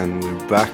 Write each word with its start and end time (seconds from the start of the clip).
and 0.00 0.24
we're 0.24 0.48
back. 0.48 0.72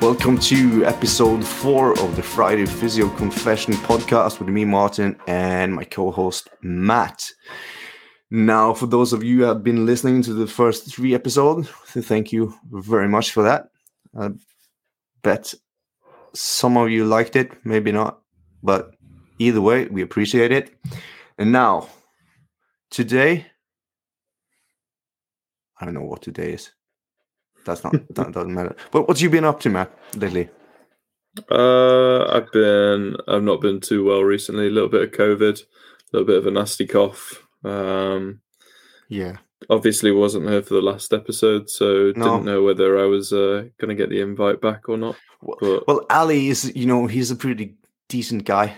Welcome 0.00 0.38
to 0.38 0.86
episode 0.86 1.44
four 1.46 1.92
of 2.00 2.16
the 2.16 2.22
Friday 2.22 2.64
Physio 2.64 3.10
Confession 3.10 3.74
podcast 3.74 4.38
with 4.38 4.48
me, 4.48 4.64
Martin, 4.64 5.14
and 5.26 5.74
my 5.74 5.84
co 5.84 6.10
host, 6.10 6.48
Matt. 6.62 7.30
Now, 8.30 8.72
for 8.72 8.86
those 8.86 9.12
of 9.12 9.22
you 9.22 9.40
who 9.40 9.42
have 9.42 9.62
been 9.62 9.84
listening 9.84 10.22
to 10.22 10.32
the 10.32 10.46
first 10.46 10.90
three 10.90 11.14
episodes, 11.14 11.68
thank 11.68 12.32
you 12.32 12.54
very 12.72 13.08
much 13.08 13.32
for 13.32 13.42
that. 13.42 13.68
I 14.18 14.30
bet 15.22 15.52
some 16.32 16.78
of 16.78 16.88
you 16.88 17.04
liked 17.04 17.36
it, 17.36 17.52
maybe 17.66 17.92
not, 17.92 18.22
but 18.62 18.94
either 19.38 19.60
way, 19.60 19.84
we 19.84 20.00
appreciate 20.00 20.50
it. 20.50 20.74
And 21.36 21.52
now, 21.52 21.90
today, 22.90 23.48
I 25.78 25.84
don't 25.84 25.92
know 25.92 26.04
what 26.04 26.22
today 26.22 26.54
is. 26.54 26.70
That's 27.66 27.84
not 27.84 27.92
that 28.14 28.32
doesn't 28.32 28.54
matter. 28.54 28.74
But 28.90 29.06
what 29.06 29.20
you 29.20 29.28
been 29.28 29.44
up 29.44 29.60
to, 29.60 29.68
Matt, 29.70 29.90
lately? 30.16 30.48
Uh, 31.50 32.24
I've 32.34 32.50
been 32.52 33.16
I've 33.28 33.42
not 33.42 33.60
been 33.60 33.80
too 33.80 34.04
well 34.04 34.22
recently. 34.22 34.68
A 34.68 34.70
little 34.70 34.88
bit 34.88 35.02
of 35.02 35.10
COVID, 35.10 35.60
a 35.60 35.66
little 36.12 36.26
bit 36.26 36.38
of 36.38 36.46
a 36.46 36.50
nasty 36.50 36.86
cough. 36.86 37.46
Um, 37.64 38.40
yeah, 39.08 39.36
obviously 39.68 40.10
wasn't 40.12 40.48
here 40.48 40.62
for 40.62 40.74
the 40.74 40.80
last 40.82 41.12
episode, 41.12 41.68
so 41.68 42.12
No. 42.16 42.24
didn't 42.24 42.44
know 42.44 42.62
whether 42.62 42.98
I 42.98 43.04
was 43.04 43.32
uh, 43.32 43.64
going 43.78 43.88
to 43.88 43.94
get 43.94 44.08
the 44.08 44.20
invite 44.20 44.60
back 44.60 44.88
or 44.88 44.96
not. 44.96 45.16
Well, 45.42 45.58
But 45.60 45.86
well, 45.86 46.06
Ali 46.10 46.48
is, 46.48 46.74
you 46.74 46.86
know, 46.86 47.06
he's 47.06 47.30
a 47.30 47.36
pretty 47.36 47.76
decent 48.08 48.44
guy. 48.44 48.76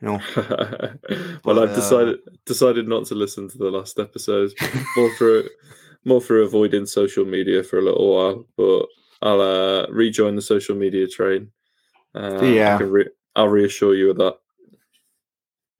You 0.00 0.08
know, 0.08 0.20
well, 0.36 1.56
But, 1.56 1.58
I've 1.58 1.74
decided 1.74 2.18
decided 2.46 2.88
not 2.88 3.04
to 3.06 3.14
listen 3.14 3.48
to 3.50 3.58
the 3.58 3.70
last 3.70 3.98
episode 3.98 4.52
more 4.96 5.14
for 5.16 5.44
more 6.04 6.20
for 6.20 6.40
avoiding 6.40 6.86
social 6.86 7.24
media 7.24 7.62
for 7.62 7.78
a 7.78 7.82
little 7.82 8.14
while. 8.14 8.46
But 8.56 8.86
I'll 9.22 9.40
uh, 9.40 9.86
rejoin 9.90 10.36
the 10.36 10.42
social 10.42 10.74
media 10.74 11.06
train. 11.06 11.50
Uh, 12.14 12.38
I 12.40 12.44
Yeah. 12.46 12.78
can 12.78 12.90
re- 12.90 13.10
I'll 13.36 13.48
reassure 13.48 13.94
you 13.94 14.10
of 14.10 14.16
that. 14.18 14.36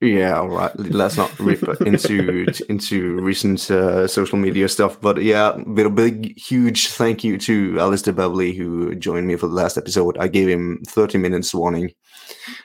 yeah, 0.03 0.39
all 0.39 0.49
right. 0.49 0.73
Let's 0.79 1.17
not 1.17 1.37
rip 1.41 1.63
into 1.83 2.47
into 2.69 3.17
recent 3.21 3.71
uh, 3.71 4.07
social 4.07 4.39
media 4.39 4.69
stuff, 4.69 5.01
but 5.01 5.23
yeah, 5.23 5.57
a 5.57 5.91
big, 5.91 6.39
huge 6.39 6.89
thank 6.89 7.23
you 7.25 7.37
to 7.39 7.79
Alistair 7.79 8.15
Beverly 8.15 8.53
who 8.55 8.95
joined 8.95 9.27
me 9.27 9.37
for 9.37 9.47
the 9.49 9.55
last 9.55 9.77
episode. 9.77 10.17
I 10.19 10.29
gave 10.29 10.49
him 10.49 10.81
thirty 10.87 11.19
minutes 11.19 11.53
warning, 11.53 11.91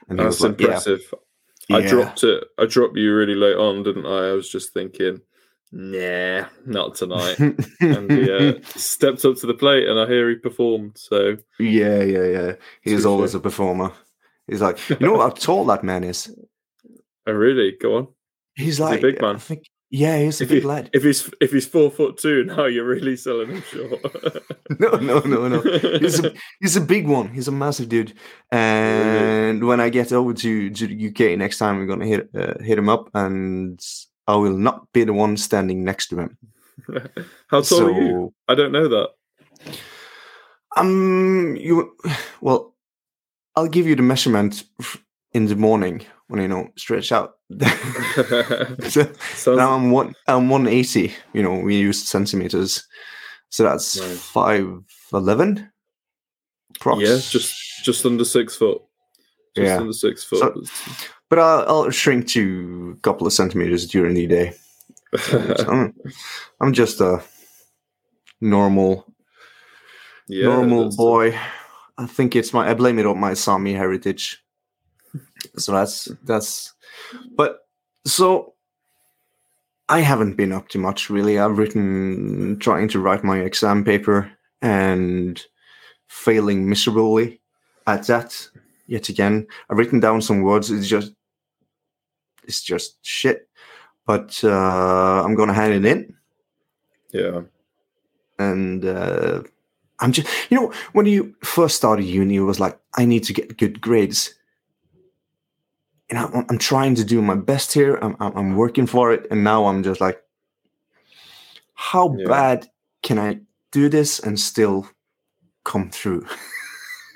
and 0.07 0.19
That's 0.19 0.39
was 0.39 0.41
like, 0.41 0.59
"Yeah, 0.59 0.67
impressive. 0.67 1.13
I 1.71 1.79
yeah. 1.79 1.89
dropped 1.89 2.23
it. 2.23 2.43
I 2.59 2.65
dropped 2.67 2.95
you 2.95 3.13
really 3.15 3.35
late 3.35 3.57
on, 3.57 3.83
didn't 3.83 4.05
I? 4.05 4.29
I 4.29 4.31
was 4.33 4.47
just 4.49 4.71
thinking, 4.73 5.19
nah, 5.71 6.45
not 6.65 6.95
tonight. 6.95 7.37
and 7.79 8.11
he 8.11 8.31
uh, 8.31 8.53
stepped 8.75 9.25
up 9.25 9.35
to 9.37 9.47
the 9.47 9.53
plate, 9.53 9.87
and 9.87 9.99
I 9.99 10.05
hear 10.07 10.29
he 10.29 10.35
performed. 10.35 10.97
So 10.97 11.37
yeah, 11.59 12.01
yeah, 12.03 12.23
yeah. 12.25 12.51
He's 12.81 12.99
Touche. 12.99 13.05
always 13.05 13.35
a 13.35 13.39
performer. 13.39 13.91
He's 14.47 14.61
like, 14.61 14.77
you 14.89 14.97
know 14.99 15.13
what? 15.13 15.21
How 15.21 15.29
tall 15.29 15.65
that 15.65 15.83
man 15.83 16.03
is? 16.03 16.33
I 17.27 17.31
really 17.31 17.75
go 17.81 17.97
on. 17.97 18.07
He's 18.55 18.77
he 18.77 18.83
like 18.83 19.01
big 19.01 19.19
man? 19.21 19.35
I 19.35 19.39
think, 19.39 19.65
yeah, 19.89 20.19
he's 20.19 20.39
a 20.39 20.43
If 20.43 20.49
big 20.49 20.61
he- 20.61 20.67
lad. 20.67 20.89
If 20.93 21.03
he's 21.03 21.29
if 21.41 21.51
he's 21.51 21.65
four 21.67 21.89
foot 21.89 22.17
two, 22.17 22.43
now 22.45 22.65
you're 22.65 22.85
really 22.85 23.17
selling 23.17 23.49
him 23.49 23.61
short. 23.63 24.43
No, 24.79 24.89
no, 24.97 25.19
no, 25.19 25.47
no. 25.47 25.61
He's 25.61 26.23
a 26.25 26.33
he's 26.59 26.75
a 26.75 26.81
big 26.81 27.07
one. 27.07 27.27
He's 27.29 27.47
a 27.47 27.51
massive 27.51 27.87
dude. 27.87 28.13
And 28.51 29.63
when 29.63 29.79
I 29.79 29.89
get 29.89 30.11
over 30.11 30.33
to, 30.33 30.69
to 30.71 30.87
the 30.87 31.07
UK 31.09 31.37
next 31.37 31.59
time, 31.59 31.77
we're 31.77 31.85
gonna 31.85 32.07
hit 32.07 32.29
uh, 32.35 32.55
hit 32.63 32.77
him 32.79 32.89
up, 32.89 33.09
and 33.13 33.79
I 34.27 34.35
will 34.35 34.57
not 34.57 34.91
be 34.93 35.03
the 35.03 35.13
one 35.13 35.37
standing 35.37 35.83
next 35.83 36.07
to 36.07 36.17
him. 36.19 36.37
How 37.47 37.61
tall 37.61 37.63
so 37.63 37.85
are 37.87 38.01
you? 38.01 38.33
I 38.47 38.55
don't 38.55 38.71
know 38.71 38.87
that. 38.87 39.09
um, 40.77 41.55
you 41.59 41.95
well, 42.41 42.75
I'll 43.55 43.67
give 43.67 43.87
you 43.87 43.95
the 43.95 44.01
measurement 44.03 44.63
in 45.33 45.45
the 45.45 45.55
morning 45.55 46.05
when 46.27 46.41
you 46.41 46.47
know 46.47 46.67
stretch 46.77 47.11
out. 47.11 47.33
so 47.61 49.03
Sounds, 49.19 49.57
now 49.57 49.73
I'm 49.73 49.91
one 49.91 50.13
I'm 50.27 50.49
one 50.49 50.67
eighty. 50.67 51.13
You 51.33 51.43
know 51.43 51.59
we 51.59 51.77
use 51.77 52.03
centimeters, 52.03 52.85
so 53.49 53.63
that's 53.63 53.99
Right. 53.99 54.17
five 54.17 54.67
eleven. 55.13 55.71
yeah, 56.97 57.17
just 57.29 57.55
just 57.83 58.05
under 58.05 58.25
six 58.25 58.55
foot. 58.55 58.81
Just 59.55 59.67
Yeah. 59.67 59.79
under 59.79 59.93
six 59.93 60.23
foot. 60.23 60.39
So- 60.39 60.63
But 61.35 61.41
I'll, 61.41 61.67
I'll 61.67 61.89
shrink 61.89 62.29
to 62.29 62.95
a 62.97 63.01
couple 63.01 63.27
of 63.27 63.33
centimeters 63.33 63.85
during 63.87 64.13
the 64.13 64.25
day. 64.25 64.53
So 65.17 65.65
I'm, 65.67 65.93
I'm 66.61 66.71
just 66.71 67.01
a 67.01 67.21
normal, 68.39 69.05
yeah, 70.29 70.45
normal 70.45 70.95
boy. 70.95 71.37
I 71.97 72.05
think 72.05 72.37
it's 72.37 72.53
my. 72.53 72.69
I 72.69 72.73
blame 72.73 72.99
it 72.99 73.05
on 73.05 73.19
my 73.19 73.33
Sami 73.33 73.73
heritage. 73.73 74.41
So 75.57 75.73
that's 75.73 76.09
that's. 76.23 76.73
But 77.35 77.59
so, 78.05 78.53
I 79.89 79.99
haven't 79.99 80.37
been 80.37 80.53
up 80.53 80.69
to 80.69 80.77
much 80.77 81.09
really. 81.09 81.37
I've 81.37 81.57
written, 81.57 82.59
trying 82.59 82.87
to 82.89 82.99
write 83.01 83.25
my 83.25 83.39
exam 83.39 83.83
paper 83.83 84.31
and 84.61 85.41
failing 86.07 86.69
miserably 86.69 87.41
at 87.87 88.07
that 88.07 88.47
yet 88.87 89.09
again. 89.09 89.47
I've 89.69 89.77
written 89.77 89.99
down 89.99 90.21
some 90.21 90.41
words. 90.41 90.71
It's 90.71 90.87
just, 90.87 91.11
it's 92.47 92.61
just 92.61 92.97
shit. 93.05 93.47
But 94.05 94.39
uh, 94.43 95.23
I'm 95.23 95.35
gonna 95.35 95.53
hand 95.53 95.73
it 95.73 95.85
in, 95.85 96.15
Yeah. 97.11 97.41
and 98.37 98.85
uh, 98.85 99.41
I'm 99.99 100.11
just, 100.11 100.27
you 100.51 100.59
know, 100.59 100.71
when 100.93 101.05
you 101.05 101.35
first 101.43 101.75
started 101.75 102.03
uni, 102.05 102.35
it 102.35 102.41
was 102.41 102.59
like 102.59 102.79
I 102.97 103.05
need 103.05 103.23
to 103.25 103.33
get 103.33 103.57
good 103.57 103.81
grades. 103.81 104.35
And 106.09 106.19
I'm, 106.19 106.45
I'm 106.49 106.59
trying 106.59 106.93
to 106.95 107.03
do 107.03 107.19
my 107.19 107.33
best 107.33 107.73
here. 107.73 107.95
I'm, 107.95 108.15
I'm, 108.19 108.55
working 108.55 108.85
for 108.85 109.11
it, 109.11 109.25
and 109.31 109.43
now 109.43 109.65
I'm 109.65 109.81
just 109.81 109.99
like, 109.99 110.21
how 111.73 112.15
Yeah. 112.15 112.27
bad 112.27 112.67
can 113.01 113.17
I 113.17 113.39
do 113.71 113.89
this 113.89 114.19
and 114.19 114.39
still 114.39 114.87
come 115.63 115.89
through? 115.89 116.27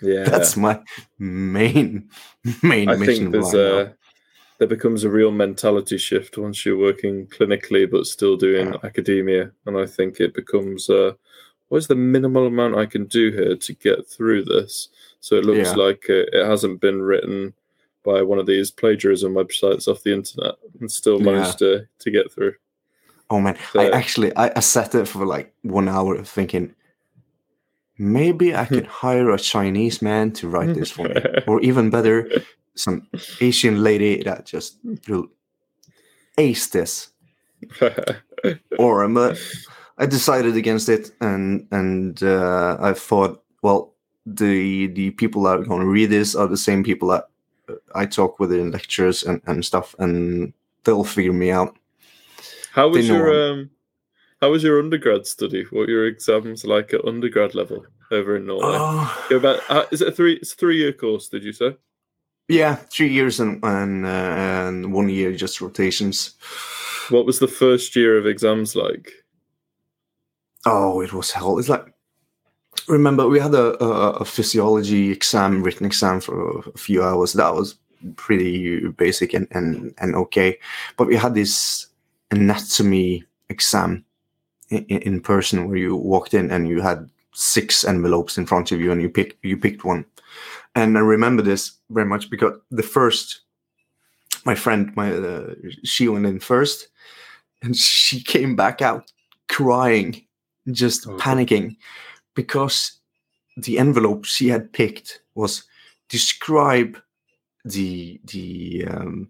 Yeah. 0.01 0.23
That's 0.23 0.55
my 0.55 0.79
main 1.17 2.09
main 2.63 2.87
I 2.87 2.95
mission. 2.95 3.05
think 3.05 3.31
there's 3.33 3.53
right 3.53 3.87
now. 3.87 3.93
There 4.59 4.67
becomes 4.67 5.03
a 5.03 5.09
real 5.09 5.31
mentality 5.31 5.97
shift 5.97 6.37
once 6.37 6.65
you're 6.65 6.77
working 6.77 7.25
clinically 7.27 7.89
but 7.89 8.05
still 8.05 8.37
doing 8.37 8.67
Yeah. 8.67 8.77
academia, 8.83 9.51
and 9.65 9.77
I 9.77 9.85
think 9.85 10.19
it 10.19 10.33
becomes 10.33 10.89
uh, 10.89 11.13
what 11.69 11.77
is 11.79 11.87
the 11.87 11.95
minimal 11.95 12.45
amount 12.47 12.75
I 12.77 12.85
can 12.85 13.05
do 13.05 13.31
here 13.31 13.55
to 13.55 13.73
get 13.73 14.07
through 14.07 14.43
this? 14.45 14.89
So 15.21 15.35
it 15.35 15.45
looks 15.45 15.69
Yeah. 15.69 15.75
like 15.75 16.05
it, 16.09 16.29
it 16.33 16.45
hasn't 16.45 16.81
been 16.81 17.01
written 17.01 17.53
by 18.03 18.21
one 18.21 18.39
of 18.39 18.45
these 18.45 18.71
plagiarism 18.71 19.33
websites 19.33 19.87
off 19.87 20.03
the 20.03 20.13
internet 20.13 20.55
and 20.79 20.91
still 20.91 21.19
Yeah. 21.19 21.31
managed 21.31 21.59
to 21.59 21.87
to 21.99 22.11
get 22.11 22.31
through. 22.31 22.53
Oh 23.29 23.39
man, 23.39 23.57
So- 23.73 23.79
I 23.79 23.89
actually 23.91 24.35
I, 24.35 24.51
I 24.55 24.59
sat 24.61 24.91
there 24.91 25.05
for 25.05 25.25
like 25.25 25.53
one 25.63 25.87
hour 25.87 26.21
thinking 26.23 26.75
maybe 27.97 28.55
I 28.55 28.65
could 28.65 28.87
hire 28.87 29.29
a 29.29 29.37
Chinese 29.37 30.01
man 30.01 30.31
to 30.33 30.47
write 30.47 30.73
this 30.73 30.91
for 30.91 31.03
me, 31.09 31.15
or 31.47 31.59
even 31.61 31.89
better, 31.89 32.29
some 32.79 33.07
Asian 33.41 33.83
lady 33.83 34.23
that 34.23 34.45
just 34.45 34.77
will 35.07 35.27
ace 36.37 36.67
this. 36.67 37.09
Or 38.77 39.03
um, 39.03 39.17
uh, 39.17 39.35
I 39.97 40.05
decided 40.05 40.55
against 40.55 40.87
it, 40.87 41.11
and 41.19 41.67
and 41.71 42.23
uh, 42.23 42.77
I 42.79 42.93
thought, 42.93 43.43
well, 43.61 43.93
the 44.25 44.87
the 44.87 45.11
people 45.11 45.43
that 45.43 45.59
are 45.59 45.63
going 45.63 45.81
to 45.81 45.87
read 45.87 46.09
this 46.09 46.35
are 46.35 46.47
the 46.47 46.57
same 46.57 46.83
people 46.83 47.09
that 47.09 47.27
uh, 47.67 47.75
I 47.93 48.05
talk 48.05 48.39
with 48.39 48.53
in 48.53 48.71
lectures 48.71 49.23
and 49.23 49.41
and 49.45 49.65
stuff, 49.65 49.93
and 49.99 50.53
they'll 50.85 51.03
figure 51.03 51.33
me 51.33 51.51
out. 51.51 51.77
How 52.71 52.87
was 52.87 53.07
your 53.07 53.51
um 53.51 53.69
how 54.41 54.51
was 54.51 54.63
your 54.63 54.79
undergrad 54.79 55.27
study? 55.27 55.63
What 55.63 55.87
were 55.87 55.89
your 55.89 56.07
exams 56.07 56.63
like 56.63 56.93
at 56.93 57.03
undergrad 57.03 57.53
level 57.53 57.85
over 58.09 58.37
in 58.37 58.45
Norway? 58.45 58.77
Oh. 58.79 59.39
Back. 59.41 59.59
Uh, 59.69 59.85
is 59.91 60.01
it 60.01 60.07
a 60.07 60.11
three? 60.11 60.35
It's 60.35 60.53
a 60.53 60.55
three-year 60.55 60.93
course. 60.93 61.27
Did 61.27 61.43
you 61.43 61.51
say? 61.51 61.75
Yeah, 62.49 62.75
three 62.75 63.09
years 63.13 63.39
and 63.39 63.63
and, 63.63 64.05
uh, 64.05 64.09
and 64.09 64.91
one 64.91 65.07
year 65.07 65.31
just 65.35 65.61
rotations. 65.61 66.35
What 67.09 67.25
was 67.25 67.39
the 67.39 67.47
first 67.47 67.95
year 67.95 68.17
of 68.17 68.25
exams 68.25 68.75
like? 68.75 69.13
Oh, 70.65 71.01
it 71.01 71.13
was 71.13 71.31
hell. 71.31 71.59
It's 71.59 71.69
like 71.69 71.85
remember 72.87 73.27
we 73.27 73.39
had 73.39 73.53
a, 73.53 73.81
a, 73.83 74.11
a 74.13 74.25
physiology 74.25 75.11
exam, 75.11 75.61
written 75.61 75.85
exam 75.85 76.21
for 76.21 76.59
a 76.59 76.77
few 76.77 77.03
hours. 77.03 77.33
That 77.33 77.53
was 77.53 77.75
pretty 78.15 78.87
basic 78.89 79.35
and 79.35 79.47
and 79.51 79.93
and 79.99 80.15
okay. 80.15 80.57
But 80.97 81.07
we 81.07 81.15
had 81.15 81.35
this 81.35 81.85
anatomy 82.31 83.23
exam 83.49 84.03
in, 84.69 84.85
in 84.85 85.21
person 85.21 85.67
where 85.67 85.77
you 85.77 85.95
walked 85.95 86.33
in 86.33 86.49
and 86.49 86.67
you 86.67 86.81
had 86.81 87.09
six 87.33 87.85
envelopes 87.85 88.39
in 88.39 88.47
front 88.47 88.71
of 88.71 88.79
you 88.81 88.91
and 88.91 89.03
you 89.03 89.09
pick 89.09 89.37
you 89.43 89.55
picked 89.55 89.83
one. 89.85 90.03
And 90.75 90.97
I 90.97 91.01
remember 91.01 91.41
this 91.43 91.73
very 91.89 92.05
much 92.07 92.29
because 92.29 92.53
the 92.71 92.83
first, 92.83 93.41
my 94.45 94.55
friend, 94.55 94.95
my 94.95 95.11
uh, 95.11 95.53
she 95.83 96.07
went 96.07 96.25
in 96.25 96.39
first, 96.39 96.87
and 97.61 97.75
she 97.75 98.21
came 98.23 98.55
back 98.55 98.81
out 98.81 99.11
crying, 99.47 100.25
just 100.71 101.07
Oh. 101.07 101.17
panicking, 101.17 101.75
because 102.35 102.99
the 103.57 103.77
envelope 103.79 104.25
she 104.25 104.47
had 104.47 104.71
picked 104.71 105.21
was 105.35 105.63
describe 106.07 106.97
the 107.65 108.19
the 108.25 108.85
um, 108.87 109.29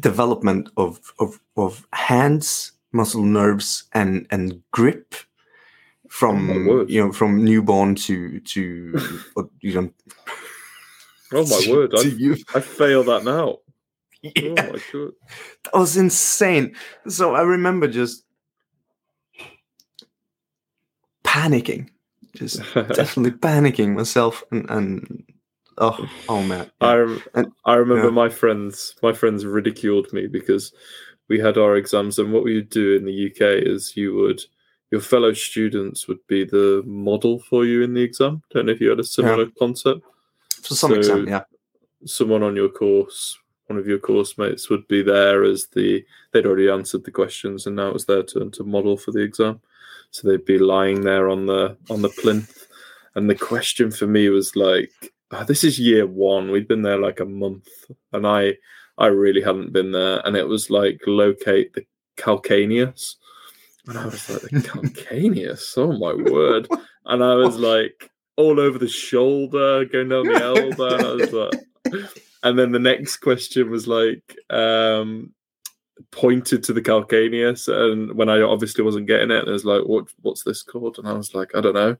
development 0.00 0.68
of, 0.76 0.98
of 1.18 1.38
of 1.56 1.86
hands, 1.92 2.72
muscle 2.92 3.22
nerves, 3.22 3.84
and 3.92 4.26
and 4.30 4.62
grip 4.72 5.14
from 6.08 6.68
Oh 6.68 6.86
you 6.88 7.00
know 7.00 7.12
from 7.12 7.44
newborn 7.44 7.94
to 8.06 8.40
to 8.40 8.98
you 9.60 9.74
know. 9.74 9.90
Oh 11.32 11.46
my 11.46 11.60
to- 11.64 11.72
word! 11.72 11.90
to 11.92 11.98
I, 11.98 12.02
you. 12.02 12.36
I 12.54 12.60
fail 12.60 13.04
that 13.04 13.24
now. 13.24 13.58
Oh 14.22 14.30
Yeah, 14.36 14.52
my 14.54 14.80
god! 14.92 15.12
that 15.64 15.74
was 15.74 15.96
insane. 15.96 16.74
So 17.08 17.34
I 17.34 17.42
remember 17.42 17.88
just 17.88 18.24
panicking, 21.24 21.88
just 22.34 22.58
definitely 22.74 23.32
panicking 23.32 23.94
myself, 23.94 24.42
and 24.50 24.68
and 24.70 25.24
oh 25.78 26.06
oh 26.28 26.42
man, 26.42 26.70
I 26.80 26.90
yeah. 26.92 26.94
rem- 26.98 27.22
And- 27.34 27.52
I 27.64 27.74
remember 27.74 28.06
yeah. 28.08 28.10
my 28.14 28.28
friends 28.28 28.94
my 29.02 29.12
friends 29.12 29.46
ridiculed 29.46 30.12
me 30.12 30.26
because 30.26 30.72
we 31.28 31.38
had 31.38 31.56
our 31.56 31.76
exams 31.76 32.18
and 32.18 32.32
what 32.32 32.42
we 32.44 32.56
would 32.56 32.70
do 32.70 32.96
in 32.96 33.04
the 33.04 33.26
UK 33.30 33.62
is 33.66 33.96
you 33.96 34.14
would 34.14 34.40
your 34.90 35.00
fellow 35.00 35.32
students 35.32 36.08
would 36.08 36.18
be 36.26 36.44
the 36.44 36.82
model 36.84 37.38
for 37.38 37.64
you 37.64 37.82
in 37.82 37.94
the 37.94 38.02
exam. 38.02 38.42
Don't 38.50 38.66
know 38.66 38.72
if 38.72 38.80
you 38.80 38.90
had 38.90 38.98
a 38.98 39.04
similar 39.04 39.46
concept. 39.56 40.00
To 40.64 40.74
some 40.74 40.90
so- 40.92 40.96
extent, 40.98 41.28
yeah, 41.28 41.44
Someone 42.06 42.42
on 42.42 42.56
your 42.56 42.70
course, 42.70 43.38
one 43.66 43.78
of 43.78 43.86
your 43.86 43.98
course 43.98 44.38
mates 44.38 44.70
would 44.70 44.88
be 44.88 45.02
there 45.02 45.44
as 45.44 45.66
the 45.74 46.02
they'd 46.32 46.46
already 46.46 46.70
answered 46.70 47.04
the 47.04 47.10
questions 47.10 47.66
and 47.66 47.76
now 47.76 47.88
it 47.88 47.92
was 47.92 48.06
their 48.06 48.22
turn 48.22 48.50
to 48.52 48.64
model 48.64 48.96
for 48.96 49.12
the 49.12 49.20
exam. 49.20 49.60
So 50.10 50.26
they'd 50.26 50.44
be 50.44 50.58
lying 50.58 51.02
there 51.02 51.28
on 51.28 51.44
the 51.46 51.76
on 51.90 52.00
the 52.02 52.08
plinth. 52.08 52.66
And 53.14 53.28
the 53.28 53.34
question 53.34 53.90
for 53.90 54.06
me 54.06 54.28
was 54.30 54.56
like, 54.56 54.90
"Ah, 55.30 55.44
this 55.44 55.62
is 55.62 55.78
year 55.78 56.06
one. 56.06 56.50
We'd 56.50 56.68
been 56.68 56.82
there 56.82 56.98
like 56.98 57.20
a 57.20 57.24
month, 57.26 57.68
and 58.12 58.26
I 58.26 58.56
I 58.98 59.06
really 59.08 59.42
hadn't 59.42 59.72
been 59.72 59.92
there. 59.92 60.20
And 60.26 60.36
it 60.36 60.48
was 60.48 60.70
like 60.70 61.00
locate 61.06 61.74
the 61.74 61.84
calcaneus. 62.16 63.16
And 63.86 63.98
I 63.98 64.04
was 64.06 64.28
like, 64.30 64.42
the 64.42 64.48
calcaneus? 64.60 65.76
Oh 65.76 65.92
my 65.92 66.14
word. 66.30 66.68
And 67.06 67.22
I 67.22 67.34
was 67.34 67.56
like 67.56 68.10
all 68.40 68.60
over 68.60 68.78
the 68.78 68.88
shoulder, 68.88 69.84
going 69.84 70.08
down 70.08 70.26
the 70.26 70.42
elbow. 70.42 70.94
And 70.94 71.06
I 71.06 71.12
was 71.12 71.32
like, 71.32 72.04
and 72.42 72.58
then 72.58 72.72
the 72.72 72.78
next 72.78 73.18
question 73.18 73.70
was 73.70 73.86
like, 73.86 74.36
um, 74.50 75.32
pointed 76.10 76.62
to 76.64 76.72
the 76.72 76.82
calcaneus. 76.82 77.68
And 77.68 78.14
when 78.14 78.28
I 78.28 78.40
obviously 78.40 78.84
wasn't 78.84 79.06
getting 79.06 79.30
it, 79.30 79.46
it 79.46 79.50
was 79.50 79.64
like, 79.64 79.82
what, 79.82 80.08
what's 80.22 80.44
this 80.44 80.62
called? 80.62 80.98
And 80.98 81.06
I 81.08 81.12
was 81.12 81.34
like, 81.34 81.54
I 81.54 81.60
don't 81.60 81.74
know, 81.74 81.96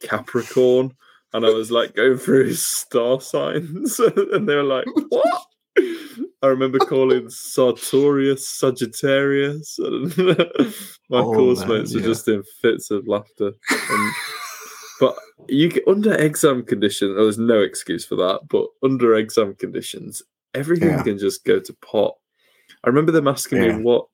Capricorn. 0.00 0.94
And 1.32 1.46
I 1.46 1.50
was 1.50 1.70
like 1.70 1.94
going 1.94 2.18
through 2.18 2.46
his 2.46 2.66
star 2.66 3.20
signs. 3.20 4.00
and 4.16 4.48
they 4.48 4.56
were 4.56 4.62
like, 4.64 4.86
what? 5.08 5.46
I 6.42 6.46
remember 6.46 6.78
calling 6.78 7.28
Sartorius 7.28 8.48
Sagittarius. 8.48 9.78
And 9.78 10.16
my 11.08 11.18
Oh, 11.18 11.32
course 11.34 11.60
man, 11.60 11.68
mates 11.68 11.94
were 11.94 12.00
just 12.00 12.26
in 12.28 12.42
fits 12.60 12.90
of 12.90 13.06
laughter. 13.06 13.52
And, 13.70 14.14
but 15.00 15.16
you 15.48 15.68
get, 15.70 15.88
under 15.88 16.14
exam 16.14 16.62
conditions, 16.62 17.16
there's 17.16 17.38
no 17.38 17.60
excuse 17.60 18.04
for 18.04 18.14
that. 18.16 18.42
But 18.48 18.66
under 18.84 19.14
exam 19.16 19.54
conditions, 19.56 20.22
everything 20.54 20.90
Yeah. 20.90 21.02
can 21.02 21.18
just 21.18 21.44
go 21.44 21.58
to 21.58 21.72
pot. 21.74 22.14
I 22.84 22.88
remember 22.88 23.10
them 23.12 23.26
asking 23.28 23.62
Yeah. 23.62 23.76
me 23.78 23.82
what 23.82 24.06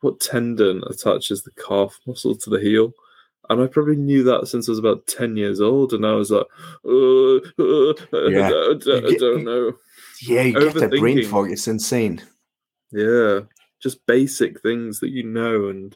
what 0.00 0.18
tendon 0.18 0.82
attaches 0.88 1.42
the 1.42 1.50
calf 1.52 2.00
muscle 2.06 2.34
to 2.34 2.48
the 2.50 2.58
heel. 2.58 2.92
And 3.50 3.60
I 3.60 3.66
probably 3.66 3.96
knew 3.96 4.22
that 4.24 4.48
since 4.48 4.66
I 4.66 4.72
was 4.72 4.78
about 4.78 5.06
10 5.06 5.36
years 5.36 5.60
old. 5.60 5.92
And 5.92 6.06
I 6.06 6.12
was 6.14 6.30
like, 6.30 6.46
uh, 6.86 7.36
uh, 7.58 7.90
uh, 8.12 8.28
Yeah. 8.28 8.46
I, 8.48 8.74
don't- 8.80 9.06
I 9.06 9.14
don't 9.18 9.44
know. 9.44 9.74
yeah, 10.22 10.42
you 10.44 10.52
get 10.54 10.74
that 10.74 10.90
brain 10.98 11.22
fog. 11.26 11.50
It's 11.50 11.68
insane. 11.68 12.22
Yeah. 12.92 13.40
Just 13.82 14.06
basic 14.06 14.60
things 14.62 15.00
that 15.00 15.10
you 15.10 15.22
know 15.24 15.68
and 15.68 15.94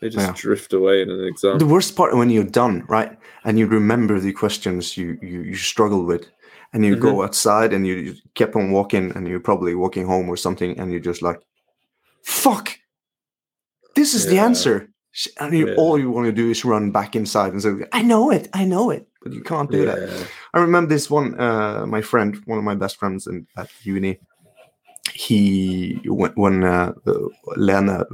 they 0.00 0.08
just 0.08 0.26
Yeah. 0.26 0.34
drift 0.36 0.72
away 0.72 1.02
in 1.02 1.10
an 1.10 1.24
exam. 1.24 1.58
The 1.58 1.66
worst 1.66 1.94
part 1.96 2.14
when 2.16 2.30
you're 2.30 2.44
done, 2.44 2.84
right, 2.88 3.16
and 3.44 3.58
you 3.58 3.66
remember 3.66 4.18
the 4.20 4.32
questions 4.32 4.96
you 4.96 5.18
you, 5.22 5.42
you 5.42 5.54
struggle 5.56 6.04
with, 6.04 6.26
and 6.72 6.84
you 6.84 6.92
Mm-hmm. 6.94 7.02
go 7.02 7.22
outside 7.22 7.72
and 7.74 7.86
you, 7.86 7.94
you 7.96 8.14
kept 8.34 8.56
on 8.56 8.70
walking, 8.72 9.12
and 9.14 9.28
you're 9.28 9.40
probably 9.40 9.74
walking 9.74 10.06
home 10.06 10.28
or 10.28 10.36
something, 10.36 10.78
and 10.78 10.90
you're 10.90 11.00
just 11.10 11.22
like, 11.22 11.40
"Fuck, 12.24 12.78
this 13.94 14.14
is 14.14 14.26
the 14.26 14.38
answer," 14.38 14.88
and 15.40 15.52
you, 15.54 15.68
Yeah. 15.68 15.74
all 15.76 15.98
you 15.98 16.10
want 16.10 16.26
to 16.26 16.32
do 16.32 16.50
is 16.50 16.64
run 16.64 16.90
back 16.92 17.14
inside 17.16 17.52
and 17.52 17.62
say, 17.62 17.72
"I 17.92 18.02
know 18.02 18.30
it, 18.30 18.48
I 18.52 18.64
know 18.64 18.90
it," 18.90 19.06
but 19.22 19.32
you 19.32 19.42
can't 19.42 19.70
do 19.70 19.84
that. 19.86 19.98
I 20.54 20.60
remember 20.60 20.88
this 20.88 21.10
one, 21.10 21.38
uh, 21.40 21.84
my 21.86 22.00
friend, 22.02 22.36
one 22.46 22.58
of 22.58 22.64
my 22.64 22.74
best 22.74 22.96
friends 22.98 23.26
in 23.26 23.46
at 23.56 23.68
uni. 23.82 24.18
He 25.14 26.00
when 26.04 26.32
when 26.32 26.64
uh, 26.64 26.92
Lena, 27.56 28.04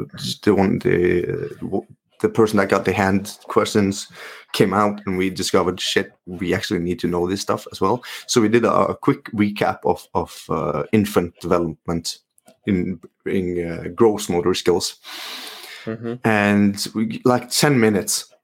the 0.43 0.55
one 0.55 0.79
the 0.81 1.85
the 2.21 2.29
person 2.29 2.57
that 2.57 2.71
got 2.71 2.85
the 2.85 2.93
hand 2.93 3.39
questions 3.49 4.09
came 4.53 4.73
out, 4.73 5.01
and 5.07 5.19
we 5.19 5.29
discovered 5.31 5.81
shit. 5.81 6.13
We 6.27 6.55
actually 6.55 6.81
need 6.81 6.99
to 7.01 7.09
know 7.09 7.27
this 7.29 7.43
stuff 7.43 7.67
as 7.73 7.81
well. 7.81 8.03
So 8.27 8.41
we 8.41 8.49
did 8.49 8.65
a, 8.65 8.73
a 8.73 8.97
quick 8.97 9.25
recap 9.33 9.79
of 9.85 10.07
of 10.15 10.45
uh, 10.49 10.85
infant 10.93 11.35
development 11.41 12.19
in 12.67 13.01
in 13.27 13.71
uh, 13.71 13.89
gross 13.95 14.29
motor 14.29 14.55
skills 14.55 14.99
Mhm. 15.85 16.19
and 16.25 16.89
we 16.97 17.21
like 17.25 17.49
10 17.49 17.79
minutes 17.79 18.35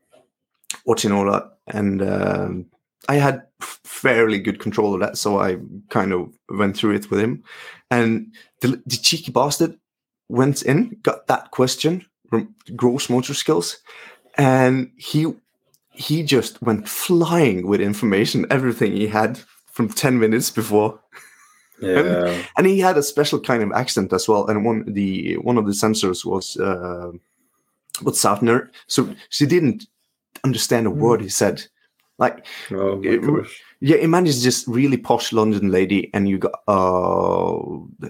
watching 0.86 1.10
all 1.10 1.28
that 1.28 1.58
and 1.66 2.00
um, 2.00 2.66
i 3.08 3.16
had 3.16 3.42
fairly 3.60 4.38
good 4.38 4.58
control 4.58 4.94
of 4.94 5.00
that 5.00 5.16
so 5.18 5.40
i 5.40 5.56
kind 5.88 6.12
of 6.12 6.32
went 6.50 6.76
through 6.76 6.94
it 6.94 7.10
with 7.10 7.20
him. 7.20 7.42
And 7.90 8.34
the, 8.60 8.82
the 8.86 8.96
cheeky 8.96 9.30
bastard 9.30 9.78
went 10.28 10.62
in 10.62 10.96
got 11.02 11.26
that 11.26 11.50
question 11.50 12.06
from 12.30 12.54
gross 12.74 13.10
motor 13.10 13.34
skills 13.34 13.78
and 14.38 14.90
he 14.96 15.26
he 15.90 16.22
just 16.22 16.62
went 16.62 16.88
flying 16.88 17.66
with 17.66 17.80
information 17.80 18.46
everything 18.50 18.92
he 18.92 19.06
had 19.06 19.38
from 19.66 19.90
10 19.90 20.18
minutes 20.18 20.50
before. 20.50 20.98
Yeah. 21.80 22.42
and 22.56 22.66
he 22.66 22.78
had 22.78 22.96
a 22.96 23.02
special 23.02 23.40
kind 23.40 23.62
of 23.62 23.72
accent 23.72 24.12
as 24.12 24.26
well 24.26 24.46
and 24.46 24.64
one 24.64 24.84
the 24.92 25.36
one 25.38 25.58
of 25.58 25.66
the 25.66 25.74
censors 25.74 26.24
was 26.24 26.56
uh 26.56 27.10
was 28.02 28.18
Southner 28.18 28.68
so 28.86 29.14
she 29.28 29.46
didn't 29.46 29.86
understand 30.44 30.86
a 30.86 30.90
word 30.90 31.20
he 31.20 31.28
said 31.28 31.66
like 32.18 32.46
Oh 32.70 33.00
It- 33.02 33.46
yeah 33.80 33.96
imagine 33.96 34.32
just 34.40 34.66
really 34.68 34.96
posh 34.96 35.32
london 35.32 35.70
lady 35.70 36.10
and 36.14 36.28
you 36.28 36.38
got 36.38 36.52
uh 36.68 37.56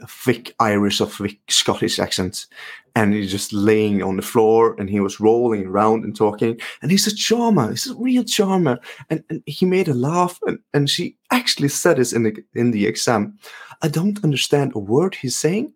a 0.03 0.07
thick 0.07 0.55
irish 0.61 1.01
or 1.01 1.07
thick 1.07 1.39
scottish 1.49 1.99
accent 1.99 2.47
and 2.95 3.15
he's 3.15 3.31
just 3.31 3.53
laying 3.53 4.03
on 4.03 4.17
the 4.17 4.23
floor 4.23 4.75
and 4.79 4.91
he 4.91 5.01
was 5.01 5.21
rolling 5.21 5.67
around 5.67 6.05
and 6.05 6.15
talking 6.17 6.61
and 6.83 6.91
he's 6.91 7.07
a 7.07 7.15
charmer 7.15 7.71
he's 7.71 7.89
a 7.91 7.95
real 7.95 8.25
charmer 8.25 8.79
and, 9.09 9.23
and 9.31 9.43
he 9.47 9.65
made 9.65 9.87
her 9.87 9.95
laugh 9.95 10.39
and, 10.47 10.59
and 10.75 10.91
she 10.91 11.17
actually 11.31 11.69
said 11.69 11.97
this 11.97 12.13
in 12.13 12.23
the 12.25 12.35
in 12.55 12.71
the 12.73 12.87
exam. 12.87 13.39
I 13.81 13.89
don't 13.89 14.23
understand 14.25 14.73
a 14.75 14.79
word 14.79 15.15
he's 15.15 15.37
saying 15.37 15.73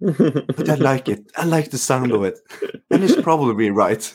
but 0.00 0.68
i 0.68 0.74
like 0.74 1.08
it. 1.08 1.24
I 1.36 1.44
like 1.44 1.70
the 1.70 1.78
sound 1.78 2.12
of 2.12 2.22
it. 2.24 2.38
And 2.90 3.02
he's 3.02 3.16
probably 3.22 3.70
right 3.70 4.12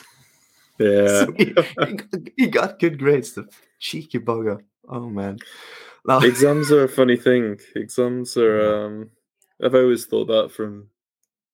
yeah. 0.82 1.26
He, 1.38 1.46
got, 1.46 2.28
he 2.38 2.48
got 2.48 2.80
good 2.80 2.98
grades 3.00 3.34
the 3.34 3.48
cheeky 3.80 4.20
bugger 4.20 4.62
oh 4.90 5.10
man 5.10 5.38
No. 6.06 6.20
Exams 6.20 6.72
are 6.72 6.84
a 6.84 6.90
funny 6.90 7.18
thing. 7.18 7.60
Exams 7.76 8.36
are. 8.38 8.86
Um, 8.86 9.12
I've 9.64 9.76
always 9.76 10.06
thought 10.06 10.26
that 10.26 10.52
from 10.52 10.88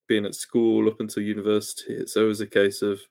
being 0.07 0.25
at 0.25 0.35
school 0.35 0.87
up 0.87 0.99
until 1.01 1.23
university. 1.23 1.93
It's 1.93 2.15
always 2.15 2.39
a 2.39 2.47
case 2.47 2.81
of 2.81 3.01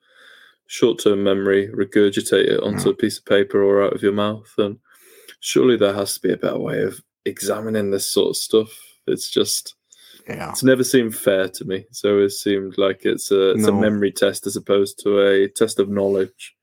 short-term 0.67 1.23
memory, 1.23 1.69
regurgitate 1.69 2.49
it 2.49 2.63
onto 2.63 2.89
a 2.89 2.95
piece 2.95 3.19
of 3.19 3.27
paper 3.27 3.63
or 3.63 3.85
out 3.85 3.93
of 3.93 4.03
your 4.03 4.13
mouth, 4.13 4.51
and 4.57 4.79
surely 5.41 5.77
there 5.77 5.93
has 5.93 6.15
to 6.15 6.21
be 6.21 6.33
a 6.33 6.39
better 6.39 6.59
way 6.59 6.83
of 6.83 7.01
examining 7.27 7.91
this 7.91 8.09
sort 8.09 8.31
of 8.31 8.37
stuff. 8.37 8.71
It's 9.07 9.31
just 9.31 9.75
yeah 10.29 10.51
it's 10.51 10.63
never 10.63 10.85
seemed 10.85 11.15
fair 11.15 11.49
to 11.49 11.65
me. 11.65 11.85
It's 11.89 12.05
always 12.05 12.39
seemed 12.39 12.79
like 12.79 13.05
it's 13.05 13.31
a 13.31 13.51
it's 13.53 13.67
a 13.67 13.73
memory 13.73 14.13
test 14.13 14.47
as 14.47 14.57
opposed 14.57 14.99
to 15.03 15.21
a 15.21 15.49
test 15.49 15.79
of 15.79 15.89
knowledge. 15.89 16.55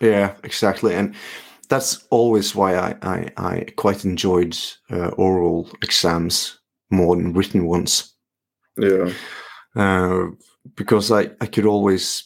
Yeah, 0.00 0.34
exactly, 0.42 0.94
and 0.94 1.14
that's 1.68 2.04
always 2.10 2.54
why 2.54 2.76
I 2.76 2.96
I, 3.02 3.28
I 3.36 3.66
quite 3.76 4.04
enjoyed 4.04 4.56
uh, 4.90 5.08
oral 5.16 5.70
exams 5.82 6.58
more 6.90 7.16
than 7.16 7.32
written 7.32 7.64
ones, 7.66 8.14
Yeah. 8.76 9.12
uh, 9.76 10.26
because 10.76 11.10
I 11.10 11.30
I 11.40 11.46
could 11.46 11.66
always, 11.66 12.24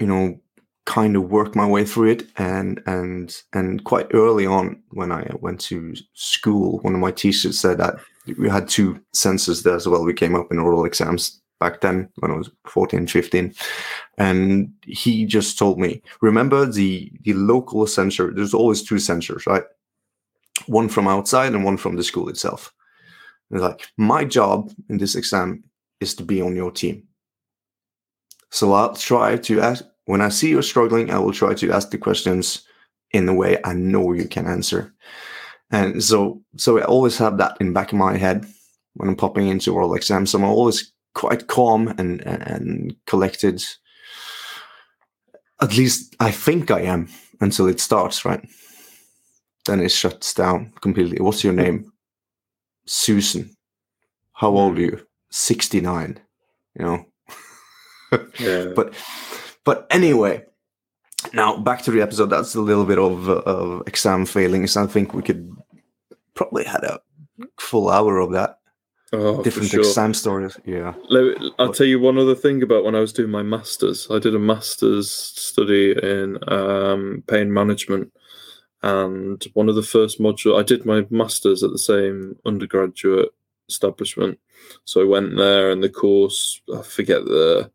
you 0.00 0.06
know, 0.06 0.38
kind 0.86 1.16
of 1.16 1.30
work 1.30 1.56
my 1.56 1.66
way 1.66 1.84
through 1.84 2.10
it, 2.10 2.26
and 2.36 2.82
and 2.86 3.34
and 3.52 3.82
quite 3.84 4.08
early 4.12 4.46
on 4.46 4.82
when 4.90 5.12
I 5.12 5.30
went 5.40 5.60
to 5.62 5.94
school, 6.12 6.80
one 6.80 6.94
of 6.94 7.00
my 7.00 7.12
teachers 7.12 7.58
said 7.58 7.78
that 7.78 7.94
we 8.38 8.48
had 8.48 8.68
two 8.68 9.00
senses 9.12 9.62
there 9.62 9.76
as 9.76 9.86
well. 9.86 10.04
We 10.04 10.14
came 10.14 10.34
up 10.34 10.50
in 10.50 10.58
oral 10.58 10.84
exams 10.84 11.40
back 11.60 11.80
then 11.80 12.08
when 12.16 12.30
I 12.30 12.36
was 12.36 12.50
14, 12.66 13.06
15. 13.06 13.54
And 14.18 14.72
he 14.82 15.26
just 15.26 15.58
told 15.58 15.78
me, 15.78 16.02
remember 16.20 16.66
the 16.66 17.10
the 17.22 17.34
local 17.34 17.86
censor, 17.86 18.32
there's 18.34 18.54
always 18.54 18.82
two 18.82 18.98
censors, 18.98 19.46
right? 19.46 19.64
One 20.66 20.88
from 20.88 21.08
outside 21.08 21.52
and 21.54 21.64
one 21.64 21.76
from 21.76 21.96
the 21.96 22.04
school 22.04 22.28
itself. 22.28 22.72
And 23.50 23.60
like, 23.60 23.88
my 23.96 24.24
job 24.24 24.72
in 24.88 24.98
this 24.98 25.14
exam 25.14 25.64
is 26.00 26.14
to 26.16 26.22
be 26.22 26.40
on 26.40 26.56
your 26.56 26.70
team. 26.70 27.04
So 28.50 28.72
I'll 28.72 28.94
try 28.94 29.36
to 29.36 29.60
ask 29.60 29.84
when 30.06 30.20
I 30.20 30.28
see 30.28 30.50
you're 30.50 30.62
struggling, 30.62 31.10
I 31.10 31.18
will 31.18 31.32
try 31.32 31.54
to 31.54 31.72
ask 31.72 31.90
the 31.90 31.98
questions 31.98 32.66
in 33.12 33.28
a 33.28 33.34
way 33.34 33.58
I 33.64 33.72
know 33.74 34.12
you 34.12 34.28
can 34.28 34.46
answer. 34.46 34.92
And 35.74 36.04
so 36.04 36.40
so 36.56 36.78
I 36.78 36.84
always 36.84 37.18
have 37.18 37.36
that 37.38 37.56
in 37.60 37.72
back 37.72 37.90
of 37.90 37.98
my 37.98 38.16
head 38.16 38.46
when 38.94 39.08
I'm 39.08 39.16
popping 39.16 39.48
into 39.48 39.74
oral 39.74 39.94
exams. 39.94 40.30
So 40.30 40.38
I'm 40.38 40.44
always 40.44 40.92
quite 41.14 41.48
calm 41.48 41.88
and 41.98 42.20
and 42.20 42.94
collected. 43.06 43.60
At 45.60 45.76
least 45.76 46.14
I 46.20 46.30
think 46.30 46.70
I 46.70 46.82
am 46.82 47.08
until 47.40 47.66
it 47.66 47.80
starts, 47.80 48.24
right? 48.24 48.40
Then 49.66 49.80
it 49.80 49.90
shuts 49.90 50.32
down 50.32 50.72
completely. 50.80 51.18
What's 51.18 51.42
your 51.42 51.54
name? 51.54 51.92
Susan. 52.86 53.50
How 54.32 54.50
old 54.50 54.78
are 54.78 54.80
you? 54.80 55.06
69. 55.30 56.20
You 56.78 56.84
know? 56.84 57.04
Yeah. 58.38 58.66
but 58.76 58.94
but 59.64 59.88
anyway, 59.90 60.44
now 61.32 61.56
back 61.56 61.82
to 61.82 61.90
the 61.90 62.02
episode. 62.02 62.30
That's 62.30 62.54
a 62.54 62.60
little 62.60 62.84
bit 62.84 62.98
of, 62.98 63.28
of 63.28 63.82
exam 63.88 64.26
failings. 64.26 64.76
I 64.76 64.86
think 64.86 65.14
we 65.14 65.22
could 65.22 65.50
probably 66.34 66.64
had 66.64 66.84
a 66.84 67.00
full 67.58 67.88
hour 67.88 68.18
of 68.18 68.32
that. 68.32 68.58
Oh, 69.12 69.42
Different 69.42 69.70
sure. 69.70 69.80
exam 69.80 70.12
stories. 70.12 70.58
Yeah. 70.64 70.94
Let 71.08 71.36
I'll 71.58 71.72
tell 71.72 71.86
you 71.86 72.00
one 72.00 72.18
other 72.18 72.34
thing 72.34 72.62
about 72.62 72.84
when 72.84 72.96
I 72.96 73.00
was 73.00 73.12
doing 73.12 73.30
my 73.30 73.42
masters. 73.42 74.08
I 74.10 74.18
did 74.18 74.34
a 74.34 74.40
masters 74.40 75.10
study 75.10 75.94
in 76.02 76.38
um, 76.48 77.22
pain 77.28 77.52
management, 77.52 78.12
and 78.82 79.42
one 79.54 79.68
of 79.68 79.76
the 79.76 79.82
first 79.82 80.20
module 80.20 80.58
I 80.58 80.64
did 80.64 80.84
my 80.84 81.06
masters 81.10 81.62
at 81.62 81.70
the 81.70 81.78
same 81.78 82.36
undergraduate 82.44 83.28
establishment. 83.68 84.38
So 84.84 85.00
I 85.00 85.04
went 85.04 85.36
there, 85.36 85.70
and 85.70 85.82
the 85.82 85.90
course 85.90 86.60
I 86.74 86.82
forget 86.82 87.24
the 87.24 87.70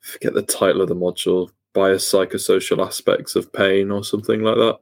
forget 0.00 0.34
the 0.34 0.42
title 0.42 0.82
of 0.82 0.88
the 0.88 0.96
module, 0.96 1.48
biopsychosocial 1.74 2.84
aspects 2.84 3.34
of 3.34 3.52
pain 3.52 3.90
or 3.90 4.04
something 4.04 4.42
like 4.42 4.56
that. 4.56 4.78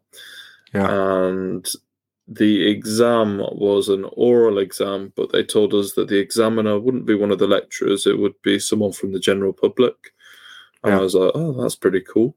Yeah. 0.75 0.91
And 0.91 1.73
the 2.27 2.67
exam 2.69 3.39
was 3.39 3.89
an 3.89 4.07
oral 4.13 4.59
exam, 4.59 5.13
but 5.15 5.31
they 5.33 5.45
told 5.45 5.75
us 5.75 5.93
that 5.93 6.09
the 6.09 6.19
examiner 6.19 6.79
wouldn't 6.81 7.07
be 7.07 7.15
one 7.15 7.31
of 7.31 7.39
the 7.39 7.47
lecturers, 7.47 8.07
it 8.07 8.19
would 8.19 8.41
be 8.43 8.59
someone 8.59 8.93
from 8.93 9.13
the 9.13 9.21
general 9.21 9.53
public. 9.53 9.95
And 10.83 10.95
I 10.95 11.01
was 11.01 11.15
like, 11.15 11.33
oh, 11.35 11.53
that's 11.63 11.77
pretty 11.77 12.01
cool. 12.01 12.37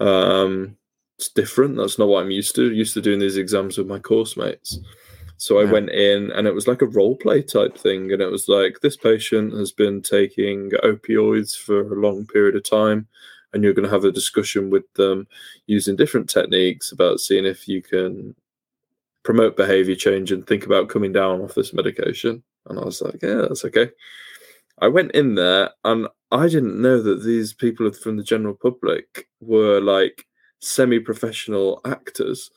Um, 0.00 0.76
it's 1.18 1.28
different. 1.28 1.76
That's 1.76 1.98
not 1.98 2.08
what 2.08 2.22
I'm 2.22 2.30
used 2.30 2.54
to. 2.56 2.72
Used 2.72 2.94
to 2.94 3.00
doing 3.00 3.18
these 3.20 3.36
exams 3.36 3.78
with 3.78 3.86
my 3.86 3.98
course 3.98 4.36
mates. 4.36 4.78
So 5.38 5.58
I 5.58 5.64
Yeah. 5.64 5.72
went 5.72 5.90
in 5.90 6.30
and 6.32 6.46
it 6.46 6.54
was 6.54 6.66
like 6.66 6.82
a 6.82 6.86
role 6.86 7.16
play 7.16 7.42
type 7.42 7.76
thing. 7.76 8.12
And 8.12 8.22
it 8.22 8.30
was 8.30 8.48
like, 8.48 8.80
this 8.80 8.96
patient 8.96 9.54
has 9.54 9.72
been 9.72 10.02
taking 10.02 10.70
opioids 10.82 11.56
for 11.56 11.80
a 11.92 12.00
long 12.00 12.26
period 12.26 12.56
of 12.56 12.64
time. 12.64 13.06
And 13.52 13.62
you're 13.62 13.72
going 13.72 13.88
to 13.88 13.94
have 13.94 14.04
a 14.04 14.12
discussion 14.12 14.70
with 14.70 14.92
them 14.94 15.26
using 15.66 15.96
different 15.96 16.28
techniques 16.28 16.92
about 16.92 17.20
seeing 17.20 17.46
if 17.46 17.66
you 17.68 17.82
can 17.82 18.34
promote 19.26 19.56
behavior 19.56 19.96
change 19.96 20.30
and 20.30 20.46
think 20.46 20.64
about 20.64 20.88
coming 20.88 21.12
down 21.12 21.42
off 21.42 21.56
this 21.56 21.74
medication. 21.74 22.42
And 22.66 22.78
I 22.78 22.84
was 22.84 23.02
like, 23.02 23.20
yeah, 23.20 23.42
that's 23.42 23.64
okay. 23.64 23.90
I 24.78 24.86
went 24.86 25.12
in 25.12 25.34
there 25.34 25.70
and 25.84 26.06
I 26.30 26.46
didn't 26.46 26.80
know 26.80 27.02
that 27.02 27.24
these 27.24 27.52
people 27.52 27.92
from 27.92 28.16
the 28.16 28.22
general 28.22 28.54
public 28.54 29.26
were 29.40 29.80
like 29.80 30.24
semi 30.60 31.00
professional 31.00 31.80
actors. 31.84 32.50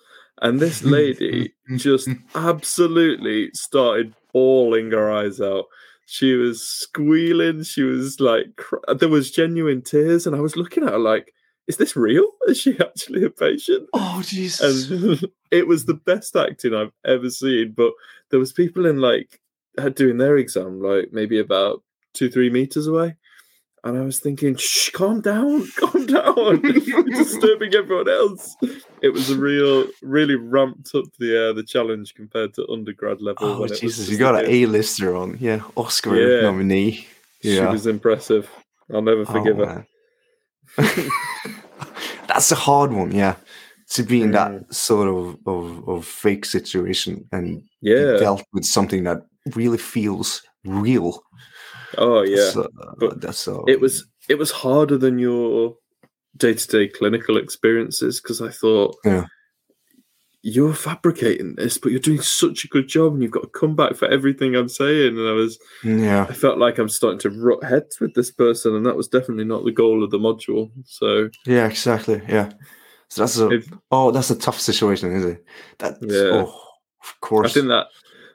And 0.43 0.59
this 0.59 0.83
lady 0.97 1.53
just 1.75 2.07
absolutely 2.35 3.49
started 3.53 4.13
bawling 4.31 4.91
her 4.91 5.11
eyes 5.11 5.41
out. 5.41 5.65
She 6.05 6.33
was 6.33 6.61
squealing. 6.61 7.63
She 7.63 7.81
was 7.81 8.19
like, 8.19 8.55
cr- 8.57 8.93
there 8.93 9.09
was 9.09 9.31
genuine 9.31 9.81
tears. 9.81 10.27
And 10.27 10.35
I 10.35 10.39
was 10.39 10.55
looking 10.55 10.83
at 10.83 10.91
her 10.91 10.99
like, 10.99 11.33
is 11.69 11.77
this 11.77 11.95
real? 11.95 12.29
Is 12.47 12.59
she 12.59 12.77
actually 12.79 13.23
a 13.23 13.29
patient? 13.29 13.87
Oh 13.93 14.21
Jesus. 14.25 14.89
and 14.89 15.23
it 15.51 15.67
was 15.67 15.85
the 15.85 15.93
best 15.93 16.35
acting 16.35 16.73
I've 16.75 16.91
ever 17.05 17.29
seen. 17.29 17.71
But 17.77 17.93
there 18.31 18.39
was 18.39 18.51
people 18.51 18.85
in 18.85 18.99
like 18.99 19.39
doing 19.93 20.17
their 20.17 20.35
exam 20.37 20.81
like 20.81 21.13
maybe 21.13 21.39
about 21.39 21.81
two 22.13 22.29
three 22.29 22.49
meters 22.49 22.87
away, 22.87 23.15
and 23.83 23.97
I 23.97 24.01
was 24.01 24.19
thinking, 24.19 24.55
"Shh, 24.55 24.89
calm 24.89 25.21
down, 25.21 25.67
calm 25.77 26.05
down, 26.07 26.61
disturbing 27.11 27.73
everyone 27.75 28.09
else." 28.09 28.55
It 29.01 29.09
was 29.13 29.29
a 29.29 29.37
real, 29.37 29.85
really 30.01 30.35
ramped 30.35 30.93
up 30.95 31.05
the 31.19 31.49
uh, 31.49 31.53
the 31.53 31.63
challenge 31.63 32.15
compared 32.15 32.53
to 32.55 32.67
undergrad 32.67 33.21
level. 33.21 33.47
oh 33.47 33.53
when 33.61 33.69
it 33.69 33.71
was 33.71 33.79
Jesus. 33.79 34.09
You 34.09 34.17
got 34.17 34.43
an. 34.43 34.49
A-lister 34.51 35.15
on. 35.15 35.37
Yeah. 35.39 35.61
Oscar 35.77 36.15
Yeah. 36.15 36.41
nominee. 36.41 37.07
She 37.43 37.57
was 37.61 37.87
impressive. 37.87 38.49
I'll 38.91 39.01
never 39.03 39.23
forgive 39.23 39.59
Oh, 39.61 39.65
her. 39.65 39.85
That's 42.39 42.53
a 42.53 42.55
hard 42.55 42.93
one, 42.93 43.11
yeah. 43.11 43.35
To 43.95 44.03
be 44.03 44.21
in 44.21 44.29
Mm. 44.29 44.33
that 44.33 44.73
sort 44.73 45.09
of, 45.09 45.37
of, 45.45 45.89
of 45.89 46.05
fake 46.05 46.45
situation 46.45 47.27
and 47.33 47.61
Yeah. 47.81 48.15
dealt 48.17 48.45
with 48.53 48.63
something 48.63 49.03
that 49.03 49.25
really 49.57 49.77
feels 49.77 50.41
real. 50.63 51.21
Oh 51.97 52.21
yeah. 52.23 52.51
Uh, 52.55 52.67
But 52.97 53.19
that's 53.19 53.45
uh, 53.45 53.63
it 53.67 53.81
was 53.81 54.05
it 54.29 54.37
was 54.37 54.51
harder 54.51 54.97
than 54.97 55.19
your 55.19 55.75
day-to-day 56.37 56.87
clinical 56.97 57.35
experiences 57.37 58.21
because 58.21 58.41
i 58.41 58.51
thought 58.61 58.95
Yeah. 59.03 59.25
You're 60.41 60.73
fabricating 60.73 61.53
this 61.55 61.77
but 61.77 61.91
you're 61.91 61.99
doing 61.99 62.21
such 62.21 62.63
a 62.63 62.67
good 62.69 62.87
job 62.87 63.11
and 63.13 63.21
you've 63.21 63.31
got 63.31 63.43
to 63.43 63.59
come 63.59 63.75
back 63.75 63.93
for 63.95 64.07
everything 64.07 64.55
i'm 64.55 64.69
saying 64.69 65.17
and 65.17 65.27
i 65.27 65.33
was 65.33 65.59
yeah. 65.83 66.25
i 66.29 66.33
felt 66.33 66.57
like 66.57 66.77
i'm 66.77 66.87
starting 66.87 67.19
to 67.19 67.29
rut 67.29 67.61
heads 67.63 67.99
with 67.99 68.13
this 68.13 68.31
person 68.31 68.73
and 68.73 68.85
that 68.85 68.95
was 68.95 69.09
definitely 69.09 69.43
not 69.43 69.65
the 69.65 69.71
goal 69.71 70.01
of 70.03 70.11
the 70.11 70.17
module 70.17 70.71
so 70.85 71.29
Yeah, 71.45 71.67
exactly. 71.67 72.21
Yeah. 72.29 72.51
So 73.09 73.23
that's 73.23 73.37
a 73.39 73.49
if, 73.49 73.67
oh, 73.91 74.11
that's 74.11 74.29
a 74.29 74.35
tough 74.37 74.59
situation, 74.59 75.11
is 75.11 75.25
it? 75.25 75.43
That, 75.79 75.97
Yeah. 76.01 76.45
oh, 76.45 76.61
of 77.03 77.19
course. 77.21 77.49
i 77.49 77.53
think 77.53 77.67
that 77.67 77.87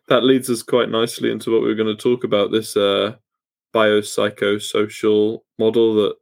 that 0.09 0.25
leads 0.25 0.51
us 0.51 0.63
quite 0.63 0.91
nicely 0.91 1.31
into 1.31 1.51
what 1.53 1.63
we 1.63 1.71
are 1.71 1.75
going 1.75 1.97
to 1.97 2.03
talk 2.03 2.25
about 2.25 2.51
this 2.51 2.77
uh 2.77 3.15
biopsychosocial 3.75 5.41
model 5.59 5.95
that 5.95 6.15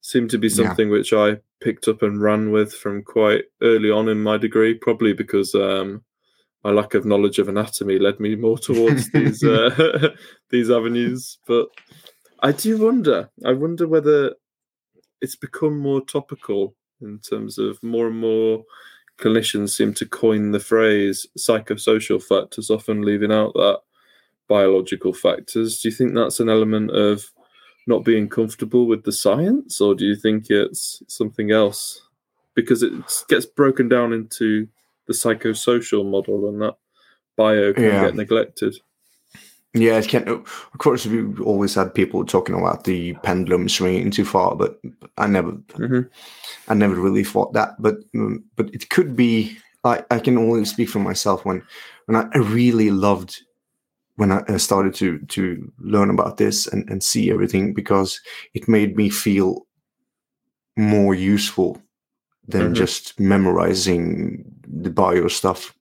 seemed 0.00 0.30
to 0.30 0.38
be 0.38 0.48
Yeah. 0.48 0.54
something 0.66 0.90
which 0.90 1.12
I 1.12 1.38
picked 1.60 1.88
up 1.88 2.02
and 2.02 2.20
ran 2.20 2.50
with 2.50 2.72
from 2.72 3.02
quite 3.02 3.44
early 3.62 3.90
on 3.90 4.08
in 4.08 4.22
my 4.22 4.36
degree, 4.36 4.74
probably 4.74 5.12
because 5.12 5.54
um, 5.54 6.02
my 6.64 6.70
lack 6.70 6.94
of 6.94 7.04
knowledge 7.04 7.38
of 7.38 7.48
anatomy 7.48 7.98
led 7.98 8.20
me 8.20 8.34
more 8.34 8.58
towards 8.58 9.10
these 9.12 9.42
uh, 9.42 10.10
these 10.50 10.70
avenues. 10.70 11.38
But 11.46 11.68
I 12.42 12.52
do 12.52 12.78
wonder. 12.78 13.30
I 13.44 13.52
wonder 13.52 13.86
whether 13.86 14.34
it's 15.20 15.36
become 15.36 15.78
more 15.78 16.00
topical 16.00 16.74
in 17.00 17.18
terms 17.18 17.58
of 17.58 17.82
more 17.82 18.08
and 18.08 18.18
more 18.18 18.64
clinicians 19.18 19.70
seem 19.70 19.92
to 19.94 20.06
coin 20.06 20.52
the 20.52 20.60
phrase 20.60 21.26
psychosocial 21.36 22.22
factors, 22.22 22.70
often 22.70 23.02
leaving 23.02 23.32
out 23.32 23.52
that 23.54 23.80
biological 24.48 25.12
factors. 25.12 25.80
Do 25.80 25.88
you 25.88 25.94
think 25.94 26.14
that's 26.14 26.40
an 26.40 26.48
element 26.48 26.90
of 26.92 27.24
not 27.88 28.04
being 28.04 28.28
comfortable 28.28 28.86
with 28.86 29.04
the 29.04 29.12
science, 29.12 29.80
or 29.80 29.94
do 29.94 30.04
you 30.04 30.14
think 30.14 30.50
it's 30.50 31.02
something 31.08 31.50
else? 31.50 32.02
Because 32.54 32.82
it 32.82 32.92
gets 33.28 33.46
broken 33.46 33.88
down 33.88 34.12
into 34.12 34.68
the 35.06 35.14
psychosocial 35.14 36.08
model, 36.08 36.48
and 36.48 36.60
that 36.60 36.76
bio 37.36 37.72
can 37.72 37.84
Yeah. 37.84 38.04
get 38.06 38.14
neglected. 38.14 38.76
Yeah, 39.74 39.98
it 39.98 40.08
can. 40.08 40.26
Of 40.28 40.78
course, 40.78 41.06
we 41.06 41.24
always 41.42 41.74
had 41.74 41.94
people 41.94 42.24
talking 42.24 42.54
about 42.54 42.84
the 42.84 43.14
pendulum 43.22 43.68
swinging 43.68 44.10
too 44.10 44.24
far, 44.24 44.56
but 44.56 44.80
I 45.18 45.26
never, 45.26 45.52
Mhm. 45.52 46.08
I 46.68 46.74
never 46.74 46.94
really 46.94 47.24
thought 47.24 47.52
that. 47.52 47.80
But 47.80 47.96
mm, 48.12 48.42
but 48.56 48.74
it 48.74 48.88
could 48.90 49.14
be. 49.16 49.58
I 49.84 50.02
I 50.10 50.18
can 50.18 50.36
only 50.36 50.64
speak 50.64 50.88
for 50.88 50.98
myself 50.98 51.44
when 51.44 51.62
when 52.06 52.16
I 52.16 52.36
really 52.38 52.90
loved 52.90 53.42
when 54.18 54.32
I 54.32 54.56
started 54.58 54.94
to 54.94 55.18
to 55.28 55.72
learn 55.78 56.10
about 56.10 56.36
this 56.36 56.66
and 56.66 56.90
and 56.90 57.02
see 57.02 57.30
everything 57.30 57.72
because 57.74 58.20
it 58.52 58.68
made 58.68 58.96
me 58.96 59.10
feel 59.10 59.66
more 60.76 61.14
useful 61.14 61.80
than 62.48 62.70
Mhm. 62.70 62.74
just 62.74 63.20
memorizing 63.20 64.44
the 64.82 64.90
bio 64.90 65.28
stuff 65.28 65.74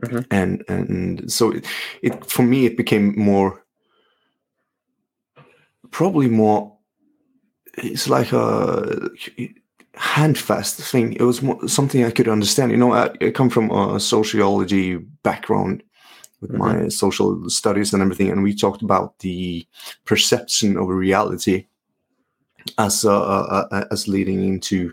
Mhm. 0.00 0.24
and 0.30 0.64
and 0.68 1.30
so 1.32 1.52
it, 1.52 1.66
it 2.02 2.24
for 2.30 2.42
me 2.42 2.66
it 2.66 2.76
became 2.76 3.14
more 3.16 3.64
probably 5.90 6.28
more 6.28 6.72
it's 7.78 8.08
like 8.08 8.32
a 8.32 9.10
handfast 9.94 10.80
thing 10.90 11.12
it 11.14 11.22
was 11.22 11.42
more, 11.42 11.68
something 11.68 12.04
i 12.04 12.10
could 12.10 12.28
understand 12.28 12.70
you 12.72 12.78
know 12.78 12.92
I, 12.92 13.10
I 13.20 13.30
come 13.30 13.50
from 13.50 13.70
a 13.70 14.00
sociology 14.00 14.96
background 15.22 15.82
with 16.42 16.50
my 16.50 16.88
social 16.88 17.48
studies 17.48 17.94
and 17.94 18.02
everything, 18.02 18.28
and 18.30 18.42
we 18.42 18.54
talked 18.54 18.82
about 18.82 19.18
the 19.20 19.66
perception 20.04 20.76
of 20.76 20.88
reality 20.88 21.66
as 22.78 23.04
uh, 23.04 23.22
uh, 23.22 23.66
uh, 23.70 23.84
as 23.90 24.06
leading 24.08 24.44
into 24.44 24.92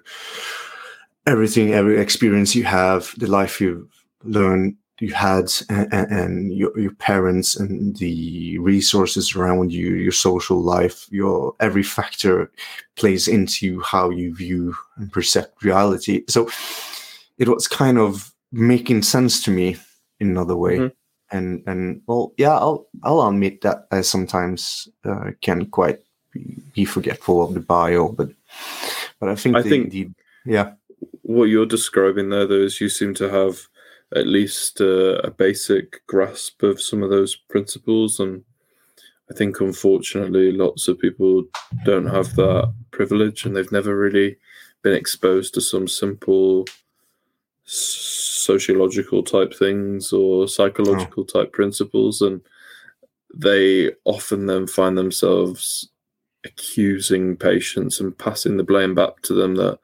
everything, 1.26 1.74
every 1.74 2.00
experience 2.00 2.56
you 2.56 2.64
have, 2.64 3.14
the 3.18 3.28
life 3.28 3.60
you've 3.62 3.88
learned, 4.24 4.76
you 5.00 5.14
had, 5.14 5.52
and, 5.70 5.92
and 5.94 6.54
your, 6.54 6.78
your 6.80 6.94
parents, 6.96 7.56
and 7.56 7.96
the 7.98 8.58
resources 8.60 9.36
around 9.36 9.72
you, 9.72 9.96
your 9.96 10.12
social 10.12 10.62
life, 10.62 11.08
your 11.12 11.56
every 11.60 11.84
factor 11.84 12.52
plays 12.96 13.28
into 13.28 13.82
how 13.82 14.10
you 14.10 14.34
view 14.36 14.76
and 14.98 15.12
perceive 15.12 15.46
reality. 15.62 16.24
So 16.28 16.50
it 17.38 17.48
was 17.48 17.68
kind 17.68 17.98
of 17.98 18.34
making 18.52 19.04
sense 19.04 19.44
to 19.44 19.52
me 19.52 19.78
in 20.20 20.30
another 20.30 20.56
way. 20.56 20.78
Mhm. 20.80 20.92
And 21.32 21.64
and 21.68 22.02
well, 22.08 22.34
yeah, 22.38 22.58
I'll 22.58 22.88
I'll 23.04 23.28
admit 23.28 23.62
that 23.62 23.88
I 23.92 24.02
sometimes 24.02 24.88
uh, 25.06 25.32
can 25.42 25.68
quite 25.68 26.00
be, 26.74 26.86
forgetful 26.86 27.44
of 27.44 27.54
the 27.54 27.60
bio, 27.60 28.10
but 28.10 28.30
but 29.20 29.30
I 29.30 29.36
think 29.36 29.56
I 29.56 29.62
the, 29.62 29.70
think- 29.70 29.92
the 29.92 30.10
yeah. 30.46 30.74
what 31.22 31.46
you're 31.46 31.66
describing 31.66 32.30
there, 32.30 32.48
though, 32.48 32.64
is 32.64 32.82
you 32.82 32.90
seem 32.90 33.14
to 33.16 33.30
have 33.30 33.68
at 34.16 34.26
least 34.26 34.82
uh, 34.82 35.20
a 35.24 35.30
basic 35.30 36.06
grasp 36.08 36.64
of 36.64 36.82
some 36.82 37.04
of 37.04 37.10
those 37.10 37.36
principles, 37.36 38.20
and 38.20 38.44
I 39.30 39.36
think 39.36 39.60
unfortunately 39.60 40.52
lots 40.52 40.88
of 40.88 41.00
people 41.00 41.44
don't 41.86 42.08
have 42.08 42.36
that 42.36 42.74
privilege, 42.92 43.46
and 43.46 43.56
they've 43.56 43.72
never 43.72 43.96
really 43.96 44.38
been 44.82 44.94
exposed 44.94 45.54
to 45.54 45.62
some 45.62 45.88
simple 45.88 46.66
sociological 48.54 49.22
type 49.24 49.54
things 49.54 50.12
or 50.12 50.48
psychological 50.48 51.24
type 51.24 51.52
principles, 51.54 52.22
and 52.22 52.42
they 53.34 53.92
often 54.06 54.48
then 54.48 54.66
find 54.68 54.98
themselves 54.98 55.90
accusing 56.46 57.36
patients 57.38 58.00
and 58.00 58.18
passing 58.18 58.58
the 58.58 58.64
blame 58.72 58.96
back 58.96 59.22
to 59.22 59.34
them 59.34 59.56
that 59.56 59.78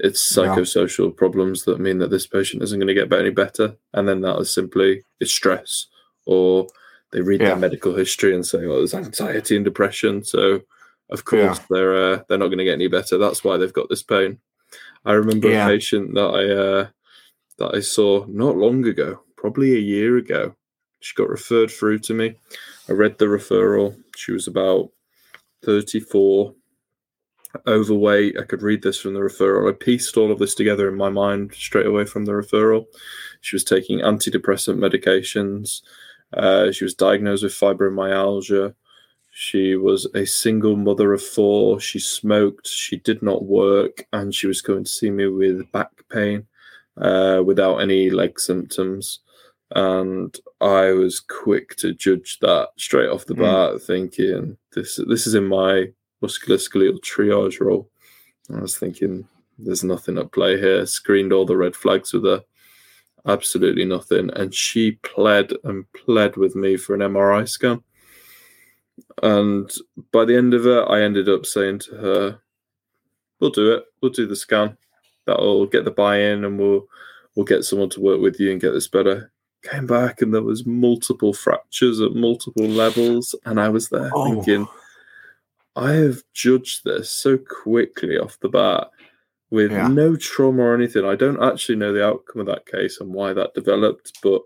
it's 0.00 0.22
Yeah. 0.36 0.44
psychosocial 0.54 1.14
problems 1.14 1.64
that 1.64 1.80
mean 1.80 1.98
that 1.98 2.10
this 2.10 2.26
patient 2.26 2.62
isn't 2.62 2.78
going 2.80 2.94
to 2.94 2.94
get 3.00 3.12
any 3.12 3.30
better, 3.30 3.76
and 3.94 4.06
then 4.08 4.20
that 4.22 4.38
is 4.38 4.50
simply 4.50 5.02
it's 5.20 5.32
stress, 5.32 5.86
or 6.24 6.66
they 7.12 7.20
read 7.20 7.40
Yeah. 7.40 7.48
their 7.48 7.56
medical 7.66 7.94
history 7.94 8.32
and 8.34 8.46
say, 8.46 8.64
"Oh, 8.64 8.78
there's 8.78 8.94
anxiety 8.94 9.56
and 9.56 9.64
depression," 9.64 10.22
so 10.24 10.62
of 11.10 11.24
course 11.24 11.58
they're 11.70 11.94
uh, 12.06 12.16
they're 12.28 12.38
not 12.42 12.48
going 12.52 12.58
to 12.64 12.64
get 12.70 12.80
any 12.80 12.88
better. 12.88 13.18
That's 13.18 13.42
why 13.44 13.56
they've 13.56 13.80
got 13.80 13.88
this 13.88 14.04
pain. 14.04 14.38
I 15.04 15.12
remember 15.14 15.48
Yeah. 15.50 15.64
a 15.66 15.70
patient 15.74 16.14
that 16.14 16.30
I 16.40 16.44
uh, 16.64 16.82
that 17.58 17.74
I 17.74 17.80
saw 17.80 18.24
not 18.26 18.56
long 18.56 18.86
ago, 18.86 19.20
probably 19.36 19.74
a 19.74 19.80
year 19.80 20.16
ago. 20.16 20.54
She 21.00 21.14
got 21.14 21.28
referred 21.28 21.70
through 21.70 22.00
to 22.00 22.14
me. 22.14 22.34
I 22.88 22.92
read 22.92 23.18
the 23.18 23.26
referral. 23.26 23.96
She 24.16 24.32
was 24.32 24.48
about 24.48 24.90
34, 25.64 26.54
overweight. 27.66 28.36
I 28.38 28.44
could 28.44 28.62
read 28.62 28.82
this 28.82 29.00
from 29.00 29.14
the 29.14 29.20
referral. 29.20 29.70
I 29.70 29.72
pieced 29.72 30.16
all 30.16 30.32
of 30.32 30.38
this 30.38 30.54
together 30.54 30.88
in 30.88 30.96
my 30.96 31.08
mind 31.08 31.54
straight 31.54 31.86
away 31.86 32.04
from 32.04 32.24
the 32.24 32.32
referral. 32.32 32.86
She 33.40 33.54
was 33.54 33.64
taking 33.64 34.00
antidepressant 34.00 34.78
medications. 34.78 35.82
Uh, 36.32 36.72
she 36.72 36.84
was 36.84 36.94
diagnosed 36.94 37.44
with 37.44 37.52
fibromyalgia. 37.52 38.74
She 39.30 39.76
was 39.76 40.06
a 40.14 40.26
single 40.26 40.74
mother 40.74 41.12
of 41.12 41.22
four. 41.22 41.78
She 41.78 42.00
smoked. 42.00 42.66
She 42.66 42.96
did 42.96 43.22
not 43.22 43.44
work, 43.44 44.04
and 44.12 44.34
she 44.34 44.48
was 44.48 44.60
going 44.60 44.82
to 44.84 44.90
see 44.90 45.10
me 45.10 45.28
with 45.28 45.70
back 45.70 45.90
pain 46.10 46.47
uh, 47.00 47.42
without 47.44 47.78
any 47.78 48.10
leg 48.10 48.38
symptoms. 48.40 49.20
And 49.74 50.34
I 50.60 50.92
was 50.92 51.20
quick 51.20 51.76
to 51.76 51.92
judge 51.94 52.38
that 52.40 52.68
straight 52.78 53.08
off 53.10 53.26
the 53.26 53.34
Mm. 53.34 53.40
bat, 53.74 53.82
thinking 53.82 54.56
this 54.74 54.96
this 55.06 55.26
is 55.26 55.34
in 55.34 55.44
my 55.44 55.92
musculoskeletal 56.22 57.00
triage 57.00 57.60
role. 57.60 57.90
I 58.50 58.60
was 58.60 58.78
thinking 58.78 59.28
there's 59.58 59.84
nothing 59.84 60.16
at 60.18 60.32
play 60.32 60.58
here. 60.58 60.86
Screened 60.86 61.32
all 61.32 61.44
the 61.44 61.56
red 61.56 61.76
flags 61.76 62.12
with 62.14 62.24
her, 62.24 62.42
absolutely 63.26 63.84
nothing. 63.84 64.30
And 64.30 64.54
she 64.54 64.92
pled 64.92 65.52
and 65.64 65.84
pled 65.92 66.36
with 66.36 66.56
me 66.56 66.76
for 66.78 66.94
an 66.94 67.02
MRI 67.02 67.44
scan. 67.46 67.82
And 69.22 69.70
by 70.12 70.24
the 70.24 70.36
end 70.36 70.54
of 70.54 70.66
it, 70.66 70.84
I 70.88 71.02
ended 71.02 71.28
up 71.28 71.44
saying 71.46 71.80
to 71.80 71.96
her, 71.96 72.40
"We'll 73.38 73.50
do 73.50 73.72
it. 73.74 73.84
We'll 74.00 74.12
do 74.12 74.26
the 74.26 74.36
scan. 74.36 74.76
That'll 75.28 75.66
get 75.66 75.84
the 75.84 75.90
buy-in, 75.92 76.44
and 76.44 76.58
we'll 76.58 76.86
we'll 77.36 77.44
get 77.44 77.62
someone 77.64 77.90
to 77.90 78.00
work 78.00 78.20
with 78.20 78.40
you 78.40 78.50
and 78.50 78.60
get 78.60 78.72
this 78.72 78.88
better." 78.88 79.30
Came 79.62 79.86
back, 79.86 80.22
and 80.22 80.32
there 80.32 80.42
was 80.42 80.66
multiple 80.66 81.32
fractures 81.32 82.00
at 82.00 82.14
multiple 82.14 82.66
levels, 82.68 83.34
and 83.44 83.60
I 83.60 83.68
was 83.68 83.88
there 83.88 84.10
Oh. 84.14 84.24
thinking, 84.42 84.66
I 85.76 85.92
have 85.94 86.22
judged 86.32 86.84
this 86.84 87.10
so 87.10 87.38
quickly 87.38 88.16
off 88.18 88.38
the 88.40 88.48
bat 88.48 88.88
with 89.50 89.70
Yeah. 89.72 89.88
no 89.88 90.14
trauma 90.16 90.62
or 90.62 90.74
anything. 90.74 91.04
I 91.04 91.14
don't 91.16 91.42
actually 91.42 91.76
know 91.76 91.92
the 91.92 92.04
outcome 92.04 92.40
of 92.40 92.46
that 92.46 92.66
case 92.66 93.00
and 93.00 93.12
why 93.12 93.32
that 93.32 93.54
developed, 93.54 94.12
but 94.22 94.42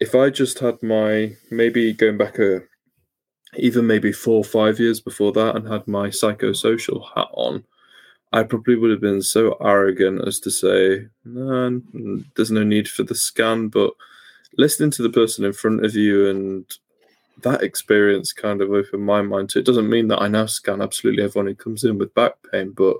if 0.00 0.14
I 0.14 0.30
just 0.30 0.58
had 0.58 0.82
my 0.82 1.36
maybe 1.50 1.92
going 1.92 2.18
back 2.18 2.38
a 2.38 2.62
even 3.56 3.86
maybe 3.86 4.12
four 4.12 4.38
or 4.38 4.44
five 4.44 4.78
years 4.80 5.00
before 5.00 5.32
that 5.32 5.54
and 5.56 5.66
had 5.68 5.86
my 5.88 6.08
psychosocial 6.08 7.04
hat 7.14 7.28
on, 7.32 7.64
I 8.32 8.42
probably 8.42 8.76
would 8.76 8.90
have 8.90 9.00
been 9.00 9.22
so 9.22 9.56
arrogant 9.60 10.26
as 10.26 10.40
to 10.40 10.50
say, 10.50 11.06
no, 11.24 11.80
there's 12.34 12.50
no 12.50 12.64
need 12.64 12.88
for 12.88 13.02
the 13.02 13.14
scan. 13.14 13.68
But 13.68 13.92
listening 14.58 14.90
to 14.92 15.02
the 15.02 15.10
person 15.10 15.44
in 15.44 15.52
front 15.52 15.84
of 15.84 15.94
you 15.94 16.28
and 16.28 16.64
that 17.42 17.62
experience 17.62 18.32
kind 18.32 18.60
of 18.62 18.70
opened 18.70 19.04
my 19.04 19.22
mind 19.22 19.50
to 19.50 19.58
it. 19.58 19.66
Doesn't 19.66 19.88
mean 19.88 20.08
that 20.08 20.20
I 20.20 20.28
now 20.28 20.46
scan 20.46 20.80
absolutely 20.80 21.22
everyone 21.22 21.46
who 21.46 21.54
comes 21.54 21.84
in 21.84 21.98
with 21.98 22.14
back 22.14 22.32
pain, 22.50 22.72
but 22.72 22.96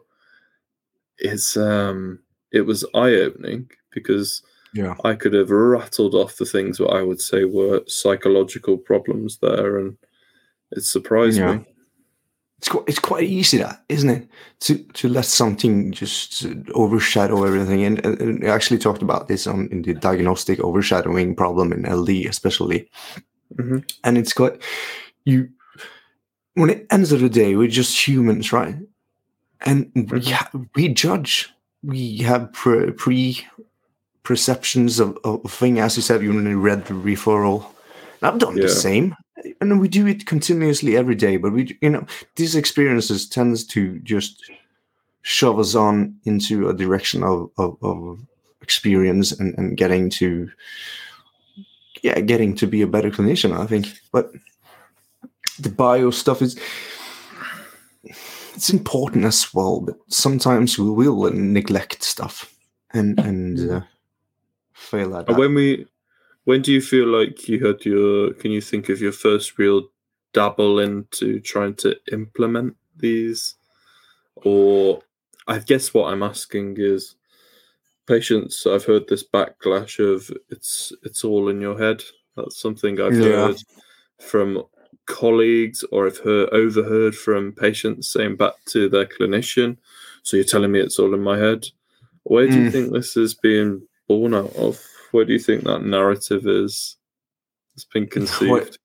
it's 1.19 1.57
um 1.57 2.19
it 2.53 2.61
was 2.61 2.85
eye 2.95 3.15
opening 3.15 3.71
because 3.91 4.43
yeah 4.75 4.95
I 5.05 5.15
could 5.15 5.33
have 5.33 5.51
rattled 5.51 6.15
off 6.15 6.37
the 6.37 6.45
things 6.45 6.79
that 6.79 6.89
I 6.89 7.03
would 7.03 7.21
say 7.21 7.45
were 7.45 7.83
psychological 7.87 8.77
problems 8.77 9.39
there, 9.39 9.79
and 9.79 9.97
it 10.73 10.83
surprised 10.85 11.39
Yeah. 11.39 11.57
me. 11.57 11.65
It's 12.59 12.69
quite 12.69 12.85
it's 12.89 12.99
quite 12.99 13.25
easy 13.25 13.59
that 13.59 13.83
isn't 13.89 14.11
it? 14.11 14.29
To 14.61 14.79
to 14.79 15.09
let 15.09 15.25
something 15.27 15.93
just 15.93 16.47
overshadow 16.75 17.45
everything. 17.45 17.85
And, 17.85 18.05
and- 18.07 18.45
I 18.45 18.49
actually 18.49 18.79
talked 18.79 19.03
about 19.03 19.29
this 19.29 19.47
on 19.47 19.69
in 19.71 19.83
the 19.83 19.95
diagnostic 19.95 20.61
overshadowing 20.61 21.37
problem 21.37 21.73
in 21.73 21.85
ld 21.87 22.09
especially. 22.09 22.89
Mhm. 23.57 23.85
and 24.03 24.19
it's 24.19 24.33
quite 24.33 24.61
you 25.25 25.49
when 26.55 26.69
it 26.71 26.87
ends 26.91 27.13
of 27.13 27.21
the 27.21 27.29
day 27.29 27.55
we're 27.55 27.69
just 27.69 27.97
humans 28.09 28.53
right? 28.53 28.77
And 29.65 29.91
we, 29.95 30.03
Mhm. 30.03 30.31
ha- 30.33 30.51
we 30.75 30.89
judge. 30.89 31.49
We 31.83 32.19
have 32.19 32.53
pre, 32.53 32.91
pre 32.93 33.47
perceptions 34.25 34.99
of, 34.99 35.17
of 35.25 35.43
thing. 35.53 35.79
As 35.79 35.97
you 35.97 36.03
said 36.03 36.23
you 36.23 36.33
read 36.59 36.87
the 36.87 36.95
referral. 36.95 37.67
And 38.21 38.29
i've 38.33 38.39
done 38.41 38.57
Yeah. 38.57 38.65
the 38.65 38.69
same 38.71 39.15
and 39.61 39.81
we 39.81 39.89
do 39.89 40.07
it 40.07 40.27
continuously 40.27 40.97
every 40.97 41.15
day 41.15 41.37
but 41.37 41.53
we 41.53 41.77
you 41.81 41.91
know 41.91 42.05
these 42.37 42.55
experiences 42.55 43.29
tends 43.29 43.65
to 43.65 43.99
just 44.01 44.51
shove 45.23 45.59
us 45.59 45.75
on 45.75 46.15
into 46.25 46.69
a 46.69 46.75
direction 46.75 47.23
of, 47.25 47.51
of, 47.59 47.77
of 47.83 48.21
experience 48.63 49.33
and, 49.33 49.57
and 49.59 49.77
getting 49.77 50.09
to 50.09 50.49
yeah 52.03 52.21
getting 52.21 52.55
to 52.55 52.67
be 52.67 52.83
a 52.83 52.87
better 52.87 53.11
clinician 53.11 53.59
i 53.59 53.67
think. 53.67 53.87
But 54.13 54.31
the 55.59 55.71
bio 55.71 56.11
stuff 56.11 56.43
is 56.43 56.59
it's 58.55 58.71
important 58.71 59.25
as 59.25 59.53
well 59.53 59.81
but 59.81 59.97
sometimes 60.09 60.79
we 60.79 60.91
will 60.91 61.31
neglect 61.33 62.03
stuff 62.03 62.53
and 62.93 63.19
and 63.19 63.71
uh, 63.71 63.81
fail 64.77 65.17
at 65.17 65.27
that. 65.27 65.37
when 65.39 65.55
we, 65.55 65.87
when 66.47 66.63
do 66.63 66.73
you 66.73 66.81
feel 66.81 67.07
like 67.09 67.49
you 67.49 67.65
had 67.65 67.85
your? 67.85 68.33
Can 68.35 68.51
you 68.53 68.61
think 68.61 68.89
of 68.89 69.01
your 69.01 69.13
first 69.13 69.59
real 69.59 69.83
dabble 70.33 70.79
into 70.81 71.41
trying 71.41 71.75
to 71.75 71.97
implement 72.13 72.77
these, 72.97 73.57
or 74.37 75.03
I 75.47 75.59
guess 75.59 75.93
what 75.93 76.13
I'm 76.13 76.23
asking 76.23 76.77
is, 76.79 77.17
patients. 78.07 78.67
I've 78.67 78.85
heard 78.85 79.09
this 79.09 79.25
backlash 79.25 79.99
of 79.99 80.31
it's 80.51 80.93
it's 81.03 81.25
all 81.25 81.49
in 81.49 81.61
your 81.61 81.79
head. 81.79 82.03
That's 82.37 82.61
something 82.61 83.01
I've 83.01 83.15
Yeah. 83.15 83.49
heard 83.49 83.57
from 84.21 84.63
colleagues, 85.07 85.85
or 85.91 86.07
I've 86.07 86.19
heard 86.19 86.49
overheard 86.51 87.15
from 87.17 87.53
patients 87.53 88.09
saying 88.13 88.37
back 88.37 88.55
to 88.67 88.89
their 88.89 89.07
clinician. 89.07 89.77
So 90.23 90.37
you're 90.37 90.45
telling 90.45 90.73
me 90.73 90.81
it's 90.81 90.99
all 90.99 91.15
in 91.15 91.21
my 91.23 91.39
head. 91.39 91.67
Where 92.25 92.47
do 92.47 92.55
you 92.61 92.69
Mm. 92.69 92.73
think 92.73 92.93
this 92.93 93.17
is 93.17 93.35
being 93.35 93.83
born 94.09 94.35
out 94.35 94.55
of? 94.57 94.81
Where 95.17 95.25
do 95.25 95.33
you 95.33 95.39
think 95.39 95.65
that 95.65 95.83
narrative 95.83 96.47
is? 96.47 96.99
It's 97.75 97.87
been 97.87 98.07
conceived. 98.07 98.77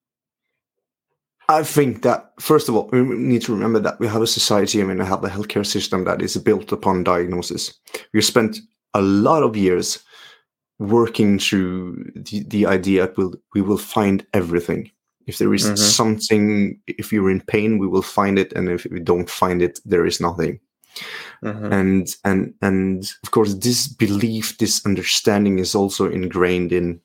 I 1.49 1.61
think 1.61 2.03
that 2.03 2.31
first 2.39 2.69
of 2.69 2.75
all, 2.75 2.87
we 2.93 3.01
need 3.01 3.41
to 3.41 3.51
remember 3.53 3.79
that 3.81 3.99
we 3.99 4.07
have 4.07 4.21
a 4.21 4.27
society 4.27 4.79
and 4.79 4.97
we 4.97 5.05
have 5.05 5.25
a 5.25 5.29
healthcare 5.29 5.65
system 5.65 6.05
that 6.05 6.21
is 6.21 6.37
built 6.37 6.71
upon 6.71 7.03
diagnosis. 7.03 7.73
We 8.13 8.21
spent 8.21 8.59
a 8.93 9.01
lot 9.01 9.43
of 9.43 9.57
years 9.57 9.99
working 10.79 11.37
through 11.37 12.13
the, 12.15 12.45
the 12.47 12.65
idea 12.65 13.07
that 13.07 13.17
we'll, 13.17 13.33
we 13.53 13.61
will 13.61 13.77
find 13.77 14.25
everything. 14.33 14.89
If 15.27 15.37
there 15.37 15.53
is 15.53 15.65
Mhm. 15.65 15.77
something, 15.77 16.79
if 16.87 17.11
you're 17.11 17.29
in 17.29 17.41
pain, 17.41 17.77
we 17.77 17.87
will 17.87 18.01
find 18.03 18.39
it, 18.39 18.53
and 18.53 18.69
if 18.69 18.87
we 18.89 19.01
don't 19.01 19.29
find 19.29 19.61
it, 19.61 19.81
there 19.83 20.05
is 20.05 20.21
nothing. 20.21 20.61
Mhm. 21.43 21.71
And 21.71 22.15
and 22.23 22.53
and 22.61 23.11
of 23.23 23.31
course, 23.31 23.55
this 23.55 23.87
belief, 23.87 24.57
this 24.57 24.85
understanding 24.85 25.59
is 25.59 25.73
also 25.73 26.09
ingrained 26.09 26.71
in 26.71 27.01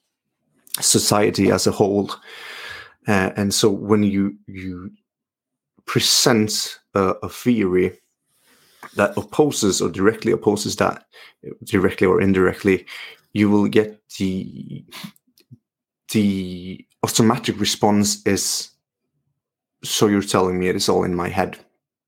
society 0.81 1.51
as 1.51 1.67
a 1.67 1.73
whole. 1.73 2.11
Uh, 3.09 3.31
and 3.37 3.55
so, 3.55 3.71
when 3.71 4.03
you 4.03 4.37
you 4.47 4.91
present 5.87 6.81
a, 6.95 7.15
a 7.23 7.29
theory 7.29 7.99
that 8.97 9.17
opposes 9.17 9.81
or 9.81 9.89
directly 9.89 10.33
opposes 10.33 10.77
that, 10.77 11.07
directly 11.65 12.07
or 12.07 12.21
indirectly, 12.21 12.85
you 13.33 13.49
will 13.51 13.69
get 13.69 14.01
the 14.19 14.85
the 16.13 16.85
automatic 17.03 17.59
response 17.59 18.23
is 18.27 18.71
so 19.85 20.09
you're 20.09 20.23
telling 20.23 20.59
me 20.59 20.69
it 20.69 20.77
is 20.77 20.89
all 20.89 21.05
in 21.05 21.15
my 21.15 21.29
head 21.29 21.59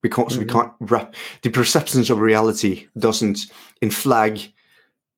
because 0.02 0.38
we 0.38 0.44
Mhm. 0.44 0.50
can't 0.52 0.72
wrap 0.80 1.14
the 1.42 1.50
perceptions 1.50 2.10
of 2.10 2.18
reality 2.20 2.86
doesn't 2.98 3.46
in 3.82 3.90
flag 3.90 4.40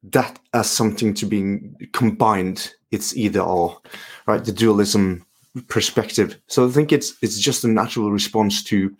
that 0.02 0.38
as 0.54 0.70
something 0.70 1.14
to 1.14 1.26
being 1.26 1.76
combined 1.92 2.72
it's 2.90 3.14
either 3.16 3.40
or 3.40 3.78
right? 4.26 4.44
The 4.44 4.52
dualism 4.52 5.24
perspective. 5.68 6.36
So 6.46 6.66
i 6.66 6.70
think 6.70 6.92
it's 6.92 7.14
it's 7.22 7.38
just 7.38 7.64
a 7.64 7.68
natural 7.68 8.10
response 8.12 8.62
to 8.64 8.96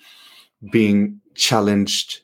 being 0.72 1.20
challenged 1.34 2.20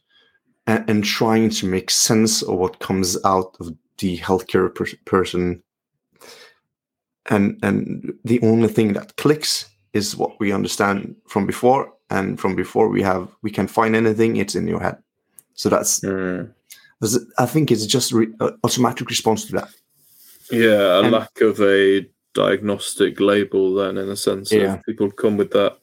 and, 0.66 0.90
and 0.90 1.04
trying 1.04 1.48
to 1.50 1.66
make 1.66 1.90
sense 1.90 2.42
of 2.42 2.58
what 2.58 2.80
comes 2.80 3.16
out 3.24 3.56
of 3.60 3.72
the 3.98 4.18
healthcare 4.18 4.74
per- 4.74 4.98
person. 5.06 5.62
And 7.30 7.58
and 7.62 8.12
the 8.24 8.40
only 8.42 8.68
thing 8.68 8.92
that 8.92 9.16
clicks 9.16 9.66
is 9.92 10.16
what 10.16 10.38
we 10.38 10.52
understand 10.52 11.16
from 11.28 11.46
before 11.46 11.92
and 12.10 12.38
from 12.40 12.54
before 12.54 12.88
we 12.88 13.02
have 13.02 13.28
we 13.42 13.50
can 13.50 13.66
find 13.66 13.94
anything 13.96 14.36
it's 14.36 14.54
in 14.54 14.66
your 14.68 14.80
head 14.80 14.96
so 15.54 15.68
that's 15.68 16.00
Mm. 16.00 16.50
i 17.38 17.46
think 17.46 17.70
it's 17.70 17.86
just 17.86 18.12
re- 18.12 18.32
automatic 18.64 19.08
response 19.08 19.44
to 19.46 19.52
that 19.52 19.68
Yeah, 20.50 20.98
a 20.98 21.02
And- 21.02 21.12
lack 21.12 21.40
of 21.40 21.60
a 21.60 22.06
diagnostic 22.34 23.18
label, 23.18 23.74
then, 23.74 23.96
in 23.98 24.08
a 24.08 24.16
sense, 24.16 24.52
Yeah. 24.52 24.76
people 24.86 25.10
come 25.10 25.36
with 25.36 25.50
that 25.52 25.74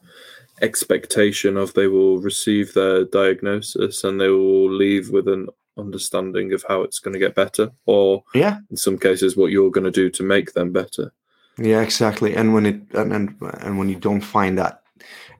expectation 0.61 1.57
of 1.57 1.73
they 1.73 1.87
will 1.87 2.19
receive 2.19 2.73
their 2.73 3.03
diagnosis 3.05 4.03
and 4.03 4.19
they 4.21 4.29
will 4.29 4.71
leave 4.71 5.09
with 5.09 5.27
an 5.27 5.47
understanding 5.77 6.53
of 6.53 6.63
how 6.69 6.81
it's 6.83 6.99
going 6.99 7.13
to 7.13 7.19
get 7.19 7.35
better, 7.35 7.71
or 7.85 8.23
yeah 8.33 8.59
in 8.71 8.77
some 8.77 8.97
cases, 8.97 9.35
what 9.35 9.51
you're 9.51 9.71
going 9.71 9.83
to 9.91 9.91
do 10.01 10.09
to 10.09 10.23
make 10.23 10.53
them 10.53 10.71
better. 10.71 11.11
yeah 11.57 11.81
exactly 11.81 12.33
and 12.35 12.53
when 12.53 12.65
it 12.65 12.79
and 12.93 13.11
and, 13.13 13.35
and 13.65 13.77
when 13.77 13.89
you 13.89 13.99
don't 13.99 14.21
find 14.37 14.57
that 14.57 14.82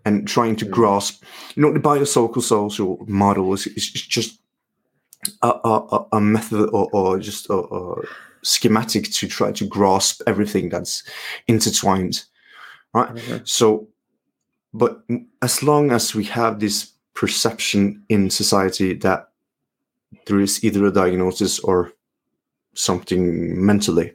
and 0.05 0.27
trying 0.27 0.55
to 0.57 0.65
Mm. 0.65 0.71
grasp 0.71 1.23
you 1.55 1.61
know 1.63 1.73
the 1.73 1.79
biosocial 1.79 2.41
social 2.41 3.03
model 3.07 3.53
is, 3.53 3.67
is 3.67 3.89
just 3.91 4.39
a, 5.41 5.47
a, 5.63 6.05
a- 6.11 6.21
method 6.21 6.69
or, 6.73 6.89
or 6.93 7.19
just 7.19 7.49
a, 7.49 7.53
a 7.53 8.01
schematic 8.41 9.09
to 9.11 9.27
try 9.27 9.51
to 9.53 9.65
grasp 9.65 10.21
everything 10.27 10.69
that's 10.69 11.03
intertwined 11.47 12.23
Mhm. 12.95 13.41
So, 13.47 13.87
but 14.73 15.03
as 15.41 15.63
long 15.63 15.91
as 15.91 16.13
we 16.15 16.25
have 16.25 16.59
this 16.59 16.91
perception 17.15 18.03
in 18.09 18.29
society 18.29 18.93
that 18.99 19.29
there 20.25 20.39
is 20.41 20.63
either 20.63 20.85
a 20.85 20.91
diagnosis 20.91 21.59
or 21.59 21.91
something 22.75 23.65
mentally, 23.65 24.13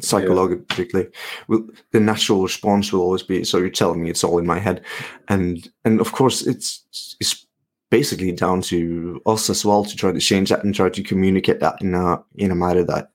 psychologically, 0.00 1.06
will 1.48 1.66
the 1.92 2.00
natural 2.00 2.42
response 2.42 2.92
will 2.92 3.00
always 3.02 3.22
be, 3.22 3.44
"So 3.44 3.58
you're 3.58 3.70
telling 3.70 4.02
me 4.02 4.10
it's 4.10 4.24
all 4.24 4.38
in 4.38 4.46
my 4.46 4.58
head," 4.58 4.82
and 5.28 5.68
and 5.84 6.00
of 6.00 6.12
course 6.12 6.46
it's 6.46 6.84
it's 7.20 7.46
basically 7.90 8.32
down 8.32 8.60
to 8.60 9.20
us 9.26 9.50
as 9.50 9.64
well 9.64 9.84
to 9.84 9.96
try 9.96 10.12
to 10.12 10.20
change 10.20 10.50
that 10.50 10.64
and 10.64 10.74
try 10.74 10.88
to 10.90 11.02
communicate 11.02 11.60
that 11.60 11.80
in 11.80 11.94
a 11.94 12.22
in 12.36 12.50
a 12.50 12.54
manner 12.54 12.84
that 12.84 13.10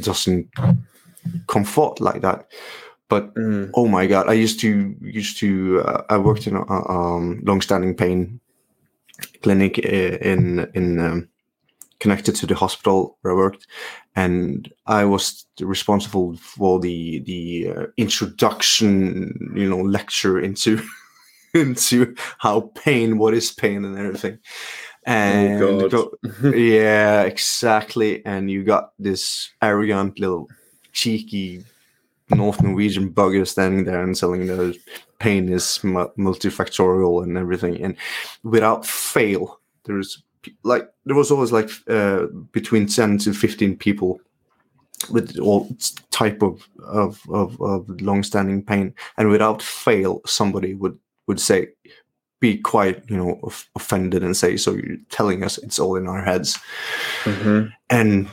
doesn't 0.00 0.48
comfort 1.46 2.00
like 2.00 2.20
that. 2.22 2.46
But 3.08 3.34
Mm. 3.34 3.70
oh 3.74 3.86
my 3.86 4.06
god 4.08 4.28
i 4.28 4.32
used 4.44 4.58
to 4.60 4.94
used 5.00 5.38
to 5.38 5.80
uh, 5.86 6.02
i 6.10 6.18
worked 6.18 6.46
in 6.48 6.56
a 6.56 6.62
a, 6.62 6.78
um, 6.90 7.40
long-standing 7.44 7.94
pain 7.94 8.40
clinic 9.42 9.78
in 9.78 10.68
in 10.74 10.98
um, 10.98 11.28
connected 12.00 12.34
to 12.36 12.46
the 12.46 12.54
hospital 12.54 13.16
where 13.22 13.32
i 13.32 13.36
worked 13.36 13.66
and 14.16 14.72
i 14.86 15.04
was 15.04 15.46
responsible 15.60 16.36
for 16.36 16.80
the 16.80 17.20
the 17.20 17.70
uh, 17.70 17.86
introduction 17.96 19.52
you 19.54 19.68
know 19.68 19.80
lecture 19.80 20.40
into 20.40 20.82
into 21.54 22.14
how 22.38 22.60
pain 22.74 23.18
what 23.18 23.34
is 23.34 23.52
pain 23.52 23.84
and 23.84 23.98
everything 23.98 24.38
and 25.06 25.62
oh, 25.62 25.88
go- 25.88 26.12
yeah, 26.50 27.22
exactly. 27.22 28.26
And 28.26 28.50
you 28.50 28.64
got 28.64 28.90
this 28.98 29.50
arrogant 29.62 30.18
little 30.18 30.48
cheeky 30.92 31.64
North 32.30 32.60
Norwegian 32.60 33.12
bugger 33.12 33.46
standing 33.46 33.84
there 33.84 34.02
and 34.02 34.16
telling 34.16 34.46
that 34.48 34.76
pain 35.20 35.48
is 35.48 35.78
multifactorial 35.82 37.22
and 37.22 37.38
everything. 37.38 37.80
And 37.82 37.96
without 38.42 38.84
fail, 38.84 39.60
there's 39.84 40.24
like 40.62 40.88
there 41.04 41.16
was 41.16 41.30
always 41.30 41.52
like 41.52 41.70
uh, 41.88 42.26
between 42.52 42.86
ten 42.86 43.18
to 43.18 43.32
fifteen 43.32 43.76
people 43.76 44.20
with 45.10 45.38
all 45.38 45.68
type 46.10 46.42
of 46.42 46.66
of 46.88 47.20
of, 47.30 47.60
of 47.60 47.88
long-standing 48.00 48.62
pain, 48.64 48.94
and 49.18 49.28
without 49.28 49.62
fail, 49.62 50.20
somebody 50.26 50.74
would 50.74 50.98
would 51.26 51.40
say 51.40 51.68
be 52.40 52.58
quite 52.58 53.02
you 53.10 53.16
know 53.16 53.38
off- 53.42 53.68
offended 53.76 54.22
and 54.22 54.36
say 54.36 54.56
so 54.56 54.72
you're 54.72 54.96
telling 55.10 55.42
us 55.42 55.56
it's 55.58 55.78
all 55.78 55.96
in 55.96 56.06
our 56.06 56.22
heads 56.22 56.58
Mhm. 57.24 57.72
and 57.88 58.28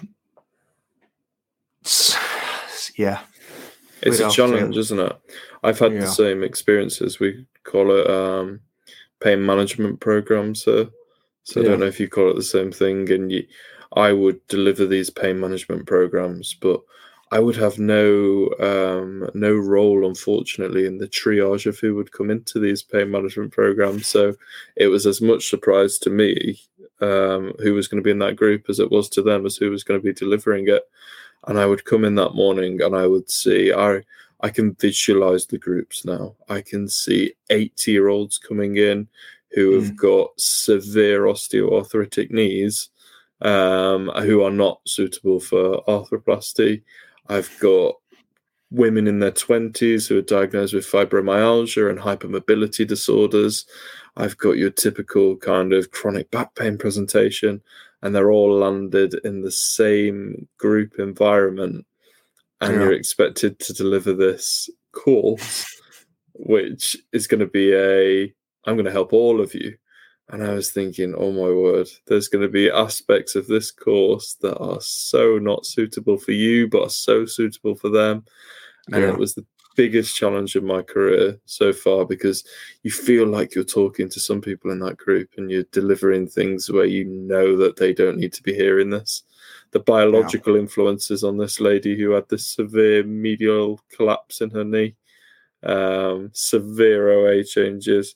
yeah 2.95 3.21
It's 4.01 4.19
a 4.19 4.29
challenge, 4.29 4.73
fail. 4.73 4.77
isn't 4.79 4.99
it? 4.99 5.15
I've 5.63 5.79
had 5.79 5.93
Yeah. 5.93 6.01
the 6.01 6.07
same 6.07 6.43
experiences. 6.43 7.19
We 7.19 7.45
call 7.63 7.91
it 7.91 8.09
um, 8.09 8.59
pain 9.21 9.45
management 9.45 9.99
programs. 10.01 10.67
So, 11.43 11.53
so 11.53 11.61
I 11.61 11.63
don't 11.69 11.79
know 11.79 11.85
if 11.85 11.99
you 11.99 12.07
call 12.07 12.29
it 12.29 12.35
the 12.35 12.43
same 12.43 12.71
thing. 12.71 13.11
And 13.11 13.31
you, 13.31 13.45
I 13.95 14.11
would 14.11 14.45
deliver 14.47 14.85
these 14.85 15.09
pain 15.09 15.39
management 15.39 15.85
programs, 15.85 16.53
but 16.53 16.81
I 17.31 17.39
would 17.39 17.55
have 17.55 17.79
no 17.79 18.49
um, 18.59 19.29
no 19.33 19.53
role, 19.53 20.05
unfortunately, 20.05 20.85
in 20.85 20.99
the 20.99 21.07
triage 21.07 21.65
of 21.65 21.79
who 21.79 21.95
would 21.95 22.11
come 22.11 22.29
into 22.29 22.59
these 22.59 22.83
pain 22.83 23.09
management 23.09 23.51
programs. 23.51 24.07
So 24.07 24.35
it 24.75 24.87
was 24.87 25.05
as 25.05 25.21
much 25.21 25.49
surprise 25.49 25.97
to 25.99 26.09
me 26.09 26.59
um, 27.01 27.53
who 27.59 27.73
was 27.73 27.87
going 27.87 28.01
to 28.01 28.05
be 28.05 28.11
in 28.11 28.19
that 28.19 28.35
group 28.35 28.65
as 28.69 28.79
it 28.79 28.91
was 28.91 29.09
to 29.09 29.21
them 29.21 29.45
as 29.45 29.57
who 29.57 29.71
was 29.71 29.83
going 29.83 29.99
to 29.99 30.03
be 30.03 30.13
delivering 30.13 30.67
it. 30.67 30.83
And 31.47 31.59
I 31.59 31.65
would 31.65 31.85
come 31.85 32.05
in 32.05 32.15
that 32.15 32.35
morning 32.35 32.81
and 32.81 32.95
I 32.95 33.07
would 33.07 33.29
see 33.29 33.73
I 33.73 34.03
I 34.41 34.49
can 34.49 34.73
visualize 34.75 35.45
the 35.45 35.57
groups 35.57 36.05
now. 36.05 36.35
I 36.49 36.61
can 36.61 36.87
see 36.87 37.33
80 37.49 37.91
year 37.91 38.09
olds 38.09 38.37
coming 38.37 38.77
in 38.77 39.07
who 39.53 39.73
have 39.73 39.95
got 39.95 40.29
severe 40.37 41.23
osteoarthritic 41.23 42.31
knees 42.31 42.89
um, 43.41 44.09
who 44.09 44.41
are 44.41 44.51
not 44.51 44.81
suitable 44.87 45.39
for 45.39 45.83
arthroplasty. 45.85 46.81
I've 47.27 47.51
got 47.59 47.95
women 48.71 49.07
in 49.07 49.19
their 49.19 49.31
20s 49.31 50.07
who 50.07 50.17
are 50.17 50.23
diagnosed 50.23 50.73
with 50.73 50.85
fibromyalgia 50.85 51.89
and 51.89 51.99
hypermobility 51.99 52.87
disorders. 52.87 53.65
I've 54.17 54.37
got 54.37 54.57
your 54.57 54.71
typical 54.71 55.35
kind 55.37 55.73
of 55.73 55.91
chronic 55.91 56.31
back 56.31 56.55
pain 56.55 56.77
presentation, 56.77 57.61
and 58.01 58.15
they're 58.15 58.31
all 58.31 58.57
landed 58.57 59.13
in 59.23 59.41
the 59.41 59.51
same 59.51 60.47
group 60.57 60.97
environment. 60.97 61.85
And 62.61 62.73
Yeah. 62.73 62.79
you're 62.83 62.93
expected 62.93 63.59
to 63.59 63.73
deliver 63.73 64.13
this 64.13 64.69
course, 64.93 65.65
which 66.33 66.97
is 67.11 67.27
going 67.27 67.41
to 67.41 67.47
be 67.47 67.73
a 67.75 68.33
I'm 68.65 68.75
going 68.75 68.85
to 68.85 68.91
help 68.91 69.13
all 69.13 69.41
of 69.41 69.53
you. 69.53 69.75
And 70.29 70.41
I 70.43 70.53
was 70.53 70.71
thinking, 70.71 71.13
oh 71.17 71.31
my 71.31 71.49
word, 71.53 71.87
there's 72.07 72.29
going 72.29 72.43
to 72.43 72.49
be 72.49 72.69
aspects 72.71 73.35
of 73.35 73.47
this 73.47 73.71
course 73.71 74.35
that 74.41 74.57
are 74.57 74.79
so 74.81 75.37
not 75.37 75.65
suitable 75.65 76.17
for 76.17 76.31
you, 76.31 76.67
but 76.67 76.83
are 76.83 76.89
so 76.89 77.25
suitable 77.25 77.75
for 77.75 77.89
them. 77.89 78.23
And 78.91 79.03
Yeah. 79.03 79.09
it 79.11 79.17
was 79.17 79.33
the 79.33 79.45
biggest 79.75 80.15
challenge 80.15 80.55
of 80.55 80.63
my 80.63 80.81
career 80.81 81.39
so 81.45 81.73
far 81.73 82.05
because 82.05 82.43
you 82.83 82.91
feel 82.91 83.27
like 83.27 83.53
you're 83.53 83.63
talking 83.63 84.07
to 84.09 84.19
some 84.19 84.39
people 84.39 84.71
in 84.71 84.79
that 84.79 84.97
group 84.97 85.29
and 85.37 85.51
you're 85.51 85.63
delivering 85.71 86.27
things 86.27 86.69
where 86.69 86.85
you 86.85 87.05
know 87.05 87.57
that 87.57 87.75
they 87.75 87.93
don't 87.93 88.17
need 88.17 88.33
to 88.33 88.43
be 88.43 88.53
hearing 88.53 88.89
this. 88.91 89.23
The 89.71 89.79
biological 89.79 90.55
influences 90.55 91.23
on 91.23 91.37
this 91.37 91.59
lady 91.59 91.97
who 91.97 92.11
had 92.11 92.29
this 92.29 92.45
severe 92.45 93.03
medial 93.03 93.81
collapse 93.89 94.41
in 94.41 94.51
her 94.51 94.63
knee, 94.63 94.95
um, 95.63 96.29
severe 96.33 97.09
OA 97.11 97.43
changes 97.43 98.15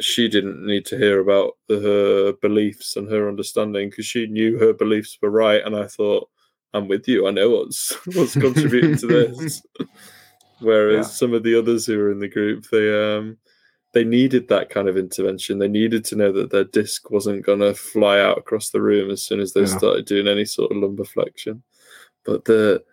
she 0.00 0.28
didn't 0.28 0.64
need 0.64 0.84
to 0.86 0.98
hear 0.98 1.20
about 1.20 1.52
her 1.68 2.32
beliefs 2.42 2.96
and 2.96 3.10
her 3.10 3.28
understanding 3.28 3.88
because 3.90 4.06
she 4.06 4.26
knew 4.26 4.58
her 4.58 4.72
beliefs 4.72 5.18
were 5.22 5.30
right. 5.30 5.62
And 5.64 5.74
I 5.76 5.86
thought, 5.86 6.28
I'm 6.74 6.88
with 6.88 7.08
you. 7.08 7.26
I 7.26 7.30
know 7.30 7.50
what's 7.50 7.94
what's 8.14 8.34
contributing 8.34 8.96
to 8.98 9.06
this. 9.06 9.62
Whereas 10.60 11.06
Yeah. 11.06 11.10
some 11.12 11.34
of 11.34 11.42
the 11.42 11.58
others 11.58 11.86
who 11.86 11.98
were 11.98 12.10
in 12.10 12.18
the 12.20 12.28
group, 12.28 12.64
they 12.70 13.16
um 13.16 13.36
they 13.92 14.04
needed 14.04 14.48
that 14.48 14.68
kind 14.68 14.88
of 14.88 14.96
intervention. 14.98 15.58
They 15.58 15.68
needed 15.68 16.04
to 16.06 16.16
know 16.16 16.30
that 16.32 16.50
their 16.50 16.64
disc 16.64 17.10
wasn't 17.10 17.46
going 17.46 17.60
to 17.60 17.72
fly 17.72 18.20
out 18.20 18.36
across 18.36 18.68
the 18.68 18.82
room 18.82 19.10
as 19.10 19.22
soon 19.22 19.40
as 19.40 19.52
they 19.54 19.60
Yeah. 19.60 19.78
started 19.78 20.04
doing 20.04 20.28
any 20.28 20.44
sort 20.44 20.70
of 20.70 20.76
lumbar 20.78 21.06
flexion. 21.06 21.62
But 22.24 22.44
the 22.44 22.84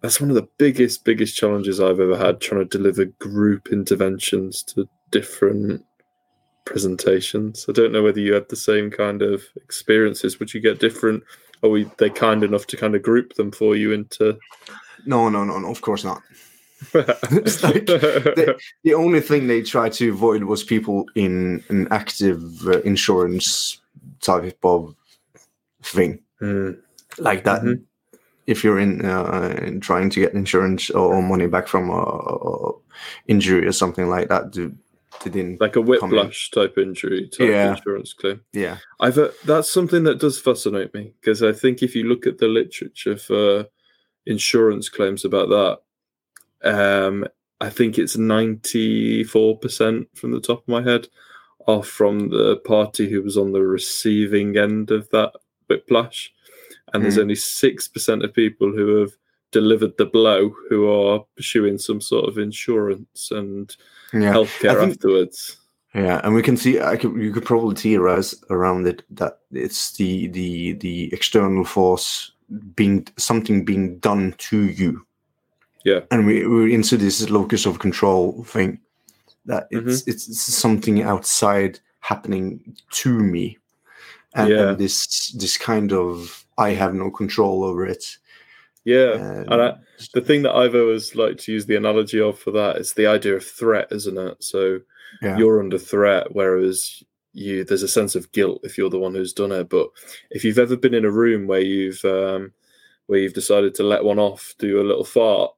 that's 0.00 0.20
one 0.20 0.30
of 0.30 0.36
the 0.36 0.48
biggest, 0.58 1.04
biggest 1.04 1.36
challenges 1.36 1.80
I've 1.80 1.98
ever 2.00 2.16
had 2.16 2.40
trying 2.40 2.60
to 2.68 2.78
deliver 2.78 3.04
group 3.04 3.68
interventions 3.72 4.62
to 4.64 4.88
different 5.10 5.84
presentations. 6.68 7.64
I 7.68 7.72
don't 7.72 7.92
know 7.92 8.02
whether 8.02 8.20
you 8.20 8.34
had 8.34 8.48
the 8.48 8.56
same 8.56 8.90
kind 8.90 9.22
of 9.22 9.42
experiences. 9.56 10.38
Would 10.38 10.52
you 10.54 10.60
get 10.60 10.78
different? 10.78 11.24
Are 11.62 11.70
we 11.70 11.90
they 11.98 12.10
kind 12.10 12.44
enough 12.44 12.66
to 12.68 12.76
kind 12.76 12.94
of 12.94 13.02
group 13.02 13.34
them 13.34 13.50
for 13.50 13.74
you 13.74 13.92
into? 13.92 14.38
No, 15.06 15.28
no, 15.28 15.44
no, 15.44 15.58
no. 15.58 15.70
Of 15.70 15.80
course 15.80 16.04
not. 16.04 16.22
It's 16.94 17.62
like 17.62 17.86
they- 17.86 18.54
The 18.84 18.94
only 18.94 19.20
thing 19.20 19.46
they 19.46 19.62
tried 19.62 19.92
to 19.94 20.10
avoid 20.10 20.44
was 20.44 20.62
people 20.62 21.04
in 21.14 21.64
an 21.70 21.88
active 21.90 22.40
uh, 22.68 22.80
insurance 22.82 23.80
type 24.20 24.58
of 24.64 24.94
thing 25.82 26.20
Hmm. 26.40 26.72
like 27.18 27.42
that. 27.44 27.62
Mhm. 27.62 27.82
If 28.46 28.62
you're 28.64 28.78
in, 28.80 29.04
uh, 29.04 29.54
in 29.66 29.80
trying 29.80 30.10
to 30.10 30.20
get 30.20 30.32
insurance 30.34 30.88
or 30.90 31.20
money 31.22 31.48
back 31.48 31.66
from 31.68 31.90
a, 31.90 32.02
injury 33.26 33.66
or 33.66 33.72
something 33.72 34.08
like 34.08 34.28
that, 34.28 34.52
didn't. 35.22 35.60
like 35.60 35.76
a 35.76 35.80
whiplash 35.80 36.50
type 36.50 36.78
injury 36.78 37.28
type 37.28 37.48
Yeah. 37.48 37.70
insurance 37.76 38.12
claim. 38.12 38.40
Yeah, 38.52 38.78
I've 39.00 39.18
uh, 39.18 39.30
that's 39.44 39.70
something 39.72 40.04
that 40.04 40.18
does 40.20 40.38
fascinate 40.40 40.92
me 40.94 41.12
because 41.20 41.42
I 41.42 41.52
think 41.52 41.82
if 41.82 41.94
you 41.96 42.04
look 42.04 42.26
at 42.26 42.38
the 42.38 42.48
literature 42.48 43.16
for 43.16 43.66
insurance 44.26 44.88
claims 44.88 45.24
about 45.24 45.48
that, 45.48 45.78
um, 46.70 47.26
I 47.60 47.70
think 47.70 47.98
it's 47.98 48.16
ninety 48.16 49.24
four 49.24 49.58
percent 49.58 50.08
from 50.14 50.30
the 50.32 50.40
top 50.40 50.62
of 50.62 50.68
my 50.68 50.82
head 50.82 51.08
are 51.66 51.82
from 51.82 52.30
the 52.30 52.56
party 52.64 53.10
who 53.10 53.22
was 53.22 53.36
on 53.36 53.52
the 53.52 53.62
receiving 53.62 54.56
end 54.56 54.90
of 54.90 55.10
that 55.10 55.32
whiplash, 55.68 56.32
and 56.92 57.02
there's 57.02 57.16
Mhm. 57.18 57.22
only 57.22 57.34
six 57.34 57.86
percent 57.88 58.24
of 58.24 58.32
people 58.32 58.72
who 58.72 58.96
have 59.00 59.12
delivered 59.50 59.96
the 59.96 60.06
blow 60.06 60.54
who 60.68 60.88
are 60.90 61.24
pursuing 61.36 61.78
some 61.78 62.00
sort 62.00 62.28
of 62.28 62.38
insurance 62.38 63.30
and 63.30 63.76
yeah, 64.12 64.32
healthcare 64.32 64.78
think- 64.80 64.92
afterwards. 64.92 65.56
yeah. 65.94 66.20
And 66.24 66.34
we 66.34 66.42
can 66.42 66.56
see. 66.56 66.80
I 66.80 66.96
could. 66.96 67.16
You 67.16 67.32
could 67.32 67.44
probably 67.44 67.74
theorize 67.76 68.34
around 68.50 68.86
it 68.86 69.02
that 69.10 69.38
it's 69.52 69.92
the 69.96 70.28
the 70.28 70.72
the 70.74 71.12
external 71.12 71.64
force 71.64 72.32
being 72.76 73.06
something 73.16 73.64
being 73.64 73.98
done 73.98 74.34
to 74.38 74.64
you. 74.70 75.04
Yeah. 75.84 76.00
and 76.10 76.26
we, 76.26 76.46
we're 76.46 76.68
into 76.68 76.96
this 76.98 77.30
locus 77.30 77.64
of 77.64 77.78
control 77.78 78.42
thing 78.44 78.80
that 79.46 79.68
it's 79.70 80.02
it's, 80.08 80.28
it's 80.28 80.42
something 80.42 81.02
outside 81.02 81.78
happening 82.00 82.76
to 82.90 83.10
me 83.20 83.56
and, 84.34 84.50
Yeah. 84.50 84.68
and 84.70 84.78
this 84.78 85.30
this 85.32 85.56
kind 85.56 85.92
of 85.92 86.44
i 86.58 86.70
have 86.70 86.94
no 86.94 87.10
control 87.10 87.64
over 87.64 87.86
it 87.86 88.18
Yeah, 88.88 89.16
and 89.16 89.52
and 89.52 89.62
I, 89.62 89.74
the 90.14 90.22
thing 90.22 90.42
that 90.42 90.54
I've 90.54 90.74
always 90.74 91.14
liked 91.14 91.40
to 91.40 91.52
use 91.52 91.66
the 91.66 91.76
analogy 91.76 92.20
of 92.20 92.38
for 92.38 92.52
that 92.52 92.76
is 92.78 92.94
the 92.94 93.06
idea 93.06 93.36
of 93.36 93.44
threat, 93.44 93.88
isn't 93.90 94.16
it? 94.16 94.42
So 94.42 94.80
yeah 95.20 95.36
you're 95.36 95.60
under 95.60 95.78
threat, 95.78 96.34
whereas 96.34 97.02
you 97.34 97.64
there's 97.64 97.82
a 97.82 97.88
sense 97.88 98.14
of 98.14 98.32
guilt 98.32 98.60
if 98.62 98.78
you're 98.78 98.88
the 98.88 98.98
one 98.98 99.14
who's 99.14 99.34
done 99.34 99.52
it. 99.52 99.68
But 99.68 99.88
if 100.30 100.42
you've 100.42 100.58
ever 100.58 100.74
been 100.74 100.94
in 100.94 101.04
a 101.04 101.10
room 101.10 101.46
where 101.46 101.60
you've 101.60 102.02
um, 102.06 102.52
where 103.08 103.18
you've 103.18 103.34
decided 103.34 103.74
to 103.74 103.82
let 103.82 104.04
one 104.04 104.18
off, 104.18 104.54
do 104.58 104.80
a 104.80 104.88
little 104.88 105.04
fart, 105.04 105.52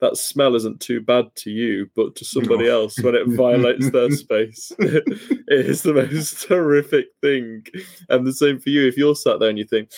that 0.00 0.18
smell 0.18 0.54
isn't 0.54 0.82
too 0.82 1.00
bad 1.00 1.34
to 1.36 1.50
you, 1.50 1.88
but 1.96 2.16
to 2.16 2.24
somebody 2.26 2.68
else 2.68 3.00
when 3.00 3.14
it 3.14 3.26
violates 3.28 3.90
their 3.90 4.10
space, 4.24 4.72
it 4.78 5.06
is 5.48 5.82
the 5.82 5.94
most 5.94 6.44
horrific 6.48 7.06
thing. 7.22 7.64
And 8.10 8.26
the 8.26 8.34
same 8.34 8.58
for 8.58 8.68
you 8.68 8.86
if 8.86 8.98
you're 8.98 9.16
sat 9.16 9.40
there 9.40 9.48
and 9.48 9.58
you 9.58 9.64
think, 9.64 9.90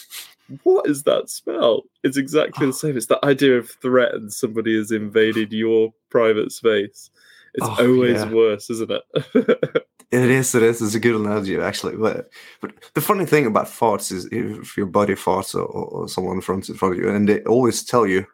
what 0.62 0.86
is 0.88 1.02
that 1.04 1.28
smell? 1.28 1.82
It's 2.02 2.16
exactly 2.16 2.66
the 2.66 2.72
oh. 2.72 2.76
same. 2.76 2.96
It's 2.96 3.06
the 3.06 3.24
idea 3.24 3.58
of 3.58 3.70
threat 3.70 4.14
and 4.14 4.32
somebody 4.32 4.76
has 4.76 4.90
invaded 4.90 5.52
your 5.52 5.92
private 6.10 6.52
space. 6.52 7.10
It's 7.54 7.66
Oh, 7.66 7.86
always 7.86 8.16
yeah. 8.16 8.30
worse, 8.30 8.70
isn't 8.70 8.90
it? 8.90 9.02
it 10.12 10.30
is 10.30 10.54
it 10.54 10.62
is 10.62 10.80
it's 10.80 10.94
a 10.94 11.00
good 11.00 11.16
analogy 11.16 11.58
actually 11.58 11.96
but 11.96 12.30
but 12.60 12.70
the 12.94 13.00
funny 13.00 13.26
thing 13.26 13.44
about 13.44 13.66
farts 13.66 14.12
is 14.12 14.26
if 14.30 14.76
your 14.76 14.86
body 14.86 15.14
farts 15.14 15.54
or, 15.54 15.62
or, 15.64 16.08
someone 16.08 16.40
fronts 16.40 16.68
in 16.68 16.76
front 16.76 16.94
of 16.94 17.00
you 17.00 17.08
and 17.08 17.28
they 17.28 17.42
always 17.42 17.82
tell 17.82 18.06
you 18.06 18.24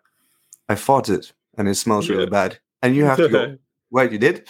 i 0.69 0.75
farted 0.75 1.33
and 1.57 1.69
it 1.69 1.75
smells 1.75 2.11
really 2.11 2.25
Yeah. 2.25 2.29
bad 2.31 2.59
and 2.83 2.95
you 2.95 3.05
have 3.05 3.17
to 3.17 3.29
go 3.29 3.57
wait 3.91 4.13
you 4.13 4.19
did 4.19 4.47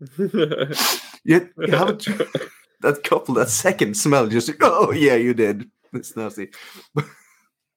you, 0.18 1.50
you 1.58 1.72
haven't 1.72 2.08
that 2.80 3.04
couple 3.04 3.34
that 3.34 3.50
second 3.50 3.94
smell 3.94 4.26
just 4.26 4.50
oh 4.62 4.92
yeah 4.92 5.14
you 5.14 5.34
did 5.34 5.70
it's 5.92 6.16
nasty 6.16 6.48
but, 6.94 7.04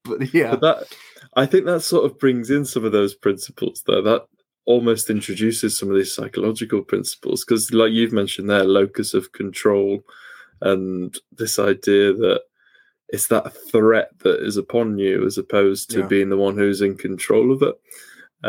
but 0.03 0.33
yeah 0.33 0.51
But 0.55 0.61
that 0.61 0.95
I 1.35 1.45
think 1.45 1.65
that 1.65 1.81
sort 1.81 2.05
of 2.05 2.19
brings 2.19 2.49
in 2.49 2.65
some 2.65 2.85
of 2.85 2.91
those 2.91 3.15
principles 3.15 3.83
though. 3.85 4.01
That 4.01 4.25
almost 4.65 5.09
introduces 5.09 5.77
some 5.77 5.89
of 5.89 5.95
these 5.95 6.13
psychological 6.13 6.81
principles 6.81 7.43
because 7.43 7.71
like 7.73 7.91
you've 7.91 8.13
mentioned 8.13 8.49
there, 8.49 8.63
locus 8.63 9.13
of 9.13 9.31
control 9.31 10.01
and 10.61 11.17
this 11.37 11.59
idea 11.59 12.13
that 12.13 12.41
it's 13.09 13.27
that 13.27 13.53
threat 13.71 14.09
that 14.19 14.43
is 14.43 14.57
upon 14.57 14.97
you 14.97 15.25
as 15.25 15.37
opposed 15.37 15.91
to 15.91 15.99
Yeah. 15.99 16.07
being 16.07 16.29
the 16.29 16.37
one 16.37 16.57
who's 16.57 16.81
in 16.81 16.95
control 16.97 17.51
of 17.51 17.61
it. 17.61 17.75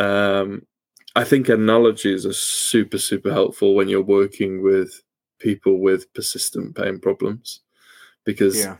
Um, 0.01 0.67
I 1.15 1.25
think 1.25 1.49
analogies 1.49 2.25
are 2.25 2.33
super, 2.33 2.99
super 2.99 3.33
helpful 3.33 3.75
when 3.75 3.89
you're 3.89 4.03
working 4.03 4.63
with 4.63 5.03
people 5.39 5.81
with 5.81 6.13
persistent 6.15 6.77
pain 6.77 6.99
problems 6.99 7.61
because 8.25 8.57
yeah 8.59 8.77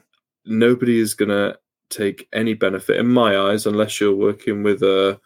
nobody 0.47 0.99
is 0.99 1.15
going 1.15 1.29
to 1.31 1.59
take 1.91 2.29
any 2.33 2.55
benefit 2.55 2.97
in 2.97 3.07
my 3.07 3.39
eyes 3.39 3.67
unless 3.67 4.01
you're 4.01 4.15
working 4.15 4.63
with 4.63 4.83
a 4.83 5.21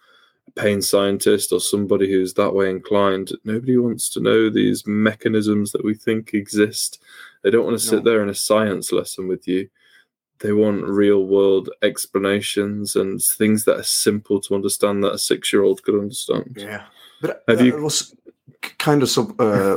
pain 0.56 0.82
scientist 0.82 1.52
or 1.52 1.60
somebody 1.60 2.10
who's 2.10 2.34
that 2.34 2.52
way 2.54 2.68
inclined. 2.68 3.32
Nobody 3.44 3.76
wants 3.78 4.08
to 4.10 4.20
know 4.20 4.50
these 4.50 4.86
mechanisms 4.86 5.72
that 5.72 5.84
we 5.84 5.94
think 5.94 6.34
exist. 6.34 7.00
They 7.42 7.50
don't 7.50 7.64
want 7.64 7.78
to 7.78 7.84
sit 7.84 8.04
No. 8.04 8.10
there 8.10 8.22
in 8.22 8.28
a 8.28 8.34
science 8.34 8.92
lesson 8.92 9.28
with 9.28 9.46
you. 9.48 9.68
They 10.40 10.52
want 10.52 10.84
real 10.84 11.24
world 11.26 11.70
explanations 11.82 12.96
and 12.96 13.22
things 13.22 13.64
that 13.64 13.76
are 13.78 13.82
simple 13.82 14.40
to 14.42 14.54
understand 14.54 15.04
that 15.04 15.12
a 15.14 15.18
six 15.18 15.52
year 15.52 15.62
old 15.62 15.82
could 15.82 15.94
understand. 15.94 16.56
Yeah. 16.56 16.84
But 17.22 17.42
Have 17.46 17.60
uh, 17.60 17.64
you- 17.64 17.76
it 17.76 17.82
was 17.82 18.02
k- 18.02 18.16
kind 18.78 19.02
of 19.02 19.18
uh, 19.40 19.76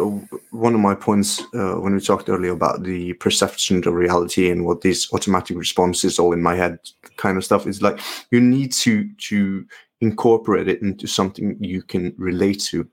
one 0.51 0.73
of 0.73 0.79
my 0.79 0.95
points 0.95 1.41
uh, 1.53 1.75
when 1.75 1.93
we 1.93 1.99
talked 2.01 2.29
earlier 2.29 2.51
about 2.51 2.83
the 2.83 3.13
perception 3.13 3.77
of 3.87 3.93
reality 3.93 4.49
and 4.49 4.65
what 4.65 4.81
these 4.81 5.11
automatic 5.13 5.57
responses 5.57 6.19
all 6.19 6.33
in 6.33 6.41
my 6.41 6.55
head 6.55 6.79
kind 7.17 7.37
of 7.37 7.43
stuff 7.45 7.67
is 7.67 7.81
like 7.81 7.99
you 8.31 8.39
need 8.39 8.71
to 8.71 9.07
to 9.17 9.65
incorporate 10.01 10.67
it 10.67 10.81
into 10.81 11.07
something 11.07 11.57
you 11.59 11.81
can 11.81 12.13
relate 12.17 12.59
to. 12.61 12.87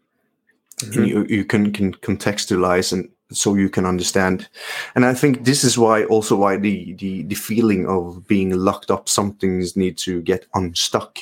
Mhm. 0.80 0.96
and 0.96 1.08
you, 1.08 1.26
you 1.28 1.44
can 1.44 1.72
can 1.72 1.92
contextualize 1.94 2.92
and 2.92 3.08
so 3.32 3.54
you 3.54 3.68
can 3.68 3.86
understand. 3.86 4.48
And 4.94 5.04
i 5.04 5.14
think 5.14 5.44
this 5.44 5.62
is 5.64 5.76
why 5.76 6.04
also 6.04 6.36
why 6.36 6.56
the 6.56 6.94
the, 6.94 7.22
the 7.24 7.34
feeling 7.36 7.86
of 7.86 8.26
being 8.26 8.50
locked 8.50 8.90
up 8.90 9.08
some 9.08 9.34
things 9.34 9.76
need 9.76 9.98
to 9.98 10.22
get 10.22 10.46
unstuck. 10.54 11.18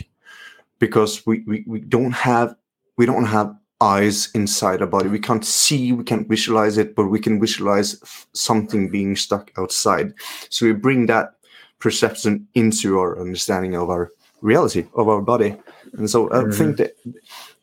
Because 0.79 1.27
we, 1.27 1.43
we 1.47 1.65
we 1.67 1.81
don't 1.81 2.13
have 2.15 2.55
we 2.97 3.07
don't 3.07 3.27
have 3.27 3.55
eyes 3.81 4.29
inside 4.35 4.81
our 4.81 4.89
body. 4.89 5.09
We 5.09 5.21
can't 5.21 5.45
see 5.45 5.93
we 5.93 6.05
can't 6.05 6.29
visualize 6.29 6.79
it 6.79 6.95
but 6.97 7.07
we 7.07 7.21
can 7.21 7.41
visualize 7.41 8.01
something 8.33 8.91
being 8.91 9.17
stuck 9.17 9.53
outside. 9.57 10.15
So 10.51 10.67
we 10.67 10.73
bring 10.73 11.07
that 11.07 11.35
perception 11.79 12.49
into 12.55 12.99
our 12.99 13.21
understanding 13.21 13.77
of 13.77 13.89
our 13.89 14.11
reality 14.41 14.87
of 14.95 15.09
our 15.09 15.23
body. 15.23 15.57
And 15.97 16.11
so 16.11 16.29
i 16.31 16.43
Mhm. 16.43 16.55
think 16.55 16.77
that 16.79 16.97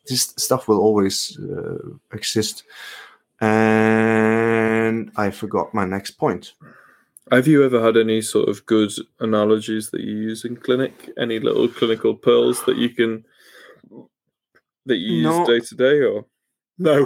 this 0.08 0.32
stuff 0.38 0.68
will 0.68 0.80
always 0.80 1.38
uh, 1.38 1.78
exist. 2.12 2.64
And 3.40 5.10
i 5.16 5.30
forgot 5.30 5.74
my 5.74 5.84
next 5.84 6.12
point. 6.12 6.54
Have 7.32 7.48
you 7.48 7.64
ever 7.64 7.82
had 7.82 7.96
any 7.96 8.22
sort 8.22 8.48
of 8.48 8.64
good 8.66 8.92
analogies 9.18 9.90
that 9.90 10.00
you 10.00 10.16
use 10.16 10.44
in 10.44 10.56
clinic? 10.56 11.10
Any 11.18 11.40
little 11.40 11.68
clinical 11.68 12.14
pearls 12.14 12.64
that 12.64 12.76
you 12.76 12.88
can 12.88 13.24
that 14.86 14.96
you 14.96 15.22
No. 15.22 15.38
use 15.40 15.48
day 15.48 15.60
to 15.68 15.74
day, 15.74 16.00
or 16.02 16.24
no? 16.78 17.04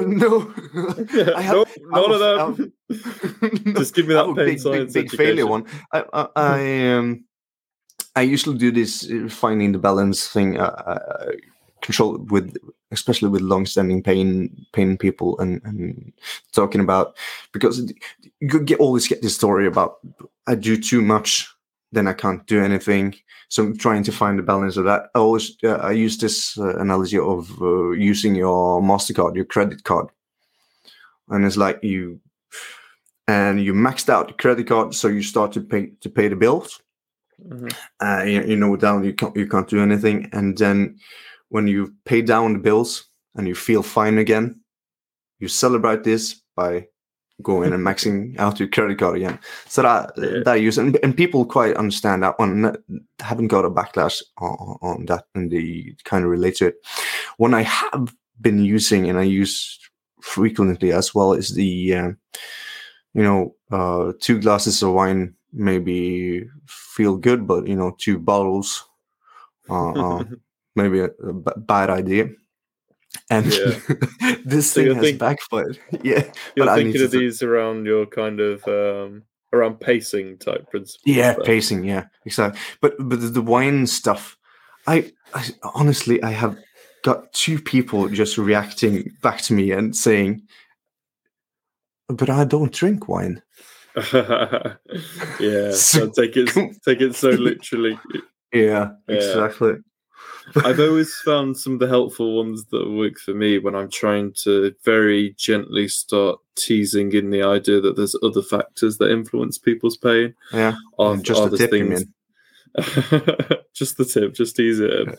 no 0.00 0.52
I 1.36 1.40
have- 1.42 1.54
nope, 1.56 1.68
none 1.90 2.12
of 2.12 2.56
them. 2.56 2.72
No, 3.64 3.72
Just 3.74 3.94
give 3.94 4.06
me 4.06 4.14
that 4.14 4.26
pain 4.26 4.34
big, 4.36 4.46
big, 4.46 4.60
science 4.60 4.92
big 4.92 5.10
failure 5.10 5.46
one. 5.46 5.64
I, 5.92 6.04
I, 6.12 6.28
I 6.36 6.88
um, 6.92 7.24
I 8.16 8.22
usually 8.22 8.58
do 8.58 8.70
this 8.70 9.10
uh, 9.10 9.28
finding 9.28 9.72
the 9.72 9.78
balance 9.78 10.28
thing, 10.28 10.58
uh, 10.60 10.64
uh, 10.86 11.32
control 11.82 12.18
with, 12.30 12.56
especially 12.92 13.28
with 13.28 13.40
long-standing 13.42 14.02
pain, 14.02 14.66
pain 14.72 14.96
people, 14.96 15.38
and, 15.40 15.60
and 15.64 16.12
talking 16.52 16.80
about 16.80 17.16
because 17.52 17.92
you 18.40 18.48
could 18.48 18.66
get 18.66 18.78
always 18.80 19.08
get 19.08 19.22
this 19.22 19.34
story 19.34 19.66
about 19.66 19.98
I 20.46 20.54
do 20.54 20.76
too 20.76 21.02
much 21.02 21.48
then 21.94 22.08
I 22.08 22.12
can't 22.12 22.46
do 22.46 22.62
anything. 22.62 23.14
So 23.48 23.62
I'm 23.62 23.76
trying 23.76 24.02
to 24.04 24.12
find 24.12 24.38
the 24.38 24.42
balance 24.42 24.76
of 24.76 24.84
that. 24.84 25.10
I 25.14 25.18
always 25.18 25.56
uh, 25.62 25.76
I 25.76 25.92
use 25.92 26.18
this 26.18 26.58
uh, 26.58 26.76
analogy 26.78 27.18
of 27.18 27.50
uh, 27.62 27.90
using 27.90 28.34
your 28.34 28.82
Mastercard, 28.82 29.36
your 29.36 29.44
credit 29.44 29.84
card, 29.84 30.08
and 31.28 31.44
it's 31.44 31.56
like 31.56 31.78
you 31.82 32.20
and 33.26 33.62
you 33.64 33.72
maxed 33.72 34.08
out 34.08 34.28
the 34.28 34.34
credit 34.34 34.66
card, 34.68 34.94
so 34.94 35.08
you 35.08 35.22
start 35.22 35.52
to 35.52 35.60
pay 35.60 35.92
to 36.00 36.10
pay 36.10 36.28
the 36.28 36.36
bills. 36.36 36.80
Mhm. 37.40 37.74
Uh, 38.00 38.24
you, 38.24 38.42
you 38.42 38.56
know, 38.56 38.76
down 38.76 39.04
you 39.04 39.14
can't 39.14 39.36
you 39.36 39.46
can't 39.48 39.68
do 39.68 39.80
anything, 39.80 40.28
and 40.32 40.58
then 40.58 40.98
when 41.48 41.66
you 41.66 41.94
pay 42.04 42.22
down 42.22 42.52
the 42.54 42.58
bills 42.58 43.10
and 43.34 43.46
you 43.46 43.54
feel 43.54 43.82
fine 43.82 44.18
again, 44.18 44.60
you 45.38 45.48
celebrate 45.48 46.02
this 46.04 46.42
by 46.56 46.88
going 47.42 47.72
and 47.72 47.84
maxing 47.84 48.38
out 48.38 48.58
your 48.60 48.68
credit 48.68 48.98
card 48.98 49.16
again. 49.16 49.38
So 49.66 49.82
that 49.82 50.12
Yeah. 50.16 50.42
that 50.44 50.60
use 50.60 50.78
and, 50.78 50.96
and 51.02 51.16
people 51.16 51.44
quite 51.44 51.76
understand 51.76 52.22
that 52.22 52.38
one. 52.38 52.76
Haven't 53.20 53.48
got 53.48 53.64
a 53.64 53.70
backlash 53.70 54.22
on, 54.38 54.78
on 54.82 55.06
that, 55.06 55.24
and 55.34 55.50
they 55.50 55.94
kind 56.04 56.24
of 56.24 56.30
relate 56.30 56.56
to 56.56 56.66
it. 56.68 56.76
One 57.38 57.54
I 57.54 57.62
have 57.62 58.14
been 58.40 58.64
using 58.64 59.08
and 59.08 59.18
I 59.18 59.22
use 59.22 59.78
frequently 60.20 60.92
as 60.92 61.14
well 61.14 61.32
is 61.34 61.54
the, 61.54 61.94
uh, 61.94 62.08
you 63.14 63.22
know, 63.22 63.54
uh, 63.70 64.12
two 64.20 64.38
glasses 64.40 64.82
of 64.82 64.92
wine 64.92 65.34
maybe 65.52 66.46
feel 66.66 67.16
good, 67.16 67.46
but 67.46 67.66
you 67.66 67.76
know, 67.76 67.94
two 67.98 68.18
bottles, 68.18 68.84
uh, 69.70 69.92
uh, 69.92 70.24
maybe 70.76 71.00
a, 71.00 71.06
a 71.06 71.32
b- 71.32 71.52
bad 71.58 71.90
idea. 71.90 72.28
And 73.30 73.46
Yeah. 73.46 73.78
this 74.44 74.70
So 74.72 74.82
thing 74.82 74.94
has 74.94 75.04
think- 75.04 75.18
backfired. 75.18 75.78
Yeah, 76.02 76.30
You're 76.56 76.66
but 76.66 76.74
thinking 76.76 76.98
to 77.00 77.04
of 77.04 77.10
th- 77.12 77.20
these 77.20 77.42
around 77.42 77.86
your 77.86 78.06
kind 78.06 78.40
of 78.40 78.66
um, 78.68 79.22
around 79.52 79.80
pacing 79.80 80.38
type 80.38 80.68
principles. 80.70 81.02
yeah, 81.06 81.34
pacing. 81.44 81.84
Yeah, 81.84 82.06
exactly. 82.26 82.60
But 82.80 82.94
but 82.98 83.20
the, 83.20 83.28
the 83.28 83.42
wine 83.42 83.86
stuff, 83.86 84.36
I, 84.86 85.12
I 85.32 85.44
honestly 85.74 86.22
I 86.22 86.30
have 86.32 86.56
got 87.04 87.32
two 87.32 87.60
people 87.60 88.08
just 88.08 88.36
reacting 88.38 89.10
back 89.22 89.40
to 89.42 89.52
me 89.54 89.70
and 89.72 89.94
saying, 89.96 90.42
"But 92.08 92.28
I 92.30 92.44
don't 92.44 92.72
drink 92.72 93.08
wine." 93.08 93.42
yeah, 94.12 95.70
So 95.70 95.72
so 95.72 96.10
take 96.10 96.36
it 96.36 96.50
take 96.84 97.00
it 97.00 97.14
so 97.14 97.30
literally. 97.30 97.98
Yeah, 98.52 98.90
Yeah. 99.08 99.14
exactly. 99.16 99.74
I've 100.56 100.80
always 100.80 101.14
found 101.24 101.56
some 101.56 101.74
of 101.74 101.78
the 101.78 101.88
helpful 101.88 102.36
ones 102.36 102.64
that 102.66 102.90
work 102.90 103.18
for 103.18 103.32
me 103.34 103.58
when 103.58 103.74
I'm 103.74 103.90
trying 103.90 104.32
to 104.44 104.74
very 104.84 105.34
gently 105.38 105.88
start 105.88 106.38
teasing 106.56 107.12
in 107.12 107.30
the 107.30 107.42
idea 107.42 107.80
that 107.80 107.96
there's 107.96 108.14
other 108.22 108.42
factors 108.42 108.98
that 108.98 109.10
influence 109.10 109.58
people's 109.58 109.96
pain. 109.96 110.34
Yeah, 110.52 110.74
Are, 110.98 111.16
just 111.16 111.40
are 111.40 111.48
the 111.48 111.56
tip, 111.58 111.70
things- 111.70 112.04
just 113.74 113.96
the 113.96 114.04
tip, 114.04 114.34
just 114.34 114.56
tease 114.56 114.80
it. 114.80 114.90
in. 114.92 115.14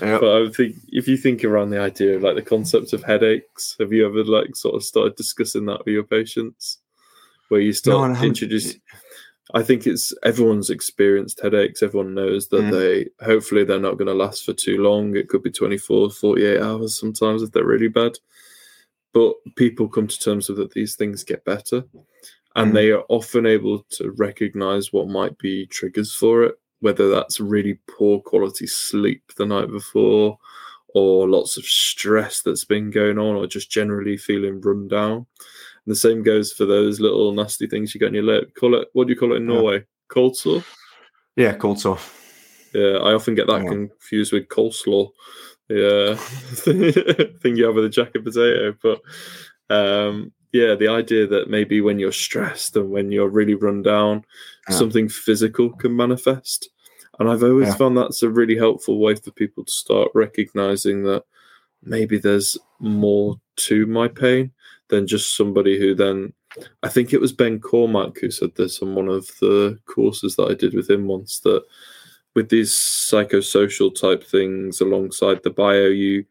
yeah. 0.00 0.18
But 0.18 0.42
I 0.42 0.50
think 0.50 0.76
if 0.88 1.08
you 1.08 1.16
think 1.16 1.44
around 1.44 1.70
the 1.70 1.80
idea 1.80 2.16
of 2.16 2.22
like 2.22 2.36
the 2.36 2.42
concept 2.42 2.92
of 2.92 3.02
headaches, 3.02 3.76
have 3.80 3.92
you 3.92 4.06
ever 4.06 4.24
like 4.24 4.54
sort 4.56 4.74
of 4.74 4.84
started 4.84 5.16
discussing 5.16 5.66
that 5.66 5.84
with 5.84 5.94
your 5.94 6.04
patients, 6.04 6.78
where 7.48 7.60
you 7.60 7.72
start 7.72 8.10
I 8.10 8.14
haven't- 8.14 8.28
introduce? 8.28 8.74
I 9.54 9.62
think 9.62 9.86
it's 9.86 10.12
everyone's 10.24 10.68
experienced 10.70 11.40
headaches. 11.42 11.82
Everyone 11.82 12.14
knows 12.14 12.48
that 12.48 12.64
Mm. 12.64 12.70
they 12.70 13.24
hopefully 13.24 13.64
they're 13.64 13.80
not 13.80 13.96
going 13.96 14.08
to 14.08 14.14
last 14.14 14.44
for 14.44 14.52
too 14.52 14.82
long. 14.82 15.16
It 15.16 15.28
could 15.28 15.42
be 15.42 15.50
24, 15.50 16.10
48 16.10 16.60
hours 16.60 16.98
sometimes 16.98 17.42
if 17.42 17.52
they're 17.52 17.64
really 17.64 17.88
bad. 17.88 18.18
But 19.14 19.34
people 19.56 19.88
come 19.88 20.06
to 20.06 20.20
terms 20.20 20.48
with 20.48 20.58
that 20.58 20.72
these 20.72 20.96
things 20.96 21.24
get 21.24 21.44
better. 21.44 21.84
And 22.56 22.72
Mm. 22.72 22.74
they 22.74 22.90
are 22.90 23.04
often 23.08 23.46
able 23.46 23.84
to 23.90 24.10
recognize 24.12 24.92
what 24.92 25.08
might 25.08 25.38
be 25.38 25.66
triggers 25.66 26.12
for 26.14 26.42
it, 26.44 26.58
whether 26.80 27.08
that's 27.08 27.40
really 27.40 27.78
poor 27.88 28.20
quality 28.20 28.66
sleep 28.66 29.22
the 29.36 29.46
night 29.46 29.70
before, 29.70 30.38
or 30.88 31.28
lots 31.28 31.56
of 31.56 31.64
stress 31.64 32.42
that's 32.42 32.64
been 32.64 32.90
going 32.90 33.18
on, 33.18 33.36
or 33.36 33.46
just 33.46 33.70
generally 33.70 34.16
feeling 34.16 34.60
run 34.60 34.88
down. 34.88 35.26
The 35.88 35.96
same 35.96 36.22
goes 36.22 36.52
for 36.52 36.66
those 36.66 37.00
little 37.00 37.32
nasty 37.32 37.66
things 37.66 37.94
you 37.94 37.98
get 37.98 38.08
on 38.08 38.14
your 38.14 38.22
lip. 38.22 38.54
Call 38.54 38.74
it 38.74 38.88
what 38.92 39.06
do 39.06 39.12
you 39.12 39.18
call 39.18 39.32
it 39.32 39.36
in 39.36 39.48
Yeah. 39.48 39.54
Norway? 39.54 39.84
Cold 40.08 40.36
sore. 40.36 40.62
yeah, 41.36 41.54
cold 41.54 41.80
sore. 41.80 41.98
Yeah, 42.74 42.98
I 42.98 43.14
often 43.14 43.34
get 43.34 43.46
that 43.46 43.62
Yeah. 43.62 43.68
confused 43.70 44.32
with 44.32 44.48
coleslaw. 44.48 45.10
Yeah, 45.70 46.14
thing 47.40 47.56
you 47.56 47.64
have 47.66 47.74
with 47.74 47.84
a 47.86 47.88
jacket 47.90 48.24
potato. 48.24 48.74
But 48.82 49.00
um, 49.74 50.32
yeah, 50.52 50.74
the 50.74 50.88
idea 50.88 51.26
that 51.26 51.50
maybe 51.50 51.80
when 51.80 51.98
you're 51.98 52.12
stressed 52.12 52.76
and 52.76 52.90
when 52.90 53.10
you're 53.12 53.28
really 53.28 53.54
run 53.54 53.82
down, 53.82 54.24
Yeah. 54.68 54.76
something 54.76 55.08
physical 55.08 55.70
can 55.70 55.94
manifest. 55.96 56.70
And 57.18 57.28
I've 57.28 57.42
always 57.42 57.68
Yeah. 57.68 57.74
found 57.76 57.96
that's 57.96 58.22
a 58.22 58.30
really 58.30 58.56
helpful 58.56 58.98
way 58.98 59.14
for 59.14 59.30
people 59.32 59.64
to 59.64 59.72
start 59.72 60.10
recognizing 60.14 61.02
that 61.04 61.24
maybe 61.82 62.18
there's 62.18 62.56
more 62.80 63.40
to 63.56 63.86
my 63.86 64.08
pain 64.08 64.52
than 64.88 65.06
just 65.06 65.36
somebody 65.36 65.78
who 65.78 65.94
then 65.94 66.32
I 66.82 66.88
think 66.88 67.12
it 67.12 67.20
was 67.20 67.32
Ben 67.32 67.60
Cormack 67.60 68.18
who 68.18 68.30
said 68.30 68.54
this 68.56 68.80
on 68.82 68.94
one 68.94 69.08
of 69.08 69.26
the 69.40 69.78
courses 69.86 70.36
that 70.36 70.50
I 70.50 70.54
did 70.54 70.74
with 70.74 70.88
him 70.90 71.06
once 71.06 71.40
that 71.40 71.62
with 72.34 72.48
these 72.48 72.72
psychosocial 72.72 73.94
type 73.98 74.24
things 74.24 74.80
alongside 74.80 75.42
the 75.42 75.50
bio 75.50 75.86
you 75.86 76.24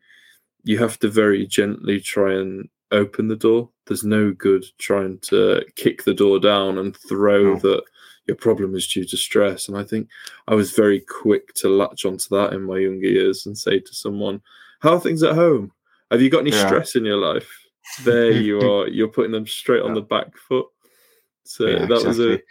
you 0.63 0.77
have 0.79 0.99
to 0.99 1.07
very 1.09 1.45
gently 1.45 1.99
try 1.99 2.33
and 2.33 2.67
open 2.91 3.27
the 3.27 3.35
door. 3.35 3.69
There's 3.85 4.03
no 4.03 4.31
good 4.31 4.65
trying 4.79 5.19
to 5.19 5.63
kick 5.75 6.03
the 6.03 6.13
door 6.13 6.39
down 6.39 6.77
and 6.77 6.95
throw 6.95 7.57
that 7.59 7.83
your 8.27 8.35
problem 8.37 8.75
is 8.75 8.87
due 8.87 9.05
to 9.05 9.15
stress. 9.17 9.67
And 9.69 9.77
i 9.77 9.83
think 9.83 10.09
i 10.47 10.55
was 10.55 10.71
very 10.71 10.99
quick 10.99 11.53
to 11.55 11.69
latch 11.69 12.05
onto 12.05 12.27
that 12.35 12.53
in 12.53 12.63
my 12.63 12.77
younger 12.79 13.07
years 13.07 13.45
and 13.45 13.57
say 13.57 13.79
to 13.79 13.93
someone 13.93 14.41
how 14.79 14.93
are 14.93 14.99
things 14.99 15.23
at 15.23 15.35
home? 15.35 15.71
Have 16.11 16.21
you 16.21 16.29
got 16.29 16.41
any 16.41 16.51
Yeah. 16.51 16.65
stress 16.67 16.95
in 16.95 17.05
your 17.05 17.17
life 17.17 17.49
there 18.03 18.31
you 18.31 18.59
are. 18.71 18.87
You're 18.87 19.07
putting 19.07 19.31
them 19.31 19.47
straight 19.47 19.81
on 19.81 19.93
the 19.93 20.01
back 20.01 20.37
foot. 20.37 20.67
So 21.43 21.65
Yeah, 21.65 21.85
that 21.85 22.03
was 22.03 22.19
a 22.19 22.41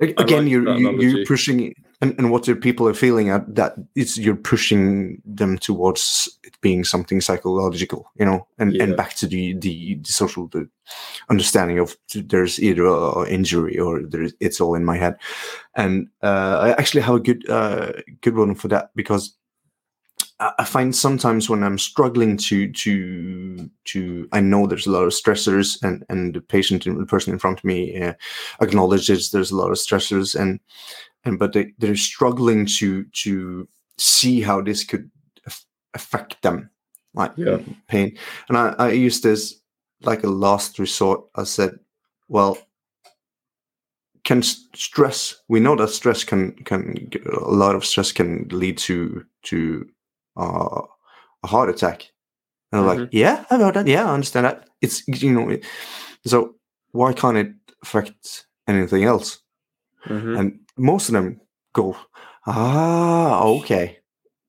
Again, 0.00 0.44
like 0.44 0.50
you're 0.50 0.76
you, 0.76 1.00
you're 1.00 1.26
pushing, 1.26 1.74
and, 2.00 2.14
and 2.18 2.30
what 2.30 2.44
the 2.44 2.56
people 2.56 2.88
are 2.88 2.94
feeling 2.94 3.28
at 3.28 3.54
that 3.54 3.74
it's 3.94 4.16
you're 4.16 4.34
pushing 4.34 5.20
them 5.26 5.58
towards 5.58 6.38
it 6.42 6.58
being 6.62 6.82
something 6.84 7.20
psychological, 7.20 8.10
you 8.18 8.24
know, 8.24 8.46
and, 8.58 8.72
Yeah. 8.74 8.84
and 8.84 8.96
back 8.96 9.14
to 9.16 9.26
the, 9.26 9.52
the 9.54 9.96
the 9.96 10.12
social 10.12 10.48
the 10.48 10.68
understanding 11.28 11.78
of 11.78 11.96
there's 12.14 12.58
either 12.58 12.86
a, 12.86 12.92
a 12.92 13.28
injury 13.28 13.78
or 13.78 14.02
there's 14.02 14.32
it's 14.40 14.60
all 14.60 14.74
in 14.74 14.84
my 14.86 14.96
head, 14.96 15.16
and 15.74 16.08
uh, 16.22 16.58
I 16.60 16.70
actually 16.72 17.02
have 17.02 17.16
a 17.16 17.20
good 17.20 17.48
uh, 17.50 17.92
good 18.22 18.36
one 18.36 18.54
for 18.54 18.68
that 18.68 18.90
because 18.94 19.36
I 20.38 20.64
find 20.64 20.94
sometimes 20.94 21.48
when 21.48 21.62
I'm 21.62 21.78
struggling 21.78 22.36
to 22.38 22.70
to 22.70 23.70
to 23.86 24.28
I 24.32 24.40
know 24.40 24.66
there's 24.66 24.86
a 24.86 24.90
lot 24.90 25.04
of 25.04 25.12
stressors 25.12 25.82
and 25.82 26.04
and 26.10 26.34
the 26.34 26.42
patient 26.42 26.84
and 26.86 27.00
the 27.00 27.06
person 27.06 27.32
in 27.32 27.38
front 27.38 27.58
of 27.58 27.64
me 27.64 27.98
uh, 28.02 28.12
acknowledges 28.60 29.30
there's 29.30 29.50
a 29.50 29.56
lot 29.56 29.70
of 29.70 29.78
stressors 29.78 30.38
and 30.38 30.60
and 31.24 31.38
but 31.38 31.54
they 31.54 31.72
they're 31.78 31.96
struggling 31.96 32.66
to 32.78 33.04
to 33.04 33.66
see 33.96 34.42
how 34.42 34.60
this 34.60 34.84
could 34.84 35.10
aff- 35.46 35.64
affect 35.94 36.42
them 36.42 36.68
like 37.14 37.32
Yeah. 37.36 37.58
pain 37.88 38.16
and 38.50 38.58
I, 38.58 38.74
I 38.78 38.90
use 38.90 39.22
this 39.22 39.54
like 40.02 40.22
a 40.22 40.28
last 40.28 40.78
resort 40.78 41.24
I 41.34 41.44
said 41.44 41.78
well 42.28 42.58
can 44.24 44.42
stress 44.42 45.36
we 45.48 45.60
know 45.60 45.76
that 45.76 45.88
stress 45.88 46.24
can 46.24 46.52
can 46.64 47.08
a 47.32 47.48
lot 47.48 47.74
of 47.74 47.86
stress 47.86 48.12
can 48.12 48.48
lead 48.50 48.76
to 48.78 49.24
to 49.44 49.88
uh, 50.36 50.82
a 51.42 51.46
heart 51.46 51.68
attack 51.70 52.12
and 52.72 52.80
I'm 52.80 52.86
like 52.86 53.08
yeah 53.12 53.44
i've 53.50 53.60
heard 53.60 53.74
that 53.74 53.86
yeah 53.86 54.04
i 54.10 54.12
understand 54.14 54.46
that 54.46 54.68
it's 54.82 55.06
you 55.06 55.32
know 55.32 55.56
so 56.26 56.54
why 56.92 57.12
can't 57.12 57.36
it 57.36 57.52
affect 57.82 58.46
anything 58.68 59.04
else 59.04 59.38
Mhm. 60.08 60.38
and 60.38 60.60
most 60.76 61.08
of 61.08 61.14
them 61.14 61.40
go 61.72 61.96
ah 62.46 63.42
okay 63.44 63.98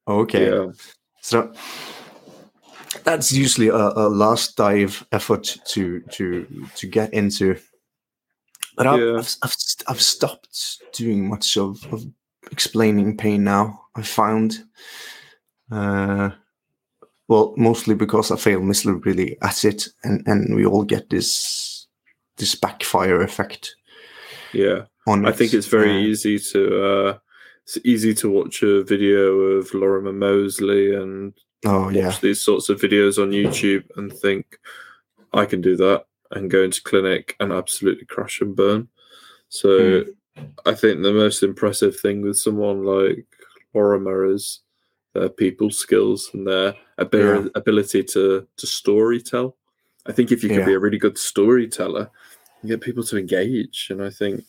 okay 0.08 0.50
yeah 0.52 0.72
so 1.22 1.52
that's 3.04 3.32
usually 3.32 3.68
a, 3.70 3.76
a 3.76 4.08
last 4.10 4.56
dive 4.58 5.06
effort 5.12 5.58
to 5.66 6.02
to 6.12 6.46
to 6.76 6.88
get 6.88 7.14
into. 7.14 7.56
But 8.76 8.88
I've, 8.88 9.00
Yeah. 9.00 9.18
I've, 9.18 9.36
I've, 9.44 9.56
I've 9.88 10.02
stopped 10.02 10.80
doing 10.94 11.28
much 11.30 11.58
of, 11.58 11.84
of 11.92 12.04
explaining 12.52 13.18
pain 13.18 13.44
now. 13.44 13.82
I 13.96 14.04
found, 14.04 14.64
uh, 15.72 16.30
well, 17.28 17.54
mostly 17.58 17.96
because 17.96 18.32
I 18.32 18.38
fail 18.38 18.62
miserably 18.62 19.38
at 19.42 19.66
it, 19.66 19.88
and 20.04 20.26
and 20.28 20.56
we 20.56 20.66
all 20.66 20.84
get 20.84 21.10
this 21.10 21.88
this 22.38 22.56
backfire 22.56 23.22
effect 23.24 23.76
yeah. 24.54 24.86
I 25.08 25.32
think 25.32 25.54
it's 25.54 25.68
very 25.68 25.92
Uh, 25.92 26.00
easy 26.00 26.38
to 26.52 26.84
uh, 26.86 27.18
it's 27.64 27.78
easy 27.84 28.14
to 28.16 28.30
watch 28.30 28.62
a 28.64 28.84
video 28.84 29.34
of 29.58 29.74
Lorimer 29.74 30.14
Moseley 30.14 30.94
and 30.96 31.34
Oh 31.66 31.86
watch 31.86 31.96
yeah, 31.96 32.16
these 32.22 32.42
sorts 32.42 32.70
of 32.70 32.80
videos 32.80 33.18
on 33.22 33.32
YouTube 33.32 33.86
and 33.98 34.12
think 34.14 34.60
I 35.34 35.46
can 35.46 35.62
do 35.62 35.76
that 35.78 36.06
and 36.32 36.52
go 36.52 36.64
into 36.64 36.84
clinic 36.84 37.36
and 37.40 37.52
absolutely 37.52 38.06
crash 38.06 38.42
and 38.42 38.56
burn. 38.56 38.88
So 39.50 39.70
Mm. 39.70 40.14
I 40.66 40.76
think 40.76 41.02
the 41.02 41.14
most 41.14 41.42
impressive 41.42 42.00
thing 42.00 42.22
with 42.22 42.38
someone 42.38 42.84
like 42.84 43.26
Lorimer 43.74 44.26
is 44.26 44.62
Uh, 45.18 45.22
their 45.22 45.30
people 45.30 45.70
skills 45.72 46.30
and 46.34 46.46
their 46.48 46.76
abil- 47.00 47.44
Yeah. 47.44 47.50
ability 47.56 48.04
to 48.04 48.48
to 48.58 48.68
story 48.68 49.22
tell. 49.22 49.56
I 50.06 50.12
think 50.12 50.32
if 50.32 50.44
you 50.44 50.50
can 50.50 50.66
be 50.66 50.74
a 50.74 50.80
really 50.80 50.98
good 50.98 51.18
storyteller, 51.18 52.10
you 52.64 52.70
get 52.70 52.82
people 52.82 53.04
to 53.04 53.18
engage. 53.18 53.88
And 53.92 54.02
I 54.02 54.10
think 54.10 54.44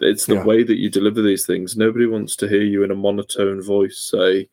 it's 0.00 0.26
the 0.26 0.34
Yeah. 0.34 0.44
way 0.44 0.62
that 0.64 0.76
you 0.78 0.90
deliver 0.90 1.22
these 1.22 1.46
things. 1.46 1.76
Nobody 1.76 2.06
wants 2.06 2.36
to 2.36 2.48
hear 2.48 2.62
you 2.62 2.82
in 2.84 2.90
a 2.90 2.94
monotone 2.94 3.62
voice 3.62 3.98
say, 3.98 4.48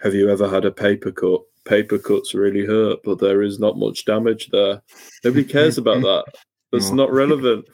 Have 0.00 0.14
you 0.14 0.30
ever 0.30 0.48
had 0.48 0.64
a 0.64 0.70
paper 0.70 1.10
cut? 1.10 1.42
Paper 1.64 1.98
cuts 1.98 2.32
really 2.32 2.64
hurt, 2.64 3.00
but 3.02 3.18
there 3.18 3.42
is 3.42 3.58
not 3.58 3.76
much 3.76 4.04
damage 4.04 4.48
there. 4.50 4.80
Nobody 5.24 5.44
cares 5.44 5.76
about 5.76 6.02
that. 6.08 6.24
That's 6.72 6.90
No. 6.90 6.96
not 7.02 7.12
relevant. 7.12 7.66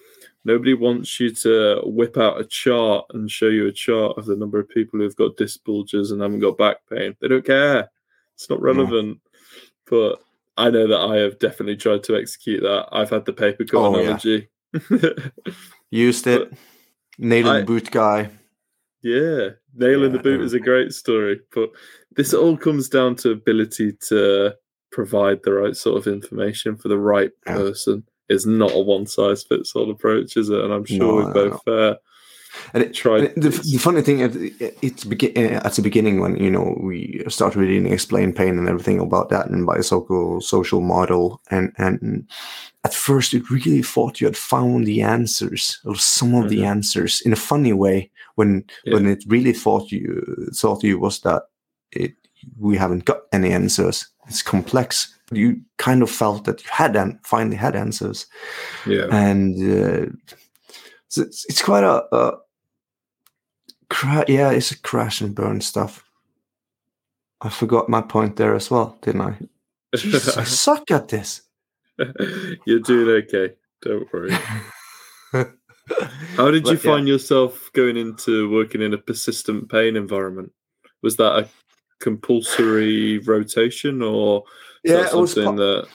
Nobody 0.45 0.75
wants 0.75 1.19
you 1.21 1.31
to 1.37 1.81
whip 1.85 2.19
out 2.19 2.41
a 2.41 2.45
chart 2.45 3.07
and 3.15 3.31
show 3.31 3.49
you 3.49 3.67
a 3.67 3.73
chart 3.73 4.19
of 4.19 4.27
the 4.27 4.37
number 4.37 4.59
of 4.59 4.69
people 4.69 5.01
who've 5.01 5.17
got 5.17 5.37
disc 5.39 5.61
bulges 5.65 6.11
and 6.11 6.21
haven't 6.21 6.41
got 6.41 6.59
back 6.59 6.79
pain. 6.91 7.17
They 7.21 7.29
don't 7.29 7.45
care. 7.47 7.89
It's 8.35 8.51
not 8.51 8.61
relevant. 8.61 9.21
But 9.89 10.21
I 10.57 10.71
know 10.71 10.87
that 10.87 10.99
I 11.01 11.17
have 11.17 11.39
definitely 11.39 11.77
tried 11.77 12.03
to 12.05 12.17
execute 12.17 12.63
that. 12.63 12.89
I've 12.93 13.11
had 13.11 13.25
the 13.25 13.33
paper 13.33 13.65
cut 13.65 13.79
Oh, 13.79 13.97
yeah. 13.97 14.03
analogy. 14.03 14.49
Used 15.91 16.27
it. 16.27 16.53
Nail 17.19 17.51
in 17.51 17.61
the 17.61 17.67
boot 17.67 17.91
guy. 17.91 18.31
Yeah, 19.03 19.51
nail 19.75 20.03
in 20.05 20.13
the 20.13 20.19
boot 20.19 20.41
is 20.41 20.55
a 20.55 20.59
great 20.61 20.93
story, 20.93 21.41
but 21.55 21.71
this 22.17 22.33
all 22.35 22.57
comes 22.57 22.89
down 22.89 23.15
to 23.17 23.31
ability 23.33 23.93
to 24.09 24.55
provide 24.91 25.43
the 25.43 25.53
right 25.53 25.77
sort 25.77 25.99
of 25.99 26.13
information 26.13 26.77
for 26.77 26.89
the 26.89 26.99
right 26.99 27.31
Yeah. 27.47 27.55
person. 27.55 28.05
It's 28.29 28.47
not 28.47 28.73
a 28.75 28.79
one 28.79 29.07
size 29.07 29.43
fits 29.43 29.75
all 29.75 29.91
approach, 29.91 30.37
is 30.37 30.49
it? 30.51 30.61
And 30.61 30.73
I'm 30.73 30.85
sure 30.85 30.99
No, 30.99 31.17
we 31.17 31.23
no, 31.25 31.33
both 31.33 31.69
uh, 31.69 31.95
And 32.73 32.83
it, 32.85 32.95
tried. 32.95 33.25
And 33.35 33.43
the, 33.43 33.51
the 33.51 33.79
funny 33.79 34.01
thing 34.03 34.21
is, 34.21 34.37
it- 34.37 34.79
it's 34.81 35.05
begin 35.05 35.33
uh, 35.57 35.61
at 35.65 35.73
the 35.75 35.83
beginning 35.83 36.21
when 36.21 36.37
you 36.37 36.51
know 36.51 36.77
we 36.81 37.23
started 37.29 37.59
reading 37.59 37.93
explain 37.93 38.33
pain 38.33 38.59
and 38.59 38.69
everything 38.69 39.01
about 39.01 39.29
that 39.31 39.49
and 39.51 39.67
biosocial 39.67 40.43
social 40.43 40.81
model 40.81 41.41
and 41.51 41.73
and 41.79 42.27
at 42.85 42.95
first 42.95 43.35
it 43.35 43.51
really 43.51 43.83
thought 43.83 44.21
you 44.21 44.27
had 44.27 44.37
found 44.37 44.87
the 44.87 45.03
answers 45.03 45.81
or 45.85 45.97
some 45.97 46.35
of 46.35 46.49
the 46.49 46.59
Mhm. 46.61 46.67
answers 46.67 47.21
in 47.27 47.33
a 47.33 47.37
funny 47.51 47.73
way 47.73 48.11
when 48.37 48.65
Yeah. 48.85 48.95
when 48.95 49.07
it 49.07 49.25
really 49.27 49.53
thought 49.53 49.91
you 49.91 50.23
thought 50.55 50.85
you 50.85 50.99
was 51.01 51.21
that 51.21 51.43
it 51.93 52.13
we 52.59 52.77
haven't 52.79 53.05
got 53.05 53.23
any 53.33 53.53
answers 53.53 54.07
it's 54.29 54.43
complex 54.43 55.14
you 55.33 55.61
kind 55.79 56.03
of 56.03 56.11
felt 56.11 56.45
that 56.45 56.63
you 56.63 56.71
had 56.71 56.97
and 56.97 57.19
finally 57.25 57.57
had 57.57 57.75
answers 57.75 58.27
yeah, 58.87 59.07
and 59.11 59.57
uh, 59.57 60.11
so 61.09 61.23
it's, 61.23 61.47
it's 61.49 61.63
quite 61.63 61.85
a, 61.85 62.05
a 62.15 62.39
cra- 63.89 64.25
yeah 64.29 64.51
it's 64.51 64.71
a 64.71 64.79
crash 64.81 65.21
and 65.21 65.35
burn 65.35 65.61
stuff 65.61 66.05
i 67.41 67.49
forgot 67.49 67.89
my 67.89 68.03
point 68.03 68.37
there 68.37 68.55
as 68.55 68.71
well 68.71 68.99
didn't 69.03 69.21
i 69.23 69.39
Jesus, 69.97 70.37
i 70.37 70.45
suck 70.67 70.91
at 70.91 71.09
this 71.09 71.43
you're 72.67 72.81
doing 72.81 73.25
okay. 73.25 73.55
Don't 73.83 74.13
worry. 74.13 74.33
How 76.37 76.51
did 76.51 76.67
you 76.67 76.75
But, 76.75 76.85
yeah. 76.85 76.91
find 76.93 77.09
yourself 77.09 77.71
going 77.73 77.97
into 77.97 78.51
working 78.51 78.83
in 78.83 78.95
a 78.95 78.99
persistent 78.99 79.71
pain 79.71 79.97
environment? 79.97 80.53
Was 81.03 81.17
that 81.17 81.39
a 81.39 81.49
compulsory 82.01 83.19
rotation, 83.19 84.03
or 84.03 84.45
yeah 84.85 85.07
it 85.09 85.15
was 85.15 85.33
something 85.33 85.57
pa- 85.57 85.63
that? 85.63 85.89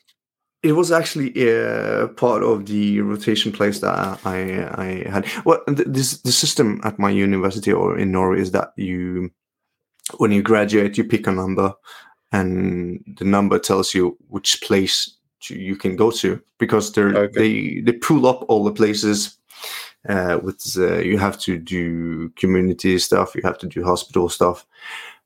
it 0.61 0.73
was 0.73 0.91
actually 0.91 1.31
uh, 1.49 2.07
part 2.17 2.43
of 2.43 2.65
the 2.65 2.99
rotation 3.01 3.51
place 3.51 3.79
that 3.79 4.19
I 4.25 4.67
I 4.75 5.09
had. 5.09 5.25
Well, 5.45 5.63
th- 5.67 5.87
this 5.87 6.21
the 6.21 6.31
system 6.31 6.81
at 6.83 6.99
my 6.99 7.09
university 7.09 7.71
or 7.71 7.97
in 7.97 8.11
Norway 8.11 8.41
is 8.41 8.51
that 8.51 8.73
you, 8.75 9.31
when 10.17 10.31
you 10.31 10.41
graduate, 10.41 10.97
you 10.97 11.05
pick 11.05 11.27
a 11.27 11.31
number, 11.31 11.73
and 12.31 13.01
the 13.17 13.25
number 13.25 13.57
tells 13.59 13.93
you 13.93 14.17
which 14.27 14.61
place 14.61 15.17
to, 15.43 15.55
you 15.55 15.77
can 15.77 15.95
go 15.95 16.11
to 16.11 16.41
because 16.57 16.91
they 16.91 17.03
Okay. 17.03 17.31
they 17.39 17.81
they 17.81 17.93
pull 17.93 18.25
up 18.27 18.43
all 18.49 18.63
the 18.65 18.73
places. 18.73 19.37
Uh, 20.07 20.39
with 20.41 20.75
uh, 20.77 20.99
you 20.99 21.17
have 21.17 21.37
to 21.37 21.57
do 21.57 22.29
community 22.39 22.97
stuff, 22.99 23.35
you 23.35 23.41
have 23.43 23.57
to 23.59 23.67
do 23.67 23.83
hospital 23.83 24.29
stuff, 24.29 24.65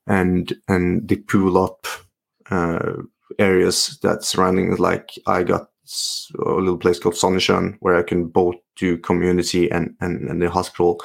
and 0.08 0.54
and 0.68 1.08
they 1.08 1.16
pull 1.16 1.58
up 1.58 1.88
uh, 2.50 3.04
areas 3.40 4.00
that 4.02 4.24
surrounding. 4.24 4.76
Like 4.78 5.10
I 5.28 5.44
got 5.44 5.68
a 6.46 6.52
little 6.52 6.78
place 6.78 7.00
called 7.00 7.16
Sandnessjön 7.16 7.78
where 7.80 7.96
I 7.96 8.04
can 8.04 8.28
both 8.28 8.56
do 8.78 8.98
community 8.98 9.70
and, 9.72 9.96
and, 10.00 10.30
and 10.30 10.42
the 10.42 10.50
hospital. 10.50 11.00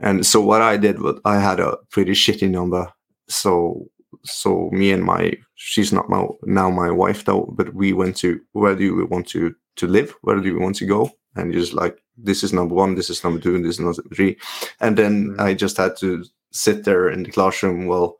And 0.00 0.24
so 0.24 0.40
what 0.40 0.62
I 0.62 0.76
did 0.76 1.00
was 1.00 1.20
I 1.24 1.38
had 1.38 1.60
a 1.60 1.76
pretty 1.90 2.12
shitty 2.12 2.50
number. 2.50 2.92
So 3.28 3.88
so 4.22 4.70
me 4.72 4.92
and 4.92 5.04
my 5.04 5.32
she's 5.54 5.92
not 5.92 6.08
my 6.08 6.26
now 6.44 6.70
my 6.70 6.90
wife 6.90 7.24
though, 7.24 7.52
but 7.56 7.74
we 7.74 7.92
went 7.92 8.16
to 8.18 8.40
where 8.52 8.74
do 8.74 8.94
we 8.94 9.04
want 9.04 9.26
to 9.28 9.54
to 9.76 9.86
live? 9.86 10.14
Where 10.22 10.36
do 10.36 10.54
we 10.54 10.58
want 10.58 10.76
to 10.76 10.86
go? 10.86 11.10
And 11.36 11.52
just 11.52 11.72
like 11.72 11.98
this 12.16 12.44
is 12.44 12.52
number 12.52 12.74
one, 12.74 12.94
this 12.94 13.10
is 13.10 13.24
number 13.24 13.40
two, 13.40 13.56
and 13.56 13.64
this 13.64 13.74
is 13.74 13.80
number 13.80 14.02
three. 14.14 14.36
And 14.80 14.96
then 14.96 15.30
Mhm. 15.30 15.40
I 15.40 15.54
just 15.54 15.76
had 15.76 15.96
to 15.98 16.24
sit 16.52 16.84
there 16.84 17.08
in 17.08 17.24
the 17.24 17.30
classroom 17.32 17.86
while 17.86 18.16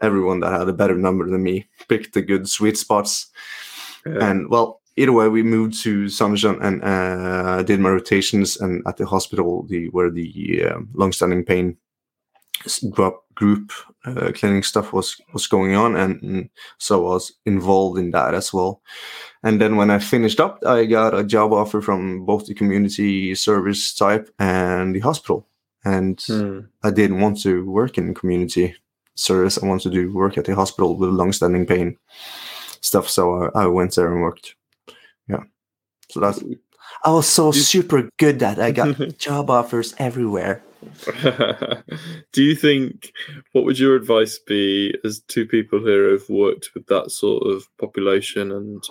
everyone 0.00 0.40
that 0.40 0.52
had 0.52 0.68
a 0.68 0.72
better 0.72 0.96
number 0.96 1.28
than 1.28 1.42
me 1.42 1.68
picked 1.88 2.14
the 2.14 2.22
good 2.22 2.48
sweet 2.48 2.76
spots. 2.76 3.26
Yeah. 4.04 4.30
And 4.30 4.50
well, 4.50 4.80
either 4.96 5.12
way, 5.12 5.28
we 5.28 5.42
moved 5.42 5.82
to 5.82 6.06
Sandnessjön 6.06 6.62
and 6.62 6.82
uh, 6.84 7.62
did 7.62 7.80
my 7.80 7.90
rotations. 7.90 8.60
And 8.60 8.82
at 8.86 8.96
the 8.96 9.06
hospital, 9.06 9.66
the 9.68 9.88
where 9.90 10.10
the 10.10 10.64
um, 10.70 10.88
long-standing 10.94 11.44
pain 11.44 11.76
group, 12.90 13.16
group 13.34 13.72
uh, 14.04 14.32
clinic 14.32 14.64
stuff 14.64 14.92
was 14.92 15.16
was 15.32 15.46
going 15.46 15.74
on, 15.74 15.96
and, 15.96 16.22
and 16.22 16.50
so 16.78 17.06
I 17.06 17.10
was 17.10 17.32
involved 17.44 17.98
in 17.98 18.10
that 18.12 18.34
as 18.34 18.52
well. 18.52 18.80
And 19.42 19.60
then 19.60 19.76
when 19.76 19.90
I 19.90 19.98
finished 19.98 20.40
up, 20.40 20.62
I 20.66 20.86
got 20.86 21.14
a 21.14 21.24
job 21.24 21.52
offer 21.52 21.80
from 21.80 22.24
both 22.24 22.46
the 22.46 22.54
community 22.54 23.34
service 23.34 23.94
type 23.94 24.30
and 24.38 24.94
the 24.94 25.00
hospital. 25.00 25.46
And 25.84 26.20
Hmm. 26.26 26.60
I 26.82 26.90
didn't 26.90 27.20
want 27.20 27.42
to 27.42 27.64
work 27.70 27.98
in 27.98 28.14
community 28.14 28.74
service. 29.16 29.58
I 29.62 29.66
wanted 29.66 29.90
to 29.90 29.94
do 29.94 30.12
work 30.14 30.38
at 30.38 30.44
the 30.44 30.54
hospital 30.54 30.96
with 30.96 31.10
long-standing 31.10 31.66
pain 31.66 31.96
stuff. 32.80 33.08
So 33.08 33.50
I, 33.54 33.62
I 33.64 33.66
went 33.66 33.94
there 33.96 34.12
and 34.12 34.22
worked. 34.22 34.54
Yeah. 35.28 35.42
So 36.10 36.20
that's. 36.20 36.42
I 37.04 37.10
was 37.10 37.28
so 37.28 37.52
super 37.52 38.08
good 38.18 38.38
that 38.38 38.58
I 38.60 38.70
got 38.70 39.18
job 39.18 39.50
offers 39.50 39.94
everywhere. 39.98 40.62
Do 42.32 42.42
you 42.42 42.54
think 42.54 43.12
what 43.52 43.64
would 43.64 43.78
your 43.78 43.96
advice 43.96 44.38
be 44.38 44.94
as 45.04 45.20
two 45.28 45.46
people 45.46 45.80
here 45.80 46.10
who've 46.10 46.28
worked 46.28 46.70
with 46.74 46.86
that 46.86 47.10
sort 47.10 47.46
of 47.46 47.66
population 47.78 48.52
and 48.52 48.82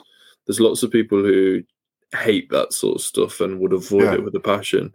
there's 0.45 0.59
lots 0.59 0.84
of 0.84 0.91
people 0.91 1.19
who 1.19 1.63
hate 2.15 2.49
that 2.49 2.73
sort 2.73 2.95
of 2.95 3.01
stuff 3.01 3.39
and 3.41 3.59
would 3.59 3.73
avoid 3.73 4.03
Yeah. 4.03 4.13
it 4.15 4.23
with 4.23 4.36
a 4.36 4.39
passion. 4.39 4.93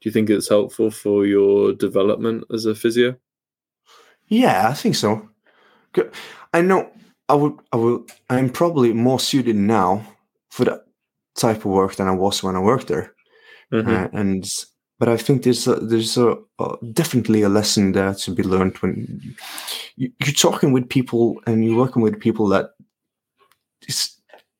Do 0.00 0.08
you 0.08 0.12
think 0.12 0.28
it's 0.30 0.48
helpful 0.48 0.90
for 0.90 1.24
your 1.26 1.72
development 1.72 2.44
as 2.52 2.66
a 2.66 2.74
physio? 2.74 3.16
Yeah, 4.30 4.68
I 4.70 4.74
think 4.74 4.94
so. 4.94 5.28
I 6.54 6.62
know 6.62 6.90
I 7.28 7.34
would. 7.34 7.54
I 7.72 7.76
will. 7.76 8.06
I'm 8.28 8.50
probably 8.50 8.92
more 8.92 9.20
suited 9.20 9.56
now 9.56 10.02
for 10.50 10.64
that 10.64 10.84
type 11.36 11.58
of 11.58 11.66
work 11.72 11.96
than 11.96 12.08
I 12.08 12.12
was 12.14 12.42
when 12.42 12.56
I 12.56 12.60
worked 12.60 12.88
there. 12.88 13.14
Mhm. 13.72 13.88
uh, 13.88 14.08
and 14.12 14.44
but 14.98 15.08
I 15.08 15.16
think 15.16 15.42
there's 15.42 15.66
a, 15.68 15.76
there's 15.76 16.18
a, 16.18 16.36
uh, 16.58 16.76
definitely 16.92 17.42
a 17.42 17.48
lesson 17.48 17.92
there 17.92 18.14
to 18.14 18.30
be 18.34 18.42
learned 18.42 18.76
when 18.78 19.20
you, 19.96 20.12
you're 20.24 20.34
talking 20.34 20.72
with 20.72 20.88
people 20.88 21.40
and 21.46 21.64
you're 21.64 21.78
working 21.78 22.02
with 22.02 22.20
people 22.20 22.48
that 22.48 22.70
is 23.88 24.10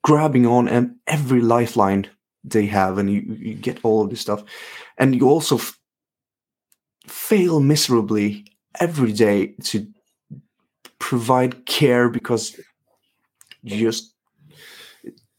grabbing 0.02 0.46
on 0.46 0.68
every 1.06 1.40
lifeline 1.42 2.06
they 2.44 2.66
have, 2.66 2.98
and 2.98 3.10
you, 3.10 3.20
you 3.38 3.54
get 3.54 3.80
all 3.84 4.02
of 4.04 4.10
this 4.10 4.20
stuff, 4.20 4.42
and 4.98 5.14
you 5.14 5.28
also 5.28 5.56
f- 5.56 5.78
fail 7.06 7.60
miserably 7.60 8.44
every 8.78 9.12
day 9.12 9.54
to 9.64 9.86
provide 10.98 11.66
care 11.66 12.08
because 12.08 12.58
you 13.62 13.76
just 13.90 14.14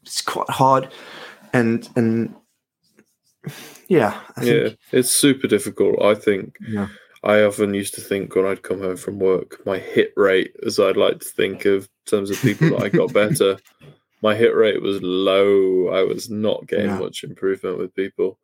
it's 0.02 0.20
quite 0.20 0.50
hard 0.50 0.88
and 1.52 1.88
and 1.96 2.34
yeah 3.88 4.20
I 4.36 4.42
yeah, 4.44 4.62
think, 4.68 4.78
it's 4.92 5.10
super 5.16 5.46
difficult. 5.48 6.02
I 6.02 6.14
think 6.14 6.56
yeah 6.68 6.88
I 7.24 7.42
often 7.42 7.72
used 7.74 7.94
to 7.94 8.00
think 8.00 8.34
when 8.34 8.46
I'd 8.46 8.62
come 8.64 8.80
home 8.80 8.96
from 8.96 9.20
work, 9.20 9.64
my 9.64 9.78
hit 9.78 10.12
rate, 10.16 10.56
as 10.66 10.80
I'd 10.80 10.96
like 10.96 11.20
to 11.20 11.28
think 11.28 11.64
of 11.66 11.84
in 11.84 12.10
terms 12.10 12.30
of 12.30 12.40
people 12.42 12.70
that 12.70 12.82
I 12.82 12.88
got 12.88 13.12
better, 13.22 13.58
my 14.22 14.34
hit 14.34 14.56
rate 14.56 14.82
was 14.82 15.00
low. 15.02 15.88
I 15.90 16.02
was 16.02 16.28
not 16.30 16.66
getting 16.66 16.86
Yeah. 16.86 16.98
much 16.98 17.22
improvement 17.22 17.78
with 17.78 17.94
people. 17.94 18.40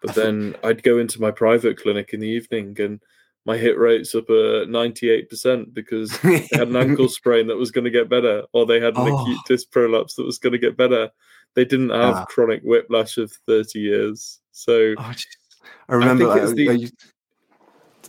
But 0.00 0.10
I 0.10 0.12
think- 0.14 0.24
then 0.24 0.56
I'd 0.64 0.82
go 0.82 0.96
into 0.96 1.20
my 1.20 1.30
private 1.30 1.76
clinic 1.78 2.14
in 2.14 2.20
the 2.20 2.28
evening 2.28 2.74
and 2.80 3.00
my 3.44 3.56
hit 3.56 3.76
rate's 3.78 4.14
up 4.14 4.30
at 4.30 4.68
98% 4.68 5.74
because 5.74 6.16
they 6.22 6.48
had 6.52 6.68
an 6.68 6.76
ankle 6.76 7.08
sprain 7.08 7.46
that 7.48 7.56
was 7.56 7.70
going 7.70 7.84
to 7.84 7.90
get 7.90 8.08
better, 8.08 8.44
or 8.52 8.66
they 8.66 8.80
had 8.80 8.96
an 8.96 9.08
Oh. 9.08 9.22
acute 9.22 9.38
disc 9.48 9.70
prolapse 9.70 10.14
that 10.14 10.24
was 10.24 10.38
going 10.38 10.52
to 10.52 10.58
get 10.58 10.76
better. 10.76 11.10
They 11.54 11.64
didn't 11.64 11.90
have 11.90 12.26
chronic 12.28 12.62
whiplash 12.62 13.18
of 13.18 13.32
30 13.46 13.78
years. 13.80 14.40
So 14.52 14.94
Oh. 14.98 15.12
I 15.88 15.94
remember 15.94 16.30
I, 16.30 16.38
it's 16.40 16.52
the- 16.54 16.68
I 16.70 16.72
used- 16.72 16.94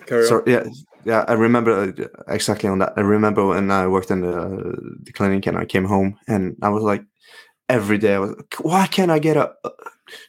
Carry 0.05 0.25
So 0.27 0.37
on. 0.37 0.43
yeah, 0.47 0.63
yeah, 1.05 1.23
I 1.27 1.33
remember 1.33 1.71
uh, 1.71 2.07
exactly 2.33 2.67
on 2.69 2.79
that. 2.79 2.93
I 2.97 3.01
remember 3.01 3.45
when 3.47 3.71
I 3.71 3.87
worked 3.87 4.11
in 4.11 4.21
the, 4.21 4.97
the 5.03 5.11
clinic 5.13 5.45
and 5.47 5.57
I 5.57 5.65
came 5.65 5.85
home 5.85 6.19
and 6.27 6.57
I 6.61 6.69
was 6.69 6.83
like, 6.83 7.03
every 7.69 7.97
day 7.97 8.15
I 8.15 8.19
was, 8.19 8.31
like, 8.31 8.55
why 8.59 8.87
can't 8.87 9.11
I 9.11 9.19
get 9.19 9.37
a, 9.37 9.53
a 9.63 9.71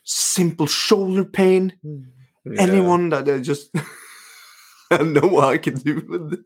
simple 0.04 0.66
shoulder 0.66 1.24
pain? 1.24 1.72
Yeah. 1.82 2.60
Anyone 2.60 3.08
that 3.10 3.24
just 3.42 3.70
I 4.90 4.98
don't 4.98 5.12
know 5.12 5.28
what 5.28 5.44
I 5.44 5.58
can 5.58 5.74
do 5.76 6.04
with 6.08 6.32
it. 6.34 6.40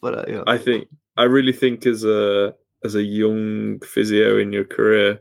But 0.00 0.18
uh, 0.18 0.24
yeah, 0.28 0.42
I 0.46 0.58
think 0.58 0.88
I 1.16 1.24
really 1.24 1.52
think 1.52 1.86
as 1.86 2.04
a 2.04 2.54
as 2.84 2.94
a 2.94 3.02
young 3.02 3.80
physio 3.80 4.38
in 4.38 4.52
your 4.52 4.64
career, 4.64 5.20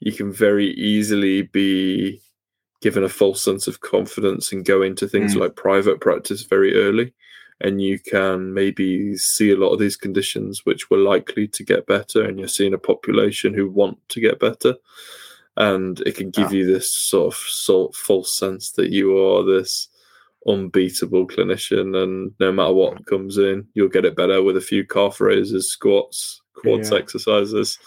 you 0.00 0.12
can 0.12 0.32
very 0.32 0.70
easily 0.72 1.42
be 1.42 2.20
given 2.80 3.04
a 3.04 3.08
false 3.08 3.42
sense 3.42 3.66
of 3.66 3.80
confidence 3.80 4.52
and 4.52 4.64
go 4.64 4.82
into 4.82 5.08
things 5.08 5.34
Mm. 5.34 5.40
like 5.40 5.56
private 5.56 6.00
practice 6.00 6.42
very 6.42 6.74
early. 6.76 7.12
And 7.60 7.80
you 7.80 7.98
can 7.98 8.52
maybe 8.52 9.16
see 9.16 9.50
a 9.50 9.56
lot 9.56 9.72
of 9.72 9.78
these 9.78 9.96
conditions 9.96 10.62
which 10.64 10.90
were 10.90 10.98
likely 10.98 11.46
to 11.48 11.64
get 11.64 11.86
better, 11.86 12.22
and 12.22 12.38
you're 12.38 12.48
seeing 12.48 12.74
a 12.74 12.78
population 12.78 13.54
who 13.54 13.70
want 13.70 13.98
to 14.10 14.20
get 14.20 14.40
better. 14.40 14.74
And 15.56 16.00
it 16.00 16.16
can 16.16 16.30
give 16.30 16.52
Yeah. 16.52 16.58
you 16.60 16.66
this 16.66 16.92
sort 16.92 17.32
of 17.32 17.38
sort 17.38 17.94
false 17.94 18.36
sense 18.36 18.72
that 18.72 18.90
you 18.90 19.16
are 19.16 19.44
this 19.44 19.88
unbeatable 20.46 21.26
clinician, 21.26 21.96
and 22.02 22.32
no 22.40 22.52
matter 22.52 22.72
what 22.72 23.06
comes 23.06 23.38
in, 23.38 23.66
you'll 23.74 23.88
get 23.88 24.04
it 24.04 24.16
better 24.16 24.42
with 24.42 24.56
a 24.56 24.60
few 24.60 24.84
calf 24.86 25.20
raises, 25.20 25.70
squats, 25.70 26.40
quads 26.54 26.90
Yeah. 26.90 26.98
exercises. 26.98 27.78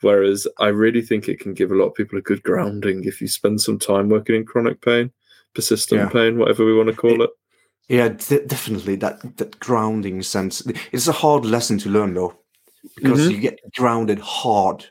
Whereas 0.00 0.46
I 0.58 0.68
really 0.68 1.02
think 1.02 1.28
it 1.28 1.40
can 1.40 1.54
give 1.54 1.72
a 1.72 1.74
lot 1.74 1.86
of 1.88 1.94
people 1.94 2.18
a 2.18 2.22
good 2.22 2.42
grounding 2.44 3.02
if 3.04 3.20
you 3.20 3.26
spend 3.26 3.60
some 3.60 3.78
time 3.80 4.08
working 4.08 4.36
in 4.36 4.44
chronic 4.44 4.80
pain, 4.80 5.10
persistent 5.54 6.00
Yeah. 6.02 6.08
pain, 6.08 6.38
whatever 6.38 6.64
we 6.64 6.74
want 6.74 6.88
to 6.88 6.94
call 6.94 7.22
it. 7.22 7.30
yeah, 7.88 8.08
de- 8.08 8.44
definitely 8.46 8.96
that 8.96 9.36
that 9.38 9.58
grounding 9.58 10.22
sense. 10.22 10.62
It's 10.92 11.08
a 11.08 11.12
hard 11.12 11.44
lesson 11.46 11.78
to 11.78 11.88
learn 11.88 12.14
though, 12.14 12.36
because 12.96 13.26
Mhm. 13.26 13.30
you 13.32 13.38
get 13.38 13.58
grounded 13.74 14.18
hard. 14.20 14.84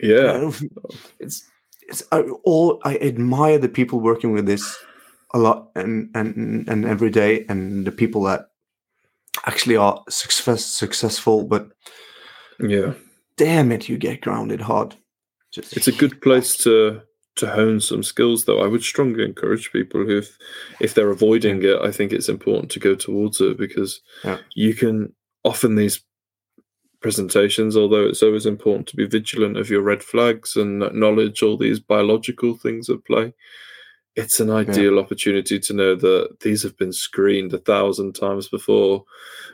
Yeah. 0.00 0.50
it's 1.20 1.44
it's 1.88 2.02
I, 2.12 2.20
all 2.44 2.80
I 2.84 2.96
admire 2.98 3.58
the 3.58 3.68
people 3.68 4.00
working 4.00 4.32
with 4.32 4.46
this 4.46 4.74
a 5.34 5.38
lot 5.38 5.70
and 5.74 6.08
and 6.14 6.68
and 6.68 6.84
every 6.86 7.10
day 7.10 7.44
and 7.50 7.86
the 7.86 7.92
people 7.92 8.22
that 8.22 8.50
actually 9.46 9.76
are 9.76 10.02
success 10.08 10.64
successful 10.64 11.42
but 11.44 11.68
Yeah. 12.60 12.94
damn 13.36 13.72
it 13.72 13.88
you 13.88 13.98
get 13.98 14.20
grounded 14.22 14.60
hard 14.62 14.94
Just- 15.52 15.76
It's 15.76 15.88
a 15.88 15.92
good 16.02 16.20
place 16.22 16.56
to 16.64 17.02
to 17.36 17.46
hone 17.48 17.80
some 17.80 18.02
skills 18.04 18.44
though. 18.44 18.60
I 18.60 18.68
would 18.68 18.82
strongly 18.84 19.24
encourage 19.24 19.72
people 19.72 20.04
who 20.06 20.18
if, 20.18 20.38
if 20.80 20.94
they're 20.94 21.10
avoiding 21.10 21.64
it, 21.64 21.78
I 21.88 21.90
think 21.90 22.12
it's 22.12 22.28
important 22.28 22.70
to 22.72 22.78
go 22.88 22.94
towards 22.94 23.40
it 23.40 23.56
because 23.58 24.00
Yeah. 24.24 24.38
you 24.54 24.72
can 24.74 25.12
often 25.42 25.74
these 25.74 26.00
presentations, 27.00 27.76
although 27.76 28.06
it's 28.06 28.22
always 28.22 28.46
important 28.46 28.86
to 28.88 28.96
be 28.96 29.06
vigilant 29.06 29.56
of 29.56 29.68
your 29.68 29.82
red 29.82 30.02
flags 30.02 30.56
and 30.56 30.82
acknowledge 30.82 31.42
all 31.42 31.56
these 31.56 31.80
biological 31.80 32.54
things 32.56 32.88
at 32.88 33.04
play. 33.04 33.34
It's 34.16 34.38
an 34.38 34.48
ideal 34.50 34.98
opportunity 35.00 35.58
to 35.58 35.72
know 35.72 35.94
that 35.96 36.40
these 36.40 36.62
have 36.62 36.76
been 36.76 36.92
screened 36.92 37.52
a 37.52 37.58
thousand 37.58 38.14
times 38.14 38.48
before. 38.48 39.04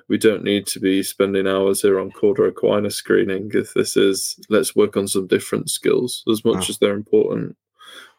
We 0.08 0.18
don't 0.18 0.44
need 0.44 0.66
to 0.68 0.80
be 0.80 1.02
spending 1.02 1.46
hours 1.46 1.80
here 1.80 1.98
on 1.98 2.10
Cauda 2.10 2.50
equina 2.50 2.92
screening. 2.92 3.50
If 3.54 3.72
this 3.72 3.96
is, 3.96 4.38
let's 4.50 4.76
work 4.76 4.98
on 4.98 5.08
some 5.08 5.26
different 5.26 5.70
skills 5.70 6.22
as 6.30 6.44
much 6.44 6.64
Yeah. 6.68 6.72
as 6.72 6.78
they're 6.78 6.92
important. 6.94 7.56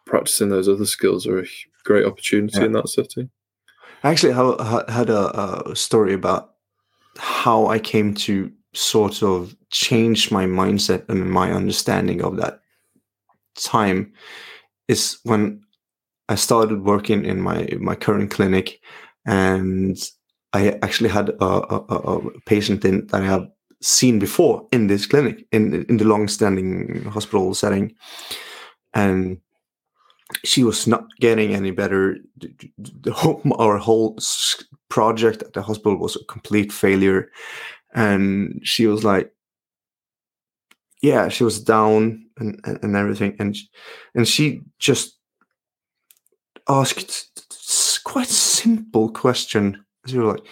Practicing 0.08 0.50
those 0.50 0.68
other 0.68 0.88
skills 0.88 1.28
are 1.28 1.40
a 1.40 1.46
great 1.84 2.06
opportunity 2.06 2.58
Yeah. 2.60 2.66
in 2.66 2.72
that 2.72 2.90
setting. 2.90 3.30
I 4.04 4.10
actually 4.10 4.34
ha- 4.34 4.64
ha- 4.64 4.92
had 4.92 5.12
a, 5.12 5.70
a 5.70 5.76
story 5.76 6.14
about 6.14 6.56
how 7.18 7.68
I 7.68 7.78
came 7.78 8.16
to 8.16 8.52
sort 8.74 9.22
of 9.22 9.56
change 9.70 10.32
my 10.32 10.46
mindset 10.46 11.08
and 11.08 11.30
my 11.30 11.52
understanding 11.52 12.24
of 12.24 12.38
that 12.38 12.62
time 13.56 14.14
is 14.88 15.20
when 15.24 15.62
I 16.32 16.36
started 16.36 16.86
working 16.86 17.26
in 17.26 17.42
my 17.42 17.68
my 17.80 17.96
current 17.96 18.32
clinic, 18.32 18.80
and 19.26 19.98
I 20.54 20.80
actually 20.82 21.10
had 21.10 21.30
a, 21.30 21.46
a, 21.46 21.96
a 22.14 22.40
patient 22.46 22.86
in 22.86 23.08
that 23.08 23.22
I 23.22 23.26
have 23.26 23.48
seen 23.82 24.20
before 24.20 24.68
in 24.72 24.88
this 24.88 25.06
clinic 25.06 25.46
in 25.52 25.86
in 25.90 25.98
the 25.98 26.06
long-standing 26.06 27.04
hospital 27.04 27.54
setting, 27.54 27.96
and 28.94 29.42
she 30.46 30.64
was 30.64 30.88
not 30.88 31.04
getting 31.20 31.54
any 31.54 31.72
better. 31.72 32.18
The 33.02 33.12
whole, 33.12 33.42
our 33.60 33.78
whole 33.78 34.18
project 34.88 35.44
at 35.44 35.54
the 35.54 35.62
hospital 35.62 35.98
was 35.98 36.16
a 36.16 36.26
complete 36.34 36.72
failure, 36.72 37.30
and 37.94 38.62
she 38.64 38.88
was 38.88 39.04
like, 39.04 39.34
"Yeah, 41.02 41.30
she 41.30 41.44
was 41.44 41.62
down 41.62 42.26
and 42.38 42.58
and, 42.64 42.80
and 42.84 42.96
everything," 42.96 43.36
and 43.38 43.58
and 44.16 44.26
she 44.26 44.62
just 44.80 45.21
asked 46.68 48.02
quite 48.04 48.28
simple 48.28 49.10
question. 49.10 49.84
She 50.08 50.18
was 50.18 50.36
like, 50.36 50.46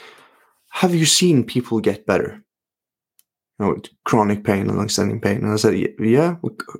"Have 0.71 0.93
you 0.95 1.05
seen 1.05 1.43
people 1.43 1.79
get 1.79 2.05
better?" 2.05 2.43
You 3.59 3.65
know, 3.65 3.73
with 3.73 3.85
chronic 4.05 4.43
pain 4.43 4.67
and 4.69 4.77
long-standing 4.77 5.19
pain, 5.21 5.37
and 5.43 5.51
I 5.53 5.55
said, 5.57 5.75
"Yeah, 5.99 6.35
a 6.43 6.47
c- 6.49 6.79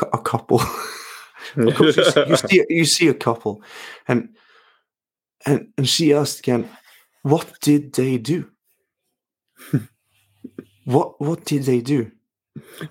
c- 0.00 0.06
a 0.12 0.18
couple." 0.18 0.60
of 1.56 1.74
course 1.76 1.96
you, 1.96 2.04
see- 2.04 2.24
you 2.28 2.36
see 2.36 2.64
you 2.68 2.84
see 2.84 3.08
a 3.08 3.14
couple 3.14 3.62
and 4.06 4.28
and 5.46 5.72
and 5.76 5.88
she 5.88 6.12
asked 6.12 6.38
again 6.40 6.68
what 7.22 7.58
did 7.60 7.92
they 7.94 8.18
do 8.18 8.48
what 10.84 11.20
what 11.20 11.44
did 11.44 11.64
they 11.64 11.80
do 11.80 12.10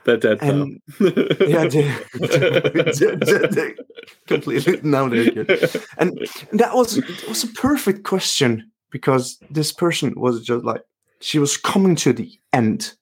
They're 0.03 0.17
dead 0.17 0.39
and 0.41 0.81
now. 0.99 1.11
yeah 1.47 1.67
they, 1.67 1.95
they- 2.13 3.15
they- 3.15 3.47
they 3.47 3.75
completely 4.27 4.79
now 4.83 5.07
they're 5.09 5.31
good 5.31 5.49
and 5.97 6.17
that 6.51 6.75
was 6.75 6.97
it 6.97 7.27
was 7.27 7.43
a 7.43 7.47
perfect 7.47 8.03
question 8.03 8.69
because 8.91 9.39
this 9.49 9.71
person 9.71 10.13
was 10.15 10.43
just 10.43 10.63
like 10.65 10.81
she 11.21 11.39
was 11.39 11.57
coming 11.57 11.95
to 11.97 12.13
the 12.13 12.31
end. 12.53 12.93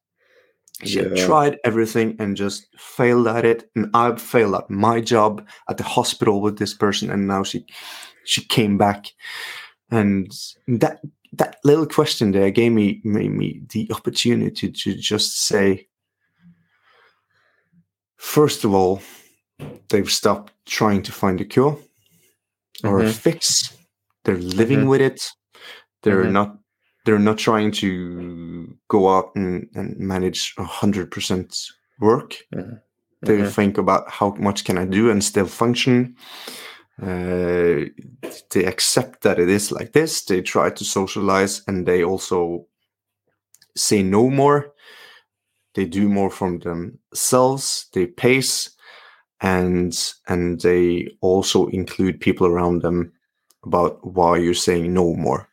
She 0.84 1.00
had 1.00 1.16
Yeah. 1.16 1.26
tried 1.26 1.58
everything 1.64 2.16
and 2.20 2.36
just 2.38 2.68
failed 2.78 3.28
at 3.28 3.46
it 3.46 3.70
and 3.76 3.90
i've 3.94 4.22
failed 4.22 4.56
at 4.56 4.70
my 4.70 5.02
job 5.02 5.46
at 5.70 5.78
the 5.78 5.84
hospital 5.84 6.42
with 6.42 6.58
this 6.58 6.74
person 6.74 7.10
and 7.12 7.28
now 7.28 7.44
she 7.44 7.66
she 8.26 8.44
came 8.46 8.78
back. 8.78 9.08
And 9.90 10.32
that 10.68 11.00
that 11.34 11.58
little 11.64 11.86
question 11.88 12.32
there 12.32 12.52
gave 12.52 12.72
me 12.72 13.02
made 13.04 13.32
me 13.32 13.62
the 13.70 13.90
opportunity 13.92 14.72
to 14.72 14.94
just 14.96 15.42
say 15.48 15.88
first 18.18 18.64
of 18.64 18.74
all 18.74 19.02
they've 19.90 20.12
stopped 20.12 20.54
trying 20.66 21.02
to 21.04 21.12
find 21.12 21.42
a 21.42 21.46
cure 21.46 21.78
or 22.84 23.00
a 23.00 23.04
Mhm. 23.04 23.14
fix 23.14 23.74
they're 24.24 24.38
living 24.38 24.82
Mhm. 24.86 24.90
with 24.90 25.02
it 25.02 25.32
they're 26.04 26.26
Mhm. 26.26 26.32
not 26.34 26.58
they're 27.06 27.20
not 27.20 27.38
trying 27.38 27.72
to 27.72 28.78
go 28.90 29.08
out 29.08 29.32
and, 29.36 29.70
and 29.76 29.98
manage 29.98 30.54
a 30.58 30.64
hundred 30.64 31.10
percent 31.10 31.56
work 32.00 32.36
Mhm. 32.54 32.82
they 33.22 33.38
Mhm. 33.40 33.52
think 33.56 33.78
about 33.78 34.10
how 34.12 34.36
much 34.40 34.64
can 34.64 34.78
i 34.78 34.86
do 34.86 35.10
and 35.10 35.24
still 35.24 35.48
function 35.48 36.16
uh, 37.02 37.86
they 38.50 38.66
accept 38.66 39.22
that 39.22 39.40
it 39.40 39.50
is 39.50 39.72
like 39.72 39.92
this 39.94 40.26
they 40.26 40.42
try 40.42 40.70
to 40.70 40.84
socialize 40.84 41.62
and 41.68 41.86
they 41.86 42.04
also 42.04 42.68
say 43.76 44.04
no 44.04 44.30
more 44.30 44.74
they 45.74 45.86
do 45.86 46.10
more 46.10 46.30
from 46.32 46.60
themselves 46.60 47.88
they 47.94 48.08
pace 48.08 48.77
and 49.42 50.14
and 50.28 50.62
they 50.62 51.08
also 51.22 51.68
include 51.68 52.20
people 52.20 52.48
around 52.48 52.82
them 52.82 53.12
about 53.66 54.04
why 54.06 54.38
you're 54.38 54.54
saying 54.54 54.94
no 54.94 55.14
more 55.16 55.48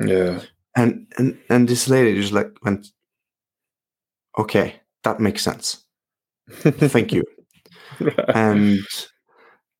Yeah. 0.00 0.40
and 0.76 1.06
and 1.18 1.38
and 1.48 1.68
this 1.68 1.88
lady 1.88 2.20
just 2.20 2.32
like 2.32 2.52
went 2.64 2.88
okay 4.38 4.80
that 5.04 5.20
makes 5.20 5.42
sense 5.42 5.84
thank 6.50 7.12
you 7.12 7.24
and 8.34 8.80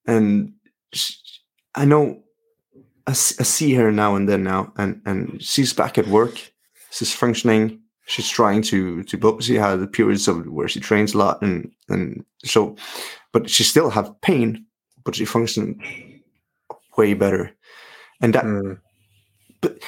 and 0.07 0.53
sh 0.93 1.13
I 1.75 1.85
know 1.87 2.23
I 3.07 3.13
see 3.15 3.75
her 3.75 3.91
now 3.93 4.15
and 4.17 4.29
then 4.29 4.45
now, 4.45 4.73
and 4.79 5.03
and 5.07 5.43
she's 5.43 5.73
back 5.75 5.99
at 5.99 6.07
work. 6.07 6.53
She's 6.93 7.15
functioning. 7.15 7.82
She's 8.13 8.29
trying 8.29 8.63
to 8.63 9.03
to 9.05 9.17
but 9.17 9.43
she 9.43 9.55
had 9.55 9.81
the 9.81 9.87
periods 9.87 10.29
of 10.29 10.47
where 10.47 10.69
she 10.69 10.81
trains 10.81 11.15
a 11.15 11.19
lot, 11.19 11.41
and 11.43 11.73
and 11.89 12.25
so, 12.45 12.77
but 13.33 13.49
she 13.49 13.65
still 13.65 13.89
have 13.91 14.21
pain, 14.21 14.67
but 15.05 15.15
she 15.17 15.25
functions 15.25 15.77
way 16.99 17.15
better, 17.15 17.51
and 18.21 18.35
that 18.35 18.45
Mm. 18.45 18.79
but 19.63 19.79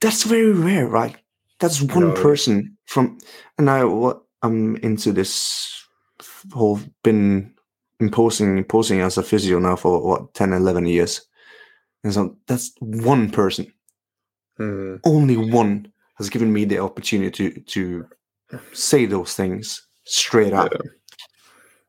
that's 0.00 0.24
very 0.24 0.52
rare, 0.52 0.88
right? 0.88 1.16
That's 1.60 1.80
one 1.80 2.08
No. 2.08 2.22
person 2.22 2.76
from, 2.86 3.18
and 3.58 3.70
I 3.70 3.84
what 3.84 4.22
I'm 4.42 4.76
into 4.82 5.12
this 5.12 5.70
whole 6.52 6.80
been 7.04 7.54
imposing 8.00 8.58
imposing 8.58 9.00
as 9.02 9.18
a 9.18 9.22
physio 9.22 9.60
now 9.60 9.76
for 9.76 10.02
what 10.02 10.34
10, 10.34 10.52
11 10.52 10.86
years, 10.86 11.28
and 12.02 12.12
so 12.12 12.36
that's 12.48 12.72
one 12.80 13.30
person. 13.30 13.72
Mm. 14.58 15.00
only 15.04 15.36
one 15.36 15.91
has 16.22 16.30
given 16.30 16.52
me 16.52 16.64
the 16.64 16.78
opportunity 16.78 17.50
to 17.50 17.60
to 17.60 18.08
say 18.72 19.06
those 19.06 19.34
things 19.34 19.86
straight 20.04 20.52
up. 20.52 20.72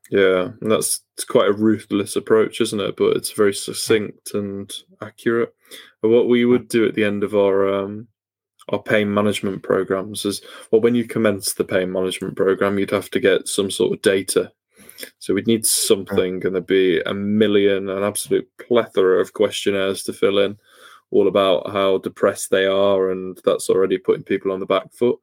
Yeah, 0.09 0.51
and 0.61 0.71
that's 0.71 1.01
it's 1.15 1.23
quite 1.23 1.49
a 1.49 1.53
ruthless 1.53 2.15
approach, 2.15 2.61
isn't 2.61 2.79
it? 2.79 2.95
But 2.97 3.17
it's 3.17 3.31
very 3.31 3.53
succinct 3.53 4.33
and 4.33 4.71
accurate. 5.01 5.53
And 6.01 6.11
what 6.11 6.27
we 6.27 6.45
would 6.45 6.67
do 6.67 6.87
at 6.87 6.95
the 6.95 7.03
end 7.03 7.23
of 7.23 7.35
our 7.35 7.73
um, 7.73 8.07
our 8.69 8.81
pain 8.81 9.13
management 9.13 9.63
programs 9.63 10.25
is 10.25 10.41
well, 10.71 10.81
when 10.81 10.95
you 10.95 11.05
commence 11.05 11.53
the 11.53 11.63
pain 11.63 11.91
management 11.91 12.35
program, 12.35 12.77
you'd 12.79 12.91
have 12.91 13.09
to 13.11 13.19
get 13.19 13.47
some 13.47 13.71
sort 13.71 13.93
of 13.93 14.01
data. 14.01 14.51
So 15.19 15.33
we'd 15.33 15.47
need 15.47 15.65
something, 15.65 16.45
and 16.45 16.55
there'd 16.55 16.67
be 16.67 17.01
a 17.01 17.13
million, 17.13 17.89
an 17.89 18.03
absolute 18.03 18.47
plethora 18.59 19.19
of 19.19 19.33
questionnaires 19.33 20.03
to 20.03 20.13
fill 20.13 20.37
in, 20.37 20.57
all 21.13 21.27
about 21.27 21.71
how 21.71 21.99
depressed 21.99 22.49
they 22.49 22.65
are, 22.65 23.11
and 23.11 23.39
that's 23.45 23.69
already 23.69 23.97
putting 23.97 24.23
people 24.23 24.51
on 24.51 24.59
the 24.59 24.65
back 24.65 24.91
foot 24.93 25.19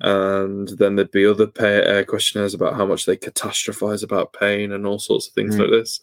and 0.00 0.68
then 0.78 0.94
there'd 0.94 1.10
be 1.10 1.26
other 1.26 1.46
pay, 1.46 1.82
uh, 2.00 2.04
questionnaires 2.04 2.54
about 2.54 2.74
how 2.74 2.84
much 2.84 3.06
they 3.06 3.16
catastrophize 3.16 4.02
about 4.04 4.34
pain 4.34 4.72
and 4.72 4.86
all 4.86 4.98
sorts 4.98 5.26
of 5.28 5.32
things 5.34 5.56
Mm. 5.56 5.60
like 5.60 5.70
this. 5.70 6.00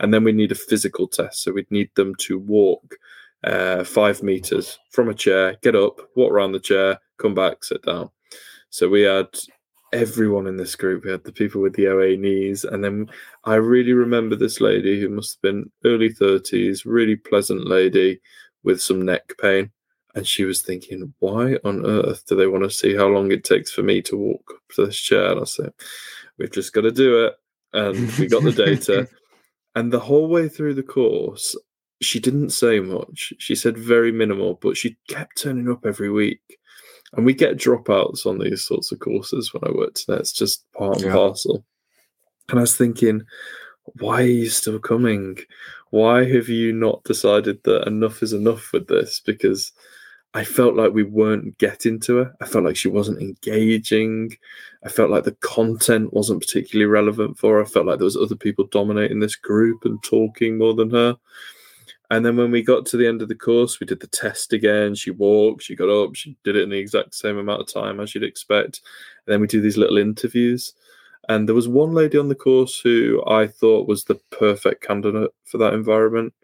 And 0.00 0.12
then 0.12 0.24
we 0.24 0.32
need 0.32 0.50
a 0.50 0.56
physical 0.56 1.06
test, 1.06 1.42
so 1.42 1.52
we'd 1.52 1.70
need 1.70 1.90
them 1.94 2.14
to 2.26 2.38
walk 2.38 2.96
uh, 3.44 3.84
five 3.84 4.22
meters 4.22 4.78
from 4.90 5.10
a 5.10 5.14
chair, 5.14 5.56
get 5.62 5.76
up, 5.76 6.00
walk 6.16 6.32
around 6.32 6.52
the 6.52 6.58
chair, 6.58 6.98
come 7.18 7.34
back, 7.34 7.62
sit 7.62 7.82
down. 7.82 8.08
So 8.70 8.88
we 8.88 9.02
had 9.02 9.28
everyone 9.92 10.46
in 10.46 10.56
this 10.56 10.74
group. 10.74 11.04
We 11.04 11.10
had 11.10 11.24
the 11.24 11.32
people 11.32 11.60
with 11.60 11.74
the 11.74 11.88
OA 11.88 12.16
knees, 12.16 12.64
and 12.64 12.82
then 12.82 13.10
I 13.44 13.56
really 13.56 13.92
remember 13.92 14.34
this 14.34 14.62
lady 14.62 14.98
who 14.98 15.10
must 15.10 15.34
have 15.34 15.42
been 15.42 15.70
early 15.84 16.08
thirties, 16.08 16.86
really 16.86 17.16
pleasant 17.16 17.66
lady 17.66 18.20
with 18.64 18.82
some 18.82 19.04
neck 19.04 19.34
pain 19.40 19.70
and 20.14 20.26
she 20.26 20.44
was 20.44 20.62
thinking, 20.62 21.12
why 21.18 21.58
on 21.64 21.84
earth 21.84 22.24
do 22.26 22.36
they 22.36 22.46
want 22.46 22.62
to 22.64 22.70
see 22.70 22.94
how 22.94 23.06
long 23.08 23.32
it 23.32 23.44
takes 23.44 23.72
for 23.72 23.82
me 23.82 24.00
to 24.02 24.16
walk 24.16 24.44
up 24.54 24.60
to 24.74 24.86
this 24.86 24.96
chair? 24.96 25.32
And 25.32 25.40
I 25.40 25.44
said, 25.44 25.72
we've 26.38 26.52
just 26.52 26.72
got 26.72 26.82
to 26.82 26.92
do 26.92 27.24
it. 27.24 27.34
And 27.72 28.16
we 28.18 28.28
got 28.28 28.44
the 28.44 28.52
data. 28.52 29.08
and 29.74 29.92
the 29.92 29.98
whole 29.98 30.28
way 30.28 30.48
through 30.48 30.74
the 30.74 30.84
course, 30.84 31.56
she 32.00 32.20
didn't 32.20 32.50
say 32.50 32.78
much. 32.78 33.32
She 33.38 33.56
said 33.56 33.76
very 33.76 34.12
minimal, 34.12 34.54
but 34.62 34.76
she 34.76 34.96
kept 35.08 35.42
turning 35.42 35.68
up 35.68 35.84
every 35.84 36.10
week. 36.10 36.42
And 37.14 37.26
we 37.26 37.34
get 37.34 37.56
dropouts 37.56 38.24
on 38.26 38.38
these 38.38 38.62
sorts 38.62 38.92
of 38.92 39.00
courses 39.00 39.52
when 39.52 39.62
I 39.64 39.72
worked 39.72 40.06
there. 40.06 40.18
It's 40.18 40.32
just 40.32 40.64
part 40.72 40.96
and 40.96 41.06
Yeah. 41.06 41.12
parcel. 41.12 41.64
And 42.50 42.58
I 42.58 42.62
was 42.62 42.76
thinking, 42.76 43.22
why 43.98 44.22
are 44.22 44.26
you 44.26 44.48
still 44.48 44.78
coming? 44.78 45.38
Why 45.90 46.24
have 46.24 46.48
you 46.48 46.72
not 46.72 47.04
decided 47.04 47.62
that 47.64 47.86
enough 47.86 48.22
is 48.22 48.32
enough 48.32 48.72
with 48.72 48.88
this? 48.88 49.20
Because 49.20 49.72
I 50.36 50.42
felt 50.42 50.74
like 50.74 50.92
we 50.92 51.04
weren't 51.04 51.56
getting 51.58 52.00
to 52.00 52.16
her. 52.16 52.36
I 52.40 52.46
felt 52.46 52.64
like 52.64 52.76
she 52.76 52.88
wasn't 52.88 53.20
engaging. 53.20 54.36
I 54.84 54.88
felt 54.88 55.10
like 55.10 55.22
the 55.22 55.36
content 55.36 56.12
wasn't 56.12 56.40
particularly 56.40 56.90
relevant 56.90 57.38
for 57.38 57.56
her. 57.56 57.62
I 57.62 57.66
felt 57.66 57.86
like 57.86 57.98
there 57.98 58.04
was 58.04 58.16
other 58.16 58.34
people 58.34 58.66
dominating 58.66 59.20
this 59.20 59.36
group 59.36 59.84
and 59.84 60.02
talking 60.02 60.58
more 60.58 60.74
than 60.74 60.90
her. 60.90 61.16
And 62.10 62.26
then 62.26 62.36
when 62.36 62.50
we 62.50 62.62
got 62.62 62.84
to 62.86 62.96
the 62.96 63.06
end 63.06 63.22
of 63.22 63.28
the 63.28 63.34
course, 63.34 63.78
we 63.78 63.86
did 63.86 64.00
the 64.00 64.08
test 64.08 64.52
again. 64.52 64.94
She 64.94 65.10
walked, 65.10 65.62
she 65.62 65.76
got 65.76 65.88
up, 65.88 66.14
she 66.16 66.36
did 66.42 66.56
it 66.56 66.62
in 66.62 66.70
the 66.70 66.78
exact 66.78 67.14
same 67.14 67.38
amount 67.38 67.62
of 67.62 67.72
time 67.72 68.00
as 68.00 68.14
you'd 68.14 68.24
expect. 68.24 68.80
And 69.26 69.32
then 69.32 69.40
we 69.40 69.46
do 69.46 69.60
these 69.60 69.78
little 69.78 69.98
interviews. 69.98 70.74
And 71.28 71.48
there 71.48 71.54
was 71.54 71.68
one 71.68 71.92
lady 71.92 72.18
on 72.18 72.28
the 72.28 72.34
course 72.34 72.80
who 72.80 73.22
I 73.26 73.46
thought 73.46 73.88
was 73.88 74.04
the 74.04 74.20
perfect 74.30 74.82
candidate 74.82 75.30
for 75.44 75.58
that 75.58 75.74
environment. 75.74 76.34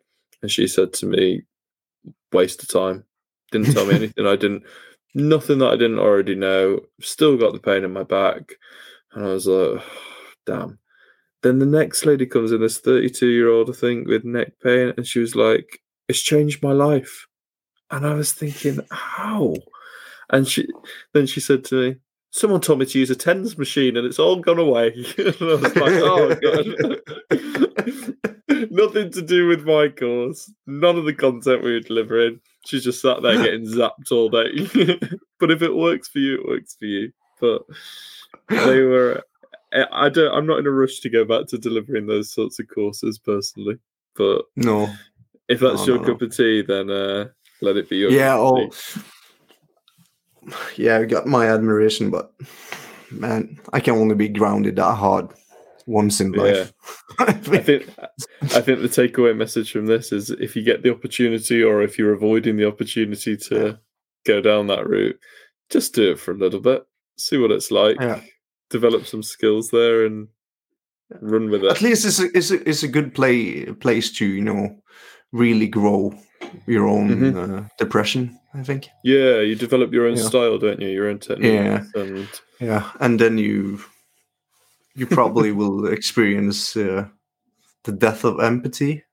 And 0.43 0.51
she 0.51 0.67
said 0.67 0.93
to 0.95 1.07
me, 1.07 1.43
waste 2.33 2.63
of 2.63 2.69
time. 2.69 3.05
Didn't 3.53 3.73
tell 3.73 3.87
me 3.87 3.95
anything 3.97 4.27
I 4.27 4.37
didn't, 4.37 4.65
nothing 5.15 5.59
that 5.59 5.73
I 5.73 5.77
didn't 5.77 5.99
already 5.99 6.35
know. 6.35 6.81
Still 7.01 7.37
got 7.37 7.53
the 7.53 7.59
pain 7.59 7.85
in 7.85 7.93
my 7.93 8.05
back. 8.05 8.55
And 9.13 9.25
I 9.25 9.29
was 9.29 9.47
like, 9.47 9.83
damn. 10.47 10.79
Then 11.43 11.59
the 11.59 11.67
next 11.67 12.05
lady 12.05 12.27
comes 12.27 12.53
in, 12.53 12.61
this 12.61 12.79
32 12.79 13.27
year 13.27 13.51
old, 13.51 13.71
I 13.71 13.73
think, 13.73 14.07
with 14.07 14.25
neck 14.25 14.53
pain. 14.63 14.93
And 14.97 15.07
she 15.07 15.21
was 15.21 15.35
like, 15.35 15.81
it's 16.09 16.21
changed 16.21 16.63
my 16.63 16.73
life. 16.73 17.27
And 17.91 18.07
I 18.07 18.15
was 18.15 18.33
thinking, 18.33 18.81
how? 18.91 19.55
And 20.29 20.47
she 20.47 20.69
then 21.13 21.27
she 21.27 21.41
said 21.41 21.65
to 21.67 21.75
me, 21.75 21.97
Someone 22.33 22.61
told 22.61 22.79
me 22.79 22.87
to 22.87 22.99
use 22.99 23.11
a 23.11 23.17
TENS 23.17 23.59
machine 23.59 23.97
and 23.97 24.07
it's 24.07 24.19
all 24.21 24.37
gone 24.37 24.59
away. 24.59 24.93
and 25.19 25.35
I 25.41 25.45
was 25.45 25.63
like, 25.63 25.77
oh 25.77 26.37
god. 26.41 27.01
Nothing 28.71 29.11
to 29.13 29.23
do 29.23 29.47
with 29.49 29.65
my 29.65 29.89
course. 29.89 30.53
None 30.67 30.97
of 30.97 31.05
the 31.07 31.13
content 31.15 31.65
we 31.65 31.73
were 31.73 31.81
delivering. 31.81 32.41
She's 32.67 32.85
just 32.85 33.01
sat 33.03 33.23
there 33.23 33.37
getting 33.43 33.65
zapped 33.67 34.13
all 34.13 34.29
day. 34.29 34.51
but 35.41 35.51
if 35.51 35.63
it 35.63 35.75
works 35.75 36.09
for 36.09 36.19
you, 36.21 36.35
it 36.41 36.47
works 36.49 36.77
for 36.79 36.85
you. 36.85 37.13
But 37.41 37.63
they 38.49 38.81
were 38.83 39.23
I- 39.73 40.09
don't 40.09 40.33
I'm 40.35 40.47
not 40.47 40.59
in 40.59 40.67
a 40.67 40.71
rush 40.71 41.01
to 41.01 41.09
go 41.11 41.25
back 41.25 41.47
to 41.49 41.59
delivering 41.59 42.07
those 42.07 42.33
sorts 42.33 42.59
of 42.61 42.69
courses 42.69 43.19
personally. 43.19 43.79
But 44.15 44.43
No. 44.57 44.89
if 45.49 45.59
that's 45.61 45.81
No, 45.81 45.95
your 45.95 45.99
no, 45.99 46.05
cup 46.05 46.23
of 46.23 46.37
tea, 46.37 46.63
then 46.63 46.91
uh, 46.91 47.29
let 47.61 47.77
it 47.77 47.89
be 47.89 47.97
your 47.97 48.11
Yeah, 48.11 48.35
cup 48.35 48.39
of 48.41 48.53
oh 48.53 48.57
tea. 48.69 48.73
Yeah, 50.77 50.99
I 50.99 51.05
got 51.05 51.27
my 51.27 51.47
admiration, 51.49 52.11
but 52.11 52.33
man, 53.11 53.59
I 53.73 53.81
can 53.81 53.95
only 53.95 54.15
be 54.15 54.29
grounded 54.29 54.77
that 54.77 54.95
hard 54.97 55.29
once 55.87 56.21
in 56.21 56.33
life. 56.33 56.73
I 57.19 57.25
I 57.25 57.33
think- 57.33 57.65
think 57.65 57.91
I 58.43 58.61
think 58.61 58.81
the 58.81 58.89
takeaway 58.89 59.37
message 59.37 59.73
from 59.73 59.87
this 59.87 60.13
is 60.13 60.31
if 60.31 60.55
you 60.57 60.63
get 60.63 60.83
the 60.83 60.91
opportunity 60.93 61.63
or 61.63 61.83
if 61.83 61.99
you're 61.99 62.13
avoiding 62.13 62.57
the 62.57 62.67
opportunity 62.69 63.37
to 63.37 63.55
Yeah. 63.67 63.73
go 64.25 64.41
down 64.41 64.67
that 64.69 64.89
route, 64.89 65.19
just 65.71 65.95
do 65.95 66.13
it 66.13 66.19
for 66.21 66.33
a 66.33 66.37
little 66.39 66.61
bit. 66.61 66.85
See 67.17 67.39
what 67.39 67.51
it's 67.51 67.71
like. 67.71 67.97
Yeah. 68.01 68.21
Develop 68.71 69.07
some 69.07 69.23
skills 69.23 69.71
there 69.71 70.05
and 70.07 70.29
run 71.21 71.51
with 71.51 71.65
it. 71.65 71.71
At 71.73 71.83
least 71.83 72.05
it's 72.07 72.21
a, 72.21 72.29
it's 72.37 72.51
a, 72.53 72.69
it's 72.69 72.83
a 72.85 72.89
good 72.89 73.15
play 73.15 73.65
place 73.67 74.13
to 74.19 74.27
you 74.27 74.43
know 74.43 74.77
really 75.33 75.67
grow 75.67 76.15
your 76.67 76.89
own 76.89 77.09
Mhm. 77.09 77.37
uh, 77.37 77.69
depression. 77.79 78.37
I 78.55 78.63
think. 78.65 78.89
Yeah, 79.05 79.41
you 79.41 79.55
develop 79.55 79.93
your 79.93 80.07
own 80.07 80.17
Yeah. 80.17 80.25
style, 80.29 80.59
don't 80.59 80.81
you? 80.81 80.89
Your 80.89 81.09
own 81.09 81.19
technique. 81.19 81.53
Yeah. 81.53 81.85
And 81.95 82.29
Yeah, 82.61 82.91
and 83.01 83.19
then 83.21 83.39
you 83.39 83.79
you 84.97 85.07
probably 85.07 85.53
will 85.61 85.87
experience 85.93 86.77
uh, 86.77 87.07
the 87.85 87.93
death 87.93 88.25
of 88.25 88.41
empathy 88.41 89.05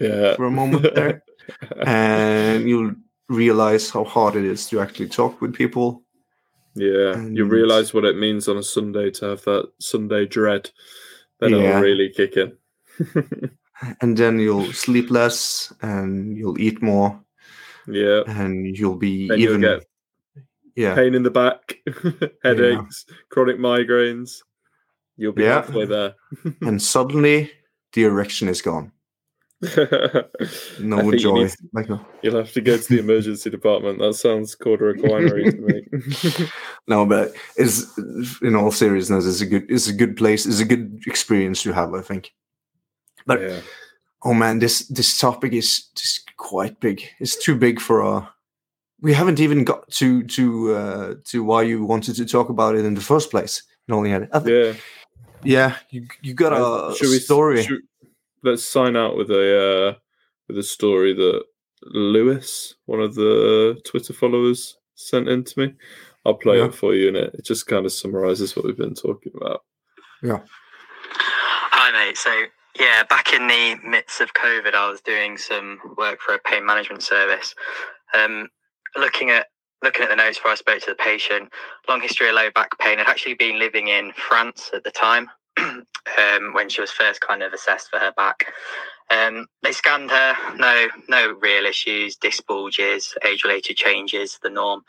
yeah. 0.00 0.36
for 0.36 0.44
a 0.46 0.50
moment 0.50 0.94
there, 0.94 1.22
and 1.86 2.68
you'll 2.68 2.94
realize 3.28 3.90
how 3.90 4.04
hard 4.04 4.36
it 4.36 4.44
is 4.44 4.68
to 4.68 4.80
actually 4.80 5.08
talk 5.08 5.40
with 5.40 5.52
people. 5.54 6.02
yeah. 6.76 7.16
You 7.28 7.44
realise 7.44 7.92
what 7.92 8.04
it 8.04 8.16
means 8.16 8.48
on 8.48 8.56
a 8.56 8.62
Sunday 8.62 9.10
to 9.10 9.26
have 9.26 9.42
that 9.44 9.68
Sunday 9.80 10.26
dread. 10.26 10.70
Then 11.40 11.50
Yeah. 11.50 11.58
it'll 11.70 11.82
really 11.82 12.10
kick 12.16 12.36
in. 12.36 12.52
And 14.00 14.16
then 14.16 14.38
you'll 14.38 14.72
sleep 14.72 15.10
less, 15.10 15.72
and 15.82 16.36
you'll 16.36 16.60
eat 16.60 16.82
more, 16.82 17.18
yeah. 17.86 18.22
and 18.26 18.76
you'll 18.76 18.96
be 18.96 19.28
Then 19.28 19.38
you'll 19.38 19.50
even 19.50 19.60
get 19.62 19.86
yeah 20.76 20.94
pain 20.94 21.14
in 21.14 21.22
the 21.22 21.30
back, 21.30 21.78
headaches, 22.44 23.06
chronic 23.30 23.56
migraines. 23.58 24.42
You'll 25.16 25.32
be 25.32 25.44
Yeah. 25.44 25.62
halfway 25.62 25.86
there. 25.86 26.14
and 26.62 26.80
suddenly 26.80 27.50
the 27.92 28.04
erection 28.04 28.48
is 28.48 28.62
gone. 28.62 28.92
No 30.80 31.10
you 31.10 31.18
joy. 31.18 31.50
Like 31.74 31.90
no, 31.90 32.04
You'll 32.22 32.36
have 32.38 32.52
to 32.52 32.60
go 32.62 32.78
to 32.78 32.88
the 32.88 32.98
emergency 32.98 33.50
department. 33.50 33.98
That 33.98 34.14
sounds 34.14 34.56
cauda 34.56 34.94
equina 34.94 35.50
to 35.50 36.40
me. 36.40 36.48
no, 36.88 37.04
but 37.04 37.32
it's 37.56 37.84
in 38.40 38.56
all 38.56 38.72
seriousness, 38.72 39.26
it's 39.26 39.42
a 39.42 39.46
good, 39.46 39.66
it's 39.68 39.88
a 39.88 39.92
good 39.92 40.16
place, 40.16 40.46
it's 40.46 40.60
a 40.60 40.64
good 40.64 41.02
experience 41.06 41.62
to 41.64 41.72
have. 41.72 41.92
I 41.94 42.00
think. 42.00 42.32
But 43.26 43.40
yeah. 43.40 43.60
oh 44.24 44.34
man, 44.34 44.58
this 44.58 44.86
this 44.88 45.18
topic 45.18 45.52
is 45.52 45.88
just 45.94 46.30
quite 46.36 46.78
big. 46.80 47.02
It's 47.20 47.36
too 47.36 47.56
big 47.56 47.80
for 47.80 48.02
uh 48.02 48.26
We 49.02 49.14
haven't 49.14 49.40
even 49.40 49.64
got 49.64 49.90
to 49.98 50.22
to 50.36 50.74
uh, 50.74 51.14
to 51.30 51.42
why 51.44 51.62
you 51.62 51.84
wanted 51.86 52.16
to 52.16 52.24
talk 52.26 52.48
about 52.50 52.76
it 52.76 52.84
in 52.84 52.94
the 52.94 53.00
first 53.04 53.30
place. 53.30 53.62
You 53.88 53.94
only 53.96 54.10
had 54.10 54.28
I 54.32 54.40
Yeah. 54.44 54.72
yeah. 55.44 55.76
You 55.90 56.06
you 56.22 56.34
got 56.34 56.52
a, 56.52 56.94
Should 56.96 57.10
we 57.10 57.18
story. 57.18 57.62
should- 57.62 57.86
let's 58.42 58.64
sign 58.68 58.96
out 58.96 59.16
with 59.16 59.30
a 59.30 59.44
uh, 59.66 59.94
with 60.48 60.58
a 60.58 60.62
story 60.62 61.14
that 61.14 61.42
Lewis, 61.94 62.74
one 62.86 63.00
of 63.02 63.14
the 63.14 63.80
Twitter 63.84 64.12
followers, 64.12 64.76
sent 64.94 65.28
in 65.28 65.44
to 65.44 65.58
me. 65.60 65.74
I'll 66.26 66.34
play 66.34 66.58
Yeah. 66.58 66.66
it 66.66 66.74
for 66.74 66.94
you, 66.94 67.08
and 67.08 67.16
it, 67.16 67.34
it 67.34 67.44
just 67.46 67.66
kind 67.66 67.86
of 67.86 67.92
summarizes 67.92 68.54
what 68.54 68.64
we've 68.66 68.76
been 68.76 68.94
talking 68.94 69.32
about. 69.34 69.64
Yeah. 70.22 70.40
Hi, 71.72 71.90
mate. 71.92 72.18
So, 72.18 72.30
yeah, 72.78 73.02
back 73.04 73.32
in 73.32 73.46
the 73.46 73.76
midst 73.84 74.20
of 74.20 74.34
COVID, 74.34 74.74
I 74.74 74.88
was 74.90 75.00
doing 75.00 75.36
some 75.36 75.78
work 75.96 76.20
for 76.20 76.34
a 76.34 76.38
pain 76.38 76.64
management 76.64 77.02
service. 77.02 77.54
Um, 78.14 78.48
looking 78.96 79.30
at 79.30 79.46
looking 79.82 80.02
at 80.02 80.10
the 80.10 80.16
notes 80.16 80.36
before 80.36 80.52
I 80.52 80.56
spoke 80.56 80.80
to 80.80 80.90
the 80.90 80.94
patient, 80.94 81.50
long 81.88 82.00
history 82.00 82.28
of 82.28 82.34
low 82.34 82.50
back 82.54 82.78
pain. 82.78 82.98
I'd 82.98 83.06
actually 83.06 83.34
been 83.34 83.58
living 83.58 83.88
in 83.88 84.12
France 84.12 84.70
at 84.74 84.84
the 84.84 84.90
time, 84.90 85.28
um, 85.58 85.84
when 86.52 86.68
she 86.68 86.80
was 86.80 86.90
first 86.90 87.20
kind 87.22 87.42
of 87.42 87.52
assessed 87.52 87.88
for 87.90 87.98
her 87.98 88.12
back. 88.16 88.52
Um, 89.10 89.46
they 89.62 89.72
scanned 89.72 90.10
her, 90.10 90.36
no, 90.56 90.88
no 91.08 91.34
real 91.40 91.64
issues, 91.64 92.14
disc 92.14 92.46
bulges, 92.46 93.14
age-related 93.24 93.76
changes, 93.76 94.38
the 94.42 94.50
norm. 94.50 94.82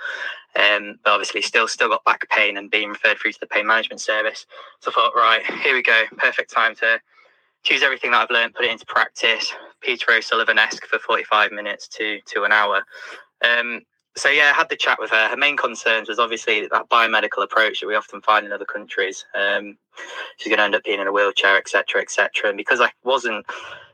Um, 0.56 1.00
but 1.04 1.12
obviously, 1.12 1.42
still, 1.42 1.68
still 1.68 1.90
got 1.90 2.04
back 2.04 2.30
pain 2.30 2.58
and 2.58 2.70
being 2.70 2.90
referred 2.90 3.18
through 3.18 3.32
to 3.32 3.40
the 3.40 3.48
pain 3.48 3.66
management 3.66 4.02
service. 4.02 4.46
So 4.82 4.92
I 4.92 4.94
thought, 4.94 5.16
right, 5.16 5.46
here 5.62 5.74
we 5.74 5.82
go, 5.82 6.04
perfect 6.18 6.52
time 6.52 6.76
to 6.76 7.00
choose 7.64 7.84
everything 7.84 8.12
that 8.12 8.22
I've 8.22 8.32
learned, 8.32 8.56
put 8.56 8.66
it 8.66 8.72
into 8.72 8.86
practice. 8.86 9.54
Peter 9.82 10.12
O'Sullivan-esque 10.12 10.86
for 10.86 11.00
45 11.00 11.52
minutes 11.52 11.88
to 11.90 12.20
to 12.28 12.44
an 12.44 12.52
hour. 12.52 12.84
Um, 13.44 13.82
so 14.18 14.30
yeah, 14.30 14.52
I 14.54 14.58
had 14.58 14.70
the 14.70 14.76
chat 14.76 15.00
with 15.00 15.10
her. 15.12 15.30
Her 15.30 15.38
main 15.38 15.56
concerns 15.56 16.10
was 16.10 16.20
obviously 16.20 16.68
that 16.68 16.90
biomedical 16.90 17.44
approach 17.44 17.80
that 17.80 17.88
we 17.88 17.96
often 17.96 18.22
find 18.22 18.46
in 18.46 18.52
other 18.52 18.66
countries. 18.66 19.26
Um, 19.36 19.78
she's 20.38 20.50
going 20.50 20.58
to 20.58 20.64
end 20.64 20.76
up 20.76 20.84
being 20.84 21.00
in 21.00 21.08
a 21.08 21.12
wheelchair, 21.12 21.58
etc., 21.58 22.02
etc. 22.02 22.50
And 22.50 22.58
because 22.58 22.82
I 22.82 22.92
wasn't 23.04 23.46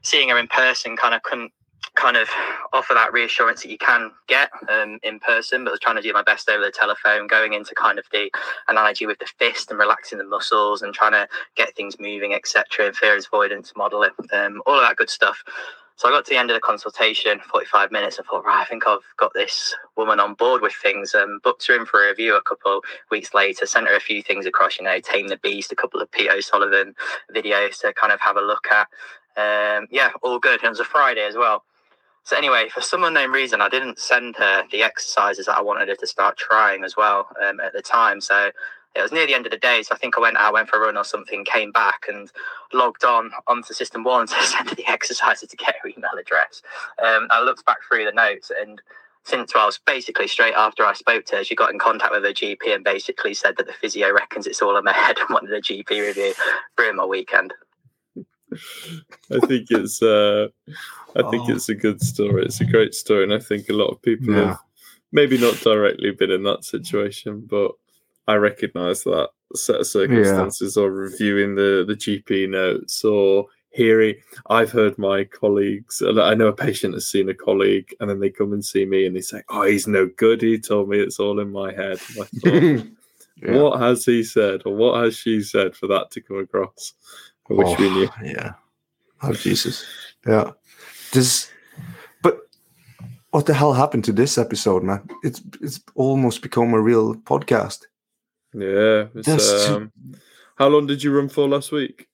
seeing 0.01 0.29
her 0.29 0.39
in 0.39 0.47
person, 0.47 0.97
kind 0.97 1.13
of 1.13 1.21
couldn't 1.23 1.51
kind 1.97 2.15
of 2.15 2.29
offer 2.73 2.93
that 2.93 3.11
reassurance 3.11 3.63
that 3.63 3.71
you 3.71 3.77
can 3.77 4.11
get 4.27 4.49
um, 4.69 4.99
in 5.03 5.19
person, 5.19 5.63
but 5.63 5.71
I 5.71 5.73
was 5.73 5.79
trying 5.79 5.95
to 5.97 6.01
do 6.01 6.13
my 6.13 6.23
best 6.23 6.49
over 6.49 6.63
the 6.63 6.71
telephone, 6.71 7.27
going 7.27 7.53
into 7.53 7.73
kind 7.75 7.99
of 7.99 8.05
the 8.11 8.31
analogy 8.67 9.05
with 9.05 9.19
the 9.19 9.25
fist 9.25 9.71
and 9.71 9.79
relaxing 9.79 10.19
the 10.19 10.23
muscles 10.23 10.81
and 10.81 10.93
trying 10.93 11.13
to 11.13 11.27
get 11.55 11.75
things 11.75 11.99
moving, 11.99 12.33
etc. 12.33 12.87
And 12.87 12.95
fear 12.95 13.15
is 13.15 13.25
avoidance 13.25 13.73
model, 13.75 14.05
um, 14.31 14.61
all 14.65 14.75
of 14.75 14.87
that 14.87 14.95
good 14.95 15.09
stuff. 15.09 15.43
So 15.97 16.07
I 16.07 16.11
got 16.11 16.25
to 16.25 16.29
the 16.29 16.37
end 16.37 16.51
of 16.51 16.55
the 16.55 16.61
consultation, 16.61 17.39
45 17.39 17.91
minutes. 17.91 18.19
I 18.19 18.23
thought, 18.23 18.45
right, 18.45 18.61
I 18.61 18.65
think 18.65 18.85
I've 18.85 18.99
got 19.17 19.33
this 19.33 19.75
woman 19.95 20.19
on 20.19 20.35
board 20.35 20.61
with 20.61 20.73
things. 20.73 21.15
Um, 21.15 21.39
booked 21.43 21.65
her 21.65 21.75
in 21.75 21.87
for 21.87 22.05
a 22.05 22.09
review 22.09 22.35
a 22.35 22.41
couple 22.43 22.83
weeks 23.09 23.33
later, 23.33 23.65
sent 23.65 23.87
her 23.87 23.95
a 23.95 23.99
few 23.99 24.21
things 24.21 24.45
across, 24.45 24.77
you 24.77 24.85
know, 24.85 24.99
Tame 24.99 25.27
the 25.27 25.37
Beast, 25.37 25.71
a 25.71 25.75
couple 25.75 25.99
of 25.99 26.11
Pete 26.11 26.29
O'Sullivan 26.29 26.93
videos 27.33 27.81
to 27.81 27.93
kind 27.93 28.13
of 28.13 28.21
have 28.21 28.37
a 28.37 28.41
look 28.41 28.67
at. 28.71 28.87
Um, 29.37 29.87
yeah, 29.89 30.11
all 30.21 30.37
good. 30.37 30.59
And 30.59 30.65
It 30.65 30.69
was 30.69 30.79
a 30.79 30.85
Friday 30.85 31.25
as 31.25 31.35
well. 31.35 31.63
So 32.27 32.35
anyway, 32.35 32.67
for 32.67 32.81
some 32.81 33.05
unknown 33.05 33.31
reason, 33.31 33.61
I 33.61 33.69
didn't 33.69 33.99
send 33.99 34.35
her 34.35 34.65
the 34.69 34.83
exercises 34.83 35.45
that 35.45 35.57
I 35.57 35.61
wanted 35.61 35.87
her 35.87 35.95
to 35.95 36.05
start 36.05 36.35
trying 36.35 36.83
as 36.83 36.97
well 36.97 37.29
um, 37.41 37.61
at 37.61 37.71
the 37.71 37.81
time. 37.81 38.19
So 38.19 38.51
it 38.95 39.01
was 39.01 39.13
near 39.13 39.25
the 39.25 39.33
end 39.33 39.45
of 39.45 39.53
the 39.53 39.57
day, 39.57 39.81
so 39.81 39.95
I 39.95 39.97
think 39.97 40.17
I 40.17 40.19
went 40.19 40.35
out, 40.35 40.51
went 40.51 40.67
for 40.67 40.75
a 40.75 40.87
run 40.87 40.97
or 40.97 41.05
something, 41.05 41.45
came 41.45 41.71
back 41.71 42.03
and 42.09 42.29
logged 42.73 43.05
on 43.05 43.31
onto 43.47 43.73
SystmOne 43.73 44.27
to 44.37 44.45
send 44.45 44.67
her 44.67 44.75
the 44.75 44.85
exercises 44.87 45.47
to 45.47 45.55
get 45.55 45.75
her 45.81 45.87
email 45.87 46.11
address. 46.19 46.61
Um, 47.01 47.27
I 47.29 47.41
looked 47.41 47.65
back 47.65 47.77
through 47.87 48.03
the 48.03 48.11
notes 48.11 48.51
and 48.59 48.81
since 49.23 49.55
well, 49.55 49.67
was 49.67 49.79
basically 49.85 50.27
straight 50.27 50.55
after 50.55 50.83
I 50.85 50.95
spoke 50.95 51.23
to 51.27 51.37
her, 51.37 51.43
she 51.45 51.55
got 51.55 51.71
in 51.71 51.79
contact 51.79 52.11
with 52.11 52.25
her 52.25 52.33
GP 52.33 52.75
and 52.75 52.83
basically 52.83 53.35
said 53.35 53.55
that 53.55 53.67
the 53.67 53.73
physio 53.73 54.11
reckons 54.11 54.47
it's 54.47 54.61
all 54.61 54.75
in 54.75 54.83
my 54.83 54.91
head 55.05 55.17
and 55.17 55.29
wanted 55.29 55.53
a 55.53 55.61
GP 55.61 55.89
review. 55.91 56.33
Ruined 56.77 56.97
my 56.97 57.05
weekend. 57.05 57.53
I 59.31 59.45
think 59.45 59.67
it's 59.69 60.01
uh, 60.01 60.47
I 61.15 61.29
think 61.29 61.49
oh. 61.49 61.53
it's 61.53 61.69
a 61.69 61.75
good 61.75 62.01
story. 62.01 62.45
It's 62.45 62.61
a 62.61 62.65
great 62.65 62.93
story, 62.93 63.23
and 63.23 63.33
I 63.33 63.39
think 63.39 63.69
a 63.69 63.73
lot 63.73 63.87
of 63.87 64.01
people 64.01 64.33
yeah. 64.33 64.47
have 64.47 64.59
maybe 65.11 65.37
not 65.37 65.59
directly 65.61 66.11
been 66.11 66.31
in 66.31 66.43
that 66.43 66.63
situation, 66.63 67.45
but 67.49 67.71
I 68.27 68.35
recognise 68.35 69.03
that 69.03 69.29
set 69.55 69.79
of 69.79 69.87
circumstances 69.87 70.75
yeah. 70.75 70.83
or 70.83 70.91
reviewing 70.91 71.55
the 71.55 71.85
the 71.87 71.95
GP 71.95 72.49
notes 72.49 73.03
or 73.03 73.47
hearing. 73.69 74.15
I've 74.49 74.71
heard 74.71 74.97
my 74.97 75.23
colleagues. 75.23 76.01
I 76.01 76.33
know 76.33 76.47
a 76.47 76.53
patient 76.53 76.95
has 76.95 77.07
seen 77.07 77.29
a 77.29 77.33
colleague, 77.33 77.93
and 77.99 78.09
then 78.09 78.19
they 78.19 78.29
come 78.29 78.53
and 78.53 78.65
see 78.65 78.85
me, 78.85 79.05
and 79.05 79.15
they 79.15 79.21
say, 79.21 79.43
"Oh, 79.49 79.63
he's 79.63 79.87
no 79.87 80.09
good." 80.17 80.41
He 80.41 80.59
told 80.59 80.89
me 80.89 80.99
it's 80.99 81.19
all 81.19 81.39
in 81.39 81.51
my 81.51 81.71
head. 81.73 81.99
Thought, 81.99 82.29
yeah. 82.43 83.55
What 83.55 83.79
has 83.79 84.03
he 84.03 84.23
said, 84.23 84.63
or 84.65 84.75
what 84.75 85.03
has 85.03 85.15
she 85.15 85.41
said 85.41 85.75
for 85.75 85.87
that 85.87 86.11
to 86.11 86.21
come 86.21 86.39
across? 86.39 86.93
I 87.49 87.53
wish 87.53 87.67
oh, 87.69 87.75
we 87.79 87.89
knew. 87.89 88.09
Yeah. 88.23 88.53
Oh 89.21 89.33
Jesus. 89.33 89.85
Yeah. 90.25 90.51
This. 91.11 91.49
But 92.21 92.39
what 93.31 93.45
the 93.45 93.53
hell 93.53 93.73
happened 93.73 94.03
to 94.05 94.13
this 94.13 94.37
episode, 94.37 94.83
man? 94.83 95.07
It's 95.23 95.41
it's 95.61 95.79
almost 95.95 96.41
become 96.41 96.73
a 96.73 96.81
real 96.81 97.15
podcast. 97.15 97.85
Yeah. 98.53 99.07
Um, 99.69 99.91
how 100.55 100.67
long 100.67 100.87
did 100.87 101.03
you 101.03 101.15
run 101.15 101.29
for 101.29 101.47
last 101.47 101.71
week? 101.71 102.07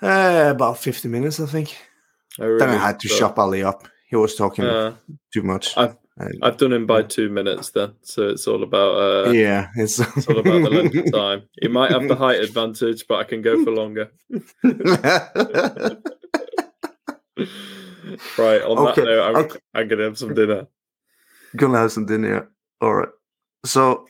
Uh, 0.00 0.52
about 0.54 0.78
50 0.78 1.08
minutes, 1.08 1.40
I 1.40 1.46
think. 1.46 1.76
Oh, 2.38 2.46
really? 2.46 2.58
Then 2.58 2.70
I 2.70 2.76
had 2.76 3.00
to 3.00 3.08
so, 3.08 3.16
shut 3.16 3.38
Ali 3.38 3.62
up. 3.62 3.88
He 4.06 4.16
was 4.16 4.34
talking 4.36 4.64
uh, 4.64 4.94
too 5.32 5.42
much. 5.42 5.76
I've, 5.76 5.96
I've 6.42 6.56
done 6.56 6.72
him 6.72 6.86
by 6.86 7.02
two 7.02 7.28
minutes 7.28 7.70
then, 7.70 7.94
so 8.02 8.28
it's 8.28 8.48
all 8.48 8.62
about 8.62 9.28
uh, 9.28 9.30
yeah, 9.30 9.68
it's... 9.76 10.00
it's 10.00 10.26
all 10.26 10.38
about 10.38 10.62
the 10.62 10.70
length 10.70 10.96
of 10.96 11.12
time. 11.12 11.42
He 11.60 11.68
might 11.68 11.92
have 11.92 12.08
the 12.08 12.16
height 12.16 12.40
advantage, 12.40 13.06
but 13.08 13.20
I 13.20 13.24
can 13.24 13.40
go 13.40 13.62
for 13.64 13.70
longer. 13.70 14.10
right. 18.36 18.62
On 18.62 18.78
okay. 18.78 19.00
that 19.00 19.04
note, 19.04 19.22
I'm, 19.22 19.36
okay. 19.36 19.58
I'm 19.74 19.88
gonna 19.88 20.04
have 20.04 20.18
some 20.18 20.34
dinner. 20.34 20.66
Gonna 21.56 21.78
have 21.78 21.92
some 21.92 22.06
dinner. 22.06 22.50
All 22.80 22.94
right. 22.94 23.08
So 23.64 24.06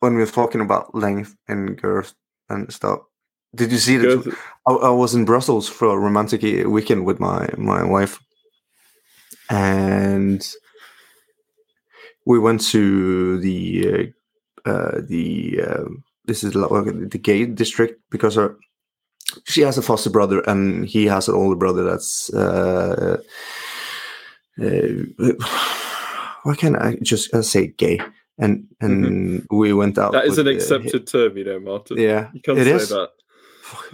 when 0.00 0.14
we 0.14 0.22
are 0.22 0.26
talking 0.26 0.60
about 0.60 0.94
length 0.94 1.34
and 1.48 1.80
girth 1.80 2.14
and 2.50 2.70
stuff, 2.72 3.00
did 3.54 3.72
you 3.72 3.78
see 3.78 3.96
that? 3.98 4.36
I, 4.66 4.72
I, 4.72 4.90
was 4.90 5.14
in 5.14 5.24
Brussels 5.24 5.68
for 5.68 5.88
a 5.88 5.98
romantic 5.98 6.42
weekend 6.66 7.04
with 7.06 7.20
my 7.20 7.48
my 7.56 7.84
wife, 7.84 8.18
and 9.52 10.54
we 12.24 12.38
went 12.38 12.60
to 12.60 13.38
the 13.38 14.12
uh, 14.66 14.68
uh, 14.68 15.00
the 15.08 15.60
uh, 15.62 15.84
this 16.24 16.42
is 16.42 16.52
the 16.52 17.20
gay 17.22 17.44
district 17.44 18.00
because 18.10 18.34
her 18.36 18.56
she 19.44 19.60
has 19.60 19.78
a 19.78 19.82
foster 19.82 20.10
brother 20.10 20.40
and 20.46 20.86
he 20.86 21.06
has 21.06 21.28
an 21.28 21.34
older 21.34 21.56
brother 21.56 21.84
that's 21.84 22.32
uh, 22.34 23.18
uh, 24.60 25.32
why 26.42 26.54
can't 26.56 26.76
I 26.76 26.96
just 27.02 27.32
uh, 27.34 27.42
say 27.42 27.68
gay? 27.68 28.00
and 28.38 28.66
and 28.80 29.04
mm-hmm. 29.04 29.56
we 29.56 29.72
went 29.72 29.98
out. 29.98 30.12
That 30.12 30.26
is 30.26 30.38
an 30.38 30.48
accepted 30.48 31.06
term, 31.06 31.36
you 31.36 31.44
know, 31.44 31.60
Martin. 31.60 31.98
Yeah, 31.98 32.30
you 32.32 32.40
can't 32.40 32.58
say 32.58 32.70
is? 32.70 32.88
that. 32.88 33.10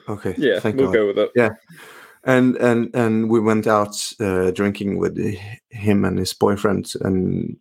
Okay. 0.09 0.35
Yeah, 0.39 0.61
we'll 0.65 0.87
God. 0.87 0.93
go 0.95 1.07
with 1.09 1.19
it. 1.19 1.31
Yeah, 1.35 1.51
and 2.29 2.57
and 2.57 2.95
and 2.95 3.31
we 3.31 3.41
went 3.41 3.67
out 3.67 3.97
uh, 4.21 4.51
drinking 4.51 4.99
with 4.99 5.19
him 5.71 6.05
and 6.05 6.19
his 6.19 6.35
boyfriend, 6.35 6.93
and 7.01 7.57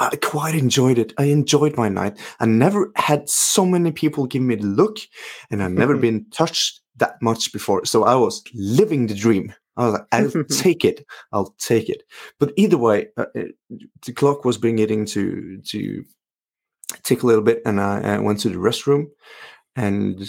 I 0.00 0.16
quite 0.16 0.56
enjoyed 0.56 0.98
it. 0.98 1.14
I 1.18 1.24
enjoyed 1.24 1.76
my 1.76 1.88
night. 1.88 2.18
I 2.40 2.46
never 2.46 2.90
had 2.96 3.28
so 3.28 3.64
many 3.64 3.92
people 3.92 4.26
give 4.26 4.42
me 4.42 4.56
the 4.56 4.66
look, 4.66 4.98
and 5.50 5.62
I've 5.62 5.72
never 5.72 5.96
been 5.96 6.26
touched 6.30 6.80
that 6.96 7.22
much 7.22 7.52
before. 7.52 7.84
So 7.84 8.04
I 8.04 8.16
was 8.16 8.42
living 8.54 9.06
the 9.06 9.14
dream. 9.14 9.54
I 9.76 9.84
was 9.84 9.92
like, 9.94 10.06
I'll 10.12 10.44
take 10.50 10.84
it. 10.84 11.06
I'll 11.32 11.54
take 11.58 11.88
it. 11.88 12.02
But 12.40 12.52
either 12.56 12.76
way, 12.76 13.08
uh, 13.16 13.26
it, 13.36 13.54
the 14.04 14.12
clock 14.12 14.44
was 14.44 14.58
beginning 14.58 15.06
to 15.06 15.60
to 15.68 16.04
tick 17.04 17.22
a 17.22 17.26
little 17.26 17.44
bit, 17.44 17.62
and 17.64 17.80
I, 17.80 18.16
I, 18.16 18.18
went 18.18 18.40
to 18.40 18.48
the 18.48 18.56
restroom, 18.56 19.06
and 19.76 20.28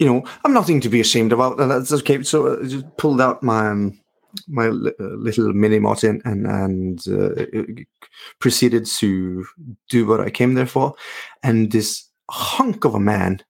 you 0.00 0.06
know, 0.06 0.24
I'm 0.44 0.52
nothing 0.52 0.80
to 0.80 0.88
be 0.88 1.00
ashamed 1.00 1.32
about. 1.32 1.58
That's 1.58 1.92
okay. 1.92 2.22
So 2.22 2.60
I 2.60 2.64
just 2.64 2.96
pulled 2.96 3.20
out 3.20 3.42
my 3.42 3.68
um, 3.68 4.00
my 4.48 4.66
uh, 4.68 4.92
little 4.98 5.52
mini 5.52 5.78
Martin 5.78 6.20
and 6.24 6.46
and 6.46 7.06
uh, 7.08 7.44
proceeded 8.40 8.86
to 8.86 9.46
do 9.88 10.06
what 10.06 10.20
I 10.20 10.30
came 10.30 10.54
there 10.54 10.66
for, 10.66 10.94
and 11.42 11.70
this 11.70 12.08
hunk 12.30 12.84
of 12.84 12.94
a 12.94 13.00
man 13.00 13.42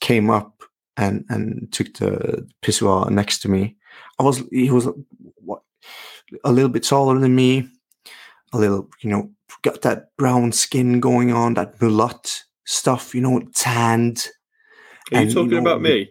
came 0.00 0.30
up 0.30 0.62
and 0.96 1.24
and 1.28 1.70
took 1.72 1.92
the 1.94 2.48
pissoir 2.62 3.10
next 3.10 3.38
to 3.42 3.48
me 3.48 3.76
I 4.18 4.22
was 4.22 4.42
he 4.50 4.70
was 4.70 4.88
what 5.36 5.62
a 6.44 6.52
little 6.52 6.70
bit 6.70 6.84
taller 6.84 7.18
than 7.18 7.34
me, 7.34 7.68
a 8.52 8.58
little 8.58 8.88
you 9.00 9.10
know 9.10 9.30
got 9.62 9.82
that 9.82 10.16
brown 10.16 10.52
skin 10.52 11.00
going 11.00 11.32
on, 11.32 11.54
that 11.54 11.78
mulat 11.78 12.42
stuff, 12.64 13.14
you 13.14 13.20
know, 13.20 13.40
tanned. 13.54 14.28
Are 15.12 15.18
and, 15.18 15.28
you 15.28 15.34
talking 15.34 15.52
you 15.52 15.60
know, 15.60 15.70
about 15.70 15.82
me? 15.82 16.10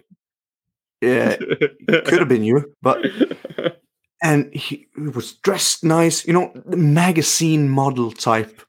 Yeah, 1.01 1.35
could 1.35 2.19
have 2.19 2.29
been 2.29 2.43
you, 2.43 2.73
but 2.81 3.05
and 4.23 4.53
he, 4.53 4.87
he, 4.95 5.01
was 5.01 5.33
dressed 5.33 5.83
nice, 5.83 6.25
you 6.25 6.33
know, 6.33 6.51
the 6.65 6.77
magazine 6.77 7.69
model 7.69 8.11
type. 8.11 8.61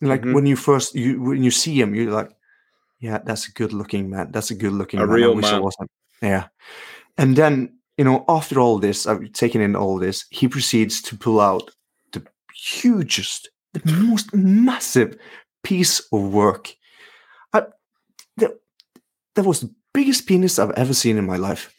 Like 0.00 0.22
mm-hmm. 0.22 0.34
when 0.34 0.46
you 0.46 0.56
first 0.56 0.94
you 0.94 1.22
when 1.22 1.42
you 1.42 1.50
see 1.50 1.80
him, 1.80 1.94
you're 1.94 2.12
like, 2.12 2.30
yeah, 2.98 3.18
that's 3.24 3.48
a 3.48 3.52
good 3.52 3.72
looking 3.72 4.10
man. 4.10 4.30
That's 4.32 4.50
a 4.50 4.54
good 4.54 4.72
looking 4.72 4.98
man." 4.98 5.08
a 5.08 5.12
man. 5.12 5.16
real 5.16 5.34
man. 5.34 5.62
Yeah, 6.20 6.48
and 7.16 7.36
then 7.36 7.78
you 7.96 8.04
know, 8.04 8.24
after 8.28 8.58
all 8.58 8.78
this, 8.78 9.06
I've 9.06 9.32
taken 9.32 9.60
in 9.60 9.76
all 9.76 9.98
this, 9.98 10.24
he 10.30 10.48
proceeds 10.48 11.02
to 11.02 11.16
pull 11.16 11.38
out 11.38 11.70
the 12.12 12.26
hugest, 12.54 13.50
the 13.74 13.92
most 13.92 14.34
massive 14.34 15.18
piece 15.62 16.00
of 16.12 16.32
work. 16.32 16.74
That, 19.34 19.44
was 19.44 19.60
the 19.60 19.74
biggest 19.92 20.26
penis 20.26 20.58
I've 20.58 20.72
ever 20.72 20.94
seen 20.94 21.16
in 21.16 21.26
my 21.26 21.36
life. 21.36 21.74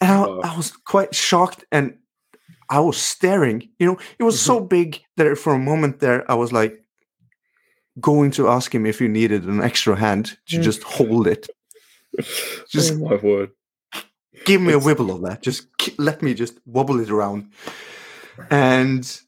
And 0.00 0.10
I, 0.10 0.24
I 0.52 0.56
was 0.56 0.72
quite 0.72 1.14
shocked 1.14 1.64
and 1.72 1.98
I 2.68 2.80
was 2.80 2.96
staring. 2.96 3.68
You 3.78 3.86
know, 3.86 3.98
it 4.18 4.24
was 4.24 4.40
so 4.40 4.58
mm-hmm. 4.58 4.68
big 4.68 5.02
that 5.16 5.36
for 5.38 5.54
a 5.54 5.58
moment 5.58 6.00
there, 6.00 6.30
I 6.30 6.34
was 6.34 6.52
like 6.52 6.82
going 8.00 8.30
to 8.32 8.48
ask 8.48 8.74
him 8.74 8.86
if 8.86 8.98
he 8.98 9.08
needed 9.08 9.44
an 9.44 9.62
extra 9.62 9.96
hand 9.96 10.36
to 10.48 10.58
mm. 10.58 10.62
just 10.62 10.82
hold 10.82 11.26
it 11.26 11.48
Just 12.68 12.94
oh 12.94 12.98
my 12.98 13.16
word. 13.16 13.50
give 14.44 14.60
me 14.60 14.68
It's- 14.68 14.84
a 14.84 14.94
wibble 14.94 15.14
of 15.14 15.22
that. 15.22 15.42
Just 15.42 15.68
let 15.98 16.22
me 16.22 16.34
just 16.34 16.58
wobble 16.66 17.00
it 17.00 17.10
around. 17.10 17.52
And 18.50 19.20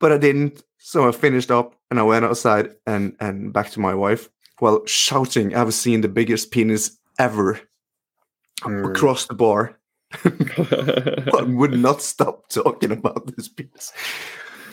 but 0.00 0.12
I 0.12 0.18
didn't. 0.18 0.62
So 0.78 1.08
I 1.08 1.12
finished 1.12 1.50
up 1.50 1.74
and 1.90 1.98
I 1.98 2.02
went 2.02 2.24
outside 2.24 2.74
and 2.86 3.16
and 3.20 3.52
back 3.52 3.70
to 3.70 3.80
my 3.80 3.94
wife 3.94 4.28
while 4.58 4.84
shouting, 4.86 5.54
"I've 5.54 5.74
seen 5.74 6.00
the 6.00 6.08
biggest 6.08 6.50
penis 6.50 6.98
ever 7.18 7.60
Mm. 8.62 8.90
across 8.90 9.26
the 9.26 9.34
bar." 9.34 9.78
but 10.24 11.48
would 11.48 11.78
not 11.78 12.00
stop 12.02 12.48
talking 12.48 12.90
about 12.92 13.34
this 13.36 13.48
penis. 13.48 13.92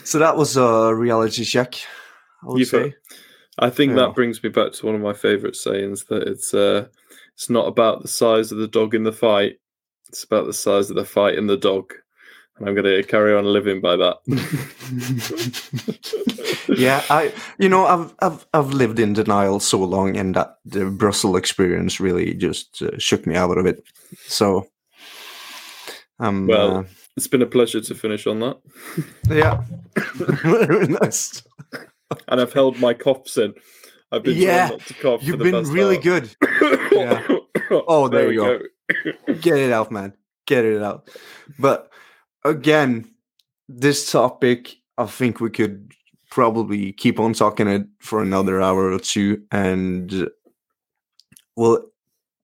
So 0.03 0.17
that 0.19 0.37
was 0.37 0.55
a 0.57 0.93
reality 0.95 1.43
check. 1.43 1.75
I 2.43 2.47
would 2.47 2.59
You've 2.59 2.69
say. 2.69 2.93
I 3.59 3.69
think 3.69 3.91
Yeah. 3.91 3.97
that 4.07 4.15
brings 4.15 4.41
me 4.43 4.49
back 4.49 4.71
to 4.73 4.85
one 4.85 4.95
of 4.95 5.01
my 5.01 5.13
favorite 5.13 5.55
sayings 5.55 6.05
that 6.05 6.23
it's 6.23 6.53
uh 6.53 6.87
it's 7.33 7.49
not 7.49 7.67
about 7.67 8.01
the 8.01 8.07
size 8.07 8.51
of 8.51 8.57
the 8.59 8.67
dog 8.67 8.95
in 8.95 9.03
the 9.03 9.11
fight, 9.11 9.59
it's 10.07 10.23
about 10.23 10.45
the 10.45 10.53
size 10.53 10.89
of 10.89 10.95
the 10.95 11.05
fight 11.05 11.35
in 11.37 11.47
the 11.47 11.57
dog. 11.57 11.93
And 12.57 12.69
I'm 12.69 12.75
going 12.75 12.85
to 12.85 13.03
carry 13.03 13.35
on 13.35 13.43
living 13.45 13.81
by 13.81 13.97
that. 13.97 14.17
yeah, 16.77 17.03
I 17.09 17.33
you 17.59 17.67
know 17.69 17.85
I've 17.85 18.13
I've 18.19 18.45
I've 18.53 18.69
lived 18.73 18.99
in 18.99 19.13
denial 19.13 19.59
so 19.59 19.79
long, 19.83 20.15
and 20.17 20.35
that 20.35 20.57
the 20.65 20.85
Brussels 20.85 21.37
experience 21.37 21.99
really 21.99 22.33
just 22.33 22.81
uh, 22.81 22.97
shook 22.97 23.27
me 23.27 23.35
out 23.35 23.57
of 23.57 23.65
it. 23.65 23.83
So, 24.27 24.67
um, 26.19 26.47
Well- 26.47 26.77
uh, 26.77 26.83
It's 27.17 27.27
been 27.27 27.41
a 27.41 27.45
pleasure 27.45 27.81
to 27.81 27.95
finish 27.95 28.27
on 28.27 28.39
that. 28.39 28.57
yeah, 29.29 29.63
nice. 31.01 31.43
And 32.27 32.39
I've 32.41 32.53
held 32.53 32.79
my 32.79 32.93
coughs 32.93 33.37
in. 33.37 33.53
I've 34.11 34.23
been 34.23 34.37
Yeah, 34.37 34.69
not 34.69 34.79
to 34.81 34.93
cough. 34.93 35.23
You've 35.23 35.39
been 35.39 35.63
really 35.69 35.95
part. 35.99 36.03
good. 36.03 36.35
Yeah. 36.95 37.27
Oh, 37.71 38.07
there 38.07 38.27
we 38.27 38.35
you 38.35 38.39
go. 39.27 39.33
Get 39.41 39.57
it 39.57 39.71
out, 39.73 39.91
man. 39.91 40.13
Get 40.45 40.63
it 40.63 40.81
out. 40.81 41.09
But 41.59 41.89
again, 42.45 43.09
this 43.67 44.09
topic, 44.11 44.75
I 44.97 45.05
think 45.07 45.41
we 45.41 45.49
could 45.49 45.91
probably 46.29 46.93
keep 46.93 47.19
on 47.19 47.33
talking 47.33 47.67
it 47.67 47.87
for 47.99 48.21
another 48.21 48.61
hour 48.61 48.91
or 48.91 48.99
two, 48.99 49.43
and 49.51 50.29
we'll 51.55 51.85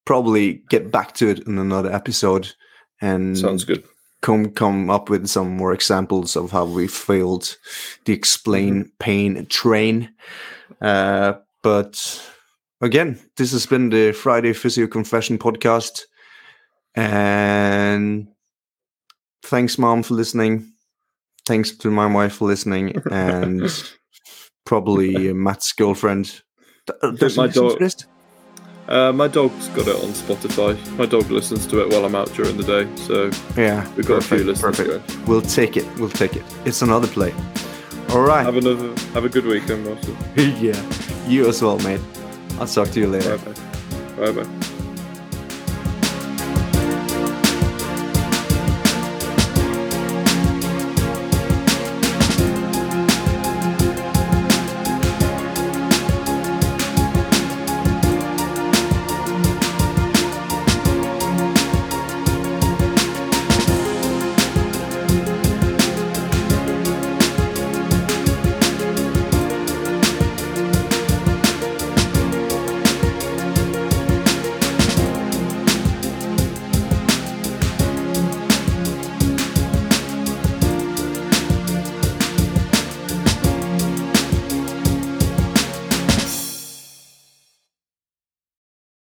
probably 0.06 0.64
get 0.70 0.92
back 0.92 1.14
to 1.14 1.30
it 1.30 1.40
in 1.48 1.58
another 1.58 1.92
episode 1.94 2.54
and 3.02 3.38
Sounds 3.38 3.64
good. 3.64 3.84
come 4.22 4.52
come 4.52 4.90
up 4.90 5.10
with 5.10 5.28
some 5.28 5.56
more 5.56 5.74
examples 5.74 6.36
of 6.36 6.52
how 6.52 6.66
we 6.66 6.88
failed 6.88 7.56
the 8.06 8.14
explain 8.14 8.92
pain 9.00 9.46
train. 9.48 10.14
Uh, 10.82 11.34
but 11.62 12.22
again, 12.82 13.20
this 13.38 13.52
has 13.52 13.66
been 13.66 13.90
the 13.90 14.12
Friday 14.12 14.54
Physio 14.54 14.88
Confession 14.88 15.38
podcast, 15.38 16.02
and 16.96 18.28
thanks, 19.44 19.78
mom, 19.78 20.04
for 20.04 20.14
listening. 20.16 20.72
Thanks 21.46 21.72
to 21.78 21.90
my 21.92 22.08
wife 22.08 22.34
for 22.34 22.48
listening, 22.48 23.02
and 23.12 23.64
probably 24.66 25.34
Matt's 25.34 25.74
girlfriend. 25.74 26.42
Does 27.16 27.38
my 27.38 27.48
dog? 27.48 27.82
Uh, 28.88 29.12
my 29.14 29.28
dog's 29.28 29.68
got 29.70 29.88
it 29.88 29.96
on 29.96 30.10
Spotify. 30.12 30.76
My 30.98 31.06
dog 31.06 31.30
listens 31.32 31.66
to 31.68 31.82
it 31.82 31.90
while 31.90 32.04
I'm 32.04 32.16
out 32.16 32.32
during 32.34 32.58
the 32.58 32.64
day, 32.64 32.96
so 32.98 33.32
Yeah, 33.56 33.88
we've 33.96 34.06
got 34.06 34.18
a 34.18 34.22
few 34.22 34.44
listeners. 34.44 34.78
perfect. 34.78 35.28
We'll 35.28 35.42
take 35.42 35.78
it. 35.78 35.86
We'll 35.98 36.10
take 36.10 36.36
it. 36.36 36.44
It's 36.66 36.82
another 36.82 37.08
play. 37.08 37.34
All 38.10 38.22
right. 38.22 38.44
Have 38.44 38.58
another. 38.58 38.90
Have 39.14 39.24
a 39.24 39.30
good 39.30 39.46
weekend, 39.46 39.88
Russell. 39.88 40.16
yeah, 40.36 40.82
you 41.28 41.48
as 41.48 41.62
well, 41.62 41.80
mate. 41.80 42.02
I'll 42.60 42.68
talk 42.68 42.90
to 42.92 43.00
you 43.00 43.08
later. 43.08 43.38
Bye 43.38 43.54
bye. 43.54 44.32
Bye 44.32 44.44
bye. 44.44 44.68